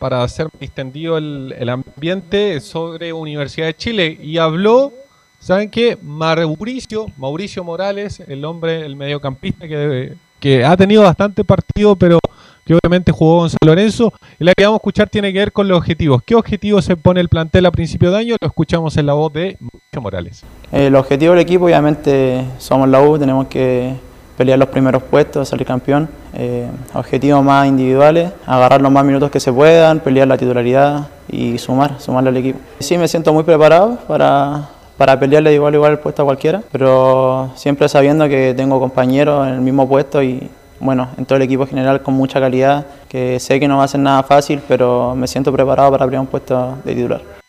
[0.01, 4.19] para hacer distendido el, ambiente sobre Universidad de Chile.
[4.21, 4.93] Y habló,
[5.39, 5.97] ¿saben qué?
[6.03, 12.19] Mauricio, Mauricio Morales, el hombre, el mediocampista que, que ha tenido bastante partido, pero
[12.67, 14.13] que obviamente jugó con San Lorenzo.
[14.41, 16.25] Y la que vamos a escuchar tiene que ver con los objetivos.
[16.25, 18.37] ¿Qué objetivos se pone el plantel a principio de año?
[18.41, 20.45] Lo escuchamos en la voz de Mauricio Morales.
[20.73, 23.95] El objetivo del equipo, obviamente, somos la U, tenemos que
[24.37, 26.09] pelear los primeros puestos, salir campeón.
[26.35, 31.59] Eh, objetivos más individuales, agarrar los más minutos que se puedan, pelear la titularidad y
[31.59, 32.59] sumar, sumarle al equipo.
[32.81, 37.51] Sí, me siento muy preparado para, para pelearle igual igual el puesto a cualquiera, pero
[37.55, 40.51] siempre sabiendo que tengo compañeros en el mismo puesto y
[40.81, 43.89] bueno, en todo el equipo general con mucha calidad, que sé que no va a
[43.89, 47.44] ser nada fácil, pero me siento preparado para abrir un puesto de titular.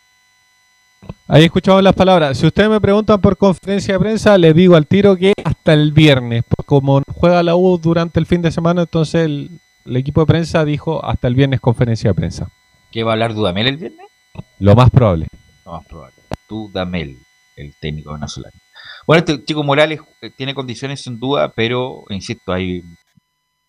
[1.27, 2.38] Ahí escuchamos las palabras.
[2.38, 5.91] Si ustedes me preguntan por conferencia de prensa, les digo al tiro que hasta el
[5.91, 10.64] viernes, como juega la U durante el fin de semana, entonces el, equipo de prensa
[10.64, 12.52] dijo hasta el viernes conferencia de prensa.
[12.91, 14.06] ¿Qué va a hablar Dudamel el viernes?
[14.60, 15.26] Lo más probable.
[15.65, 16.14] Lo más probable.
[16.47, 17.18] Dudamel,
[17.56, 18.56] el técnico venezolano.
[19.07, 22.84] Bueno, este chico Morales eh, tiene condiciones sin duda, pero insisto, hay,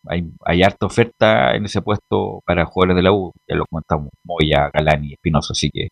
[0.06, 3.32] hay, hay harta oferta en ese puesto para jugadores de la U.
[3.48, 5.88] Ya lo comentamos, Moya, Galán y Espinosa, así que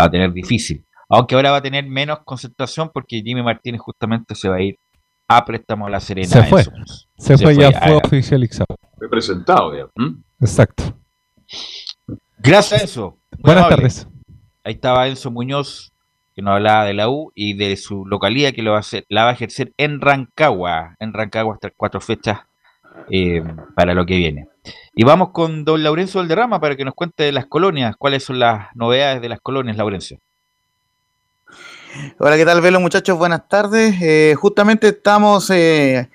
[0.00, 0.82] va a tener difícil.
[1.08, 4.78] Aunque ahora va a tener menos concentración porque Jimmy Martínez justamente se va a ir
[5.28, 6.28] a préstamo a la Serena.
[6.28, 6.64] Se fue.
[7.16, 8.76] Se, fue, ya fue oficializado.
[8.96, 9.86] Fue presentado ya.
[10.40, 10.96] Exacto.
[12.38, 13.18] Gracias, Enzo.
[13.38, 14.08] Buenas tardes.
[14.62, 15.92] Ahí estaba Enzo Muñoz,
[16.34, 19.04] que nos hablaba de la U y de su localidad que lo va a hacer,
[19.08, 20.96] la va a ejercer en Rancagua.
[20.98, 22.40] En Rancagua hasta cuatro fechas
[23.10, 23.42] eh,
[23.74, 24.48] para lo que viene.
[24.94, 28.38] Y vamos con don Laurencio Valderrama para que nos cuente de las colonias, cuáles son
[28.38, 30.18] las novedades de las colonias, Laurencio.
[32.18, 33.16] Hola, ¿qué tal, Velo, muchachos?
[33.16, 33.94] Buenas tardes.
[34.00, 36.08] Eh, justamente estamos, eh,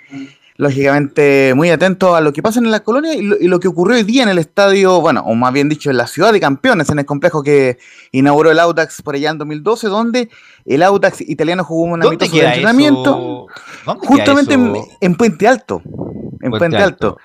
[0.57, 4.03] lógicamente, muy atentos a lo que pasa en la colonia y lo, que ocurrió hoy
[4.03, 6.99] día en el estadio, bueno, o más bien dicho, en la ciudad de campeones, en
[6.99, 7.77] el complejo que
[8.11, 10.29] inauguró el Audax por allá en 2012, donde
[10.65, 13.47] el Audax italiano jugó un amistoso de entrenamiento.
[13.85, 14.55] Justamente
[14.99, 15.81] en, Puente Alto.
[16.41, 17.17] En Puente, Alto.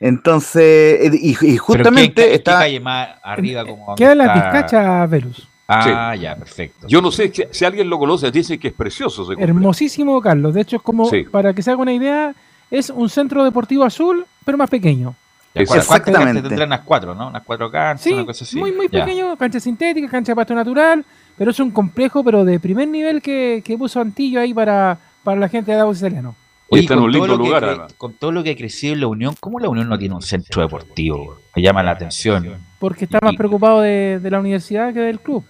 [0.00, 2.60] Entonces, eh, y, justamente está.
[2.60, 5.48] calle más arriba como Queda la Vizcacha, Velus.
[5.70, 6.86] Ah, ya, perfecto.
[6.88, 9.30] Yo no sé si, alguien lo conoce, dice que es precioso.
[9.32, 10.54] Hermosísimo, Carlos.
[10.54, 12.34] De hecho, es como, para que se haga una idea,
[12.70, 15.14] es un centro deportivo azul, pero más pequeño.
[15.52, 16.40] Exactamente.
[16.40, 17.28] Tendrán unas cuatro, ¿no?
[17.28, 18.58] Unas cuatro canchas, una cosa así.
[18.58, 21.04] Muy, muy pequeño, cancha sintética, cancha de pasto natural,
[21.36, 25.50] pero es un complejo, pero de primer nivel que, puso Antillo ahí para, para la
[25.50, 26.34] gente de Davos italiano.
[26.70, 27.88] Oye, está en un lindo lugar.
[27.96, 30.22] con todo lo que ha crecido en la Unión, ¿cómo la Unión no tiene un
[30.22, 31.38] centro deportivo?
[31.56, 32.56] Me llama la atención.
[32.78, 35.44] Porque está más preocupado de, la universidad que del club.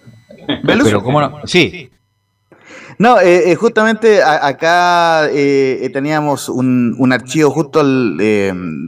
[0.65, 1.41] Pero cómo no.
[1.45, 1.89] Sí.
[2.97, 7.81] No, eh, eh, justamente acá eh, teníamos un, archivo justo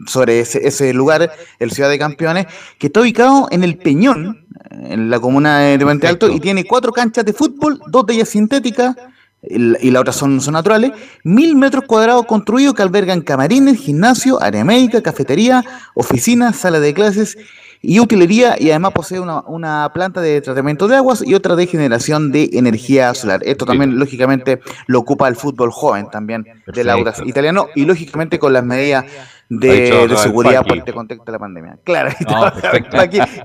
[0.07, 2.47] sobre ese, lugar, el Ciudad de Campeones,
[2.77, 6.91] que está ubicado en el Peñón, en la comuna de Puente Alto, y tiene cuatro
[6.91, 8.95] canchas de fútbol, dos de ellas sintéticas,
[9.43, 10.91] y la otra son, son naturales,
[11.23, 15.63] mil metros cuadrados construidos que albergan camarines, gimnasio, área médica, cafetería,
[15.95, 17.37] oficina, sala de clases
[17.81, 21.65] y utilería y además posee una, una, planta de tratamiento de aguas y otra de
[21.65, 23.41] generación de energía solar.
[23.43, 28.53] Esto también lógicamente lo ocupa el fútbol joven también del Audax italiano y lógicamente con
[28.53, 29.05] las medidas
[29.51, 31.77] de, seguridad por este contexto de la pandemia.
[31.83, 32.11] Claro,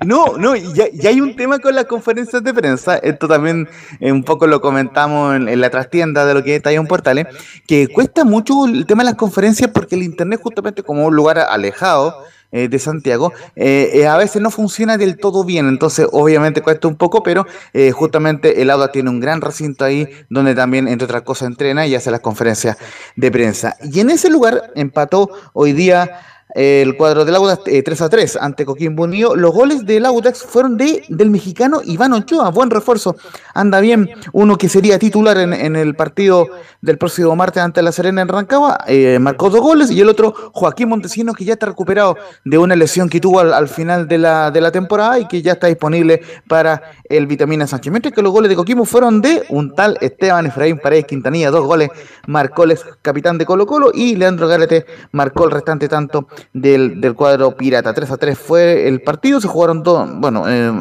[0.05, 3.69] no, no, ya, hay un tema con las conferencias de prensa, esto también
[3.99, 7.27] eh, un poco lo comentamos en, la trastienda de lo que está ahí en Portales,
[7.67, 11.41] que cuesta mucho el tema de las conferencias porque el Internet justamente como un lugar
[11.41, 12.23] alejado,
[12.53, 16.97] eh, de Santiago, eh, a veces no funciona del todo bien, entonces obviamente cuesta un
[16.97, 17.47] poco, pero
[17.93, 21.95] justamente el AUDA tiene un gran recinto ahí donde también, entre otras cosas, entrena y
[21.95, 22.77] hace las conferencias
[23.17, 23.77] de prensa.
[23.83, 26.21] Y en ese lugar empató hoy día
[26.57, 29.37] el cuadro del Audax 3 a 3 ante Coquimbo Unido.
[29.37, 33.15] Los goles del Audax fueron de del mexicano Iván Ochoa, buen refuerzo.
[33.53, 36.49] Anda bien, uno que sería titular en, el partido
[36.81, 40.35] del próximo martes ante la Serena en Rancagua, eh, marcó dos goles y el otro
[40.53, 44.51] Joaquín Montesino que ya está recuperado de una lesión que tuvo al, final de la,
[44.51, 47.91] de la temporada y que ya está disponible para el Vitamina Sánchez.
[47.91, 51.67] Mientras que los goles de Coquimbo fueron de un tal Esteban Efraín Paredes Quintanilla, dos
[51.67, 51.91] goles
[52.27, 57.15] marcó el capitán de Colo Colo y Leandro Gárate marcó el restante tanto del, del,
[57.15, 57.95] cuadro pirata.
[57.95, 60.73] 3 a 3 fue el partido, se jugaron dos, bueno, eh,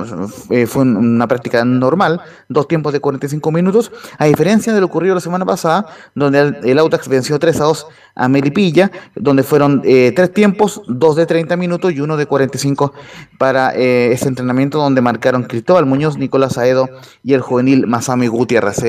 [0.49, 5.15] eh, fue una práctica normal, dos tiempos de 45 minutos, a diferencia de lo ocurrido
[5.15, 9.81] la semana pasada, donde el, el Autax venció 3 a 2 a Melipilla, donde fueron
[9.83, 12.93] eh, tres tiempos, dos de 30 minutos y uno de 45
[13.37, 16.89] para ese entrenamiento donde marcaron Cristóbal Muñoz, Nicolás Aedo
[17.23, 18.83] y el juvenil Masami Gutiérrez.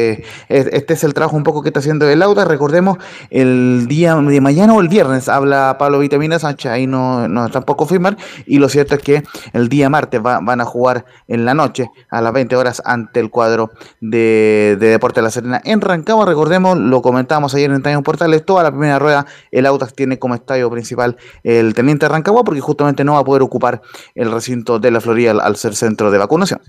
[0.49, 2.99] este es el trabajo un poco que está haciendo el Autax, recordemos,
[3.31, 7.79] el día de mañana o el viernes habla Pablo Vitamina Sánchez ahí no, no tampoco
[7.79, 8.17] confirmar.
[8.47, 9.23] Y lo cierto es que
[9.53, 13.31] el día martes van a jugar en la noche a las 20 horas ante el
[13.31, 13.71] cuadro
[14.01, 16.27] de, de Deporte de la Serena en Rancagua.
[16.27, 20.35] Recordemos, lo comentábamos ayer en Estadio Portales, toda la primera rueda el Audax tiene como
[20.35, 23.83] estadio principal el Teniente Rancagua porque justamente no va a poder ocupar
[24.15, 26.61] el recinto de la Florida al, ser centro de vacunación.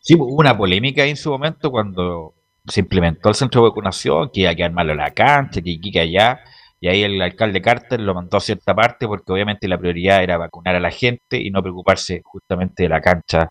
[0.00, 2.34] Sí, hubo una polémica en su momento cuando
[2.66, 6.00] se implementó el centro de vacunación, que iba a quedar malo la cancha, que que
[6.00, 6.40] allá.
[6.86, 10.38] Y ahí el alcalde Carter lo mandó a cierta parte porque obviamente la prioridad era
[10.38, 13.48] vacunar a la gente y no preocuparse justamente de la cancha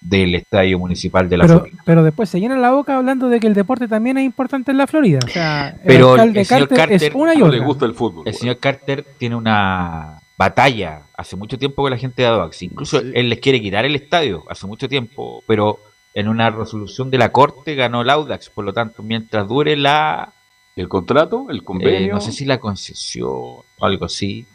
[0.00, 1.82] del estadio municipal de la pero, Florida.
[1.86, 4.78] Pero después se llena la boca hablando de que el deporte también es importante en
[4.78, 5.20] la Florida.
[5.24, 7.56] O sea, pero el alcalde Carter, es una y no otra.
[7.56, 8.26] le gusta el fútbol.
[8.26, 12.62] El señor Carter tiene una batalla hace mucho tiempo con la gente de Audax.
[12.62, 15.78] Incluso él les quiere quitar el estadio hace mucho tiempo, pero
[16.14, 18.50] en una resolución de la corte ganó el Audax.
[18.50, 20.32] Por lo tanto, mientras dure la
[20.76, 24.46] el contrato, el convenio, eh, no sé si la concesión o algo así,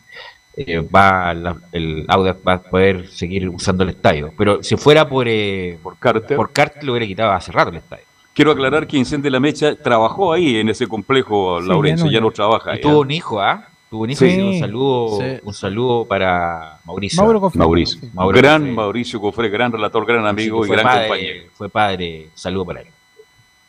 [0.55, 4.31] eh, va la- el Audax va a poder seguir usando el estadio.
[4.37, 7.77] Pero si fuera por eh, por Carter, por Carter lo hubiera quitado hace rato el
[7.77, 8.05] estadio.
[8.33, 12.13] quiero aclarar que Incende la Mecha trabajó ahí en ese complejo, Sí, Laurencio, ya no,
[12.13, 12.35] ya no ya.
[12.35, 12.71] trabaja.
[12.71, 12.99] Y ahí, tuvo ¿ah?
[13.01, 13.67] un hijo, ¿ah?
[13.89, 14.19] Tuvo un hijo.
[14.19, 14.31] Sí.
[14.37, 15.25] y Un saludo, Sí.
[15.43, 17.21] un saludo para Mauricio.
[17.21, 17.59] Mauro Cofre.
[17.59, 17.99] Mauricio.
[18.13, 18.73] Mauro gran Cofre.
[18.75, 21.43] Mauricio Cofre, gran relator, gran amigo Sí, y gran padre, compañero.
[21.53, 22.87] Fue padre, saludo para él.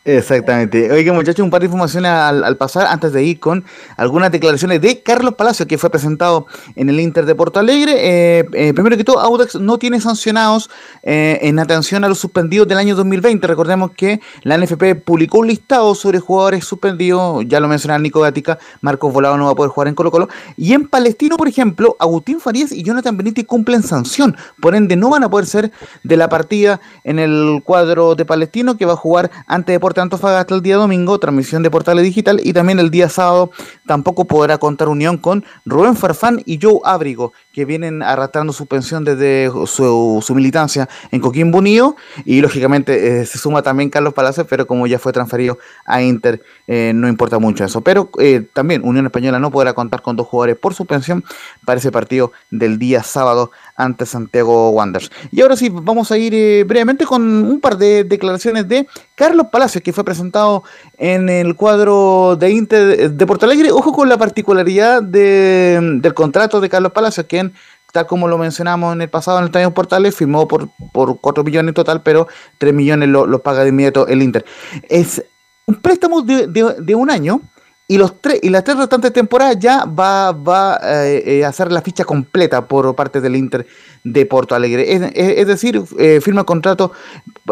[0.04, 0.90] Exactamente.
[0.90, 3.64] Oiga, muchachos, un par de informaciones al, pasar antes de ir con
[3.96, 7.92] algunas declaraciones de Carlos Palacio, que fue presentado en el Inter de Porto Alegre.
[7.98, 10.70] Eh, eh, primero que todo, Audax no tiene sancionados
[11.04, 13.46] eh, en atención a los suspendidos del año 2020.
[13.46, 17.44] Recordemos que la NFP publicó un listado sobre jugadores suspendidos.
[17.46, 20.28] Ya lo mencionaba Nico Gatica, Marcos Volado no va a poder jugar en Colo Colo.
[20.56, 24.36] Y en Palestino, por ejemplo, Agustín Farías y Jonathan Benítez cumplen sanción.
[24.60, 25.70] Por ende, no van a poder ser
[26.02, 30.54] de la partida en el cuadro de Palestino que va a jugar ante Deportes Antofagasta
[30.54, 32.40] el día domingo, transmisión de Portales Digital.
[32.42, 33.50] Y también el día sábado
[33.86, 39.50] tampoco podrá contar unión con Rubén Farfán y Joe Ábrigo, que vienen arrastrando suspensión desde
[39.66, 41.96] su, militancia en Coquimbo Unido.
[42.24, 46.42] Y lógicamente eh, se suma también Carlos Palacios, pero como ya fue transferido a Inter,
[46.66, 47.80] eh, no importa mucho eso.
[47.82, 51.24] Pero eh, también Unión Española no podrá contar con dos jugadores por suspensión
[51.64, 55.10] para ese partido del día sábado ante Santiago Wanderers.
[55.30, 59.81] Y ahora sí, vamos a ir brevemente con un par de declaraciones de Carlos Palacios,
[59.82, 60.62] que fue presentado
[60.98, 63.70] en el cuadro de Inter de Porto Alegre.
[63.72, 67.52] Ojo con la particularidad de- del contrato de Carlos Palacios, quien
[67.92, 71.44] tal como lo mencionamos en el pasado en el Estadio Portales, firmó por, por 4
[71.44, 72.26] millones en total, pero
[72.58, 74.44] 3 millones lo, lo paga de inmediato el Inter.
[74.88, 75.22] Es
[75.66, 77.40] un préstamo de, de- de un año
[77.88, 81.70] y los tres y las tres restantes temporadas ya va, va eh, eh, a hacer
[81.70, 83.66] la ficha completa por parte del Inter
[84.04, 84.92] de Porto Alegre.
[85.14, 86.92] Es, decir, eh, firma contrato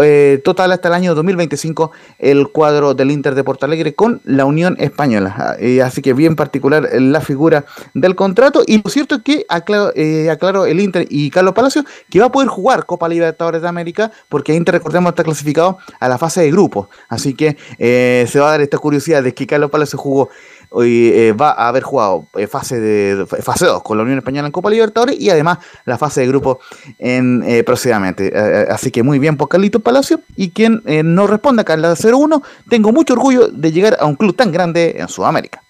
[0.03, 4.45] eh, total hasta el año 2025 el cuadro del Inter de Porto Alegre con la
[4.45, 5.35] Unión Española.
[5.37, 7.65] Ah, así que bien particular eh, la figura
[7.95, 8.63] del contrato.
[8.67, 12.49] Y lo cierto es que aclaro, el Inter y Carlos Palacio que va a poder
[12.49, 16.89] jugar Copa Libertadores de América porque Inter, recordemos, está clasificado a la fase de grupos.
[17.09, 20.31] Así que se va a dar esta curiosidad de que Carlos Palacio jugó
[20.71, 24.47] hoy eh, va a haber jugado eh, fase de fase 2 con la Unión Española
[24.47, 26.61] en Copa Libertadores y además la fase de grupo
[26.99, 27.65] en eh.
[27.67, 31.95] Eh, así que muy bien por Carlitos Palacio y quien no responda acá en la
[31.95, 35.63] 01, tengo mucho orgullo de llegar a un club tan grande en Sudamérica.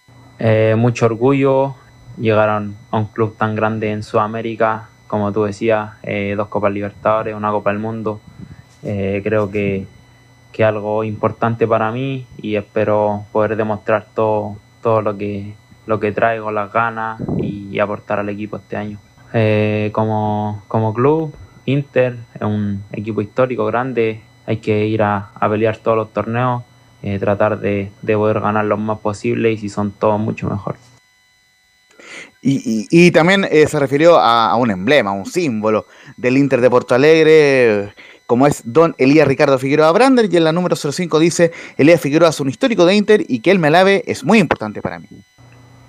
[0.76, 1.74] Mucho orgullo
[2.18, 2.58] llegar a
[2.96, 5.90] un, club tan grande en Sudamérica, como tú decías,
[6.36, 8.20] dos Copas Libertadores, una Copa del Mundo.
[8.82, 9.86] Creo que
[10.52, 15.54] que algo importante para mí y espero poder demostrar todo, todo lo que
[15.86, 18.98] lo que traigo, las ganas y, aportar al equipo este año.
[19.32, 21.34] Eh, como, como club,
[21.64, 26.62] Inter es un equipo histórico grande, hay que ir a, pelear todos los torneos,
[27.02, 30.76] eh, tratar de, de poder ganar lo más posible y si son todos mucho mejor.
[32.42, 35.86] Y, y- y también eh, se refirió a, a un emblema, un símbolo
[36.16, 37.92] del Inter de Porto Alegre,
[38.30, 42.28] como es don Elías Ricardo Figueroa Brander, y en la número 05 dice, Elías Figueroa
[42.28, 45.08] es un histórico de Inter y que él me alabe es muy importante para mí.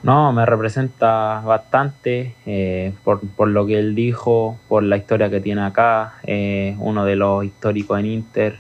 [0.02, 5.40] No, me representa bastante eh, por, por lo que él dijo, por la historia que
[5.40, 6.16] tiene acá.
[6.24, 8.58] eh, uno de los históricos en Inter,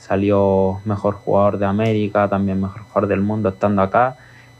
[0.00, 4.16] salió mejor jugador de América, también mejor jugador del mundo estando acá.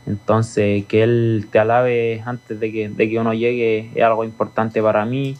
[0.07, 4.81] Entonces, que él te alabe antes de que, de que uno llegue es algo importante
[4.81, 5.37] para mí,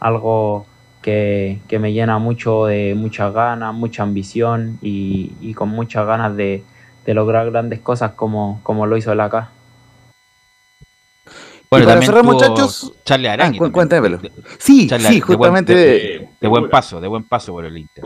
[0.00, 0.66] algo
[1.06, 6.36] que, que me llena mucho de muchas ganas, mucha ambición y, y con muchas ganas
[6.36, 6.64] de,
[7.06, 9.50] de lograr grandes cosas como, como lo hizo él acá.
[11.24, 14.18] y para cerrar, tuvo muchachos, Charlie Ah, Arangui cuéntamelo.
[14.58, 15.74] Sí, Charlie sí, Arangui, de buen- justamente.
[15.76, 18.04] De, de buen paso, de buen paso por el Inter.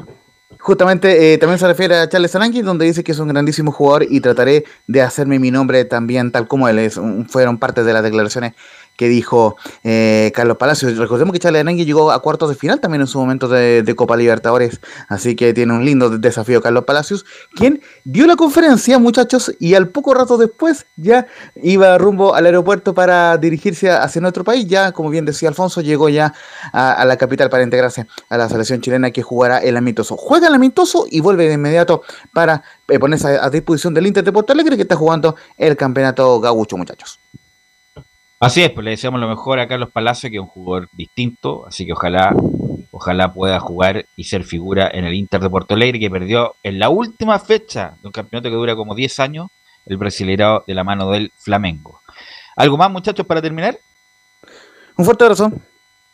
[0.59, 4.05] Justamente eh, también se refiere a Charles Arangui, donde dice que es un grandísimo jugador
[4.10, 6.98] y trataré de hacerme mi nombre también tal como él es.
[6.98, 8.52] Un- Fueron parte de las declaraciones
[9.01, 10.98] que dijo eh, Carlos Palacios.
[10.98, 14.14] Recordemos que Charles Arangui llegó a cuartos de final también en su momento de, Copa
[14.14, 14.78] Libertadores,
[15.09, 17.24] así que tiene un lindo desafío Carlos Palacios,
[17.55, 21.27] quien dio la conferencia, muchachos, y al poco rato después ya
[21.62, 24.66] iba rumbo al aeropuerto para dirigirse hacia nuestro país.
[24.66, 26.35] Ya, como bien decía Alfonso, llegó ya
[26.70, 30.18] a, a la capital para integrarse a la selección chilena que jugará el amistoso.
[30.18, 32.02] Juega el amistoso y vuelve de inmediato
[32.35, 35.74] para eh, ponerse a, a disposición del Inter de Porto Alegre que está jugando el
[35.74, 37.18] campeonato gaucho, muchachos.
[38.40, 41.66] Así es, pues le deseamos lo mejor a Carlos Palacio, que es un jugador distinto,
[41.66, 42.34] así que ojalá
[42.90, 46.78] ojalá pueda jugar y ser figura en el Inter de Porto Alegre, que perdió en
[46.78, 49.48] la última fecha de un campeonato que dura como 10 años,
[49.86, 52.00] el brasileirado de la mano del Flamengo.
[52.56, 53.78] ¿Algo más, muchachos, para terminar?
[54.96, 55.52] Un fuerte abrazo.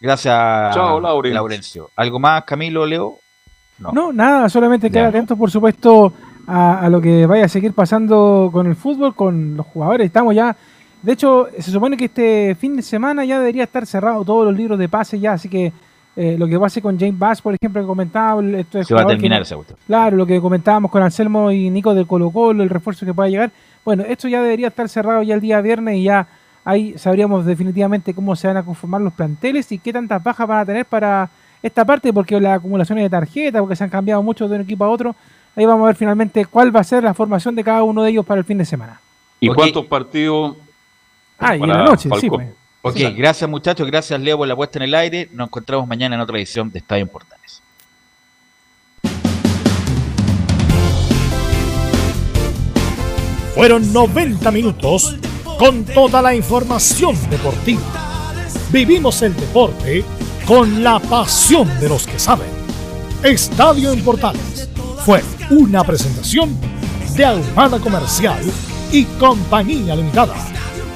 [0.00, 1.90] Gracias, Laurencio.
[1.96, 3.18] ¿Algo más, Camilo, Leo?
[3.78, 6.12] No, nada, solamente quedar atentos, por supuesto,
[6.46, 10.06] a, lo que vaya a seguir pasando con el fútbol, con los jugadores.
[10.06, 10.56] Estamos ya.
[11.02, 14.56] De hecho, se supone que este fin de semana ya debería estar cerrado todos los
[14.56, 15.72] libros de pase ya, así que
[16.16, 18.42] eh, lo que pase con James Bass, por ejemplo, que comentaba.
[18.42, 19.44] Esto se va a terminar,
[19.86, 23.28] Claro, lo que comentábamos con Anselmo y Nico de Colo Colo, el refuerzo que pueda
[23.28, 23.50] llegar.
[23.84, 26.26] Bueno, esto ya debería estar cerrado ya el día viernes y ya
[26.64, 30.58] ahí sabríamos definitivamente cómo se van a conformar los planteles y qué tantas bajas van
[30.60, 31.28] a tener para
[31.62, 34.84] esta parte, porque la acumulación de tarjetas, porque se han cambiado mucho de un equipo
[34.84, 35.14] a otro.
[35.54, 38.10] Ahí vamos a ver finalmente cuál va a ser la formación de cada uno de
[38.10, 39.00] ellos para el fin de semana.
[39.38, 40.56] ¿Y cuántos partidos?
[41.38, 42.28] Ah, y en la noche, sí.
[42.82, 45.28] Ok, gracias muchachos, gracias Leo por la puesta en el aire.
[45.32, 47.62] Nos encontramos mañana en otra edición de Estadio Portales.
[53.54, 55.16] Fueron 90 minutos
[55.58, 57.80] con toda la información deportiva.
[58.70, 60.04] Vivimos el deporte
[60.46, 62.48] con la pasión de los que saben.
[63.22, 64.68] Estadio en Portales
[65.04, 66.56] fue una presentación
[67.16, 68.44] de Almada Comercial
[68.92, 70.36] y Compañía Limitada.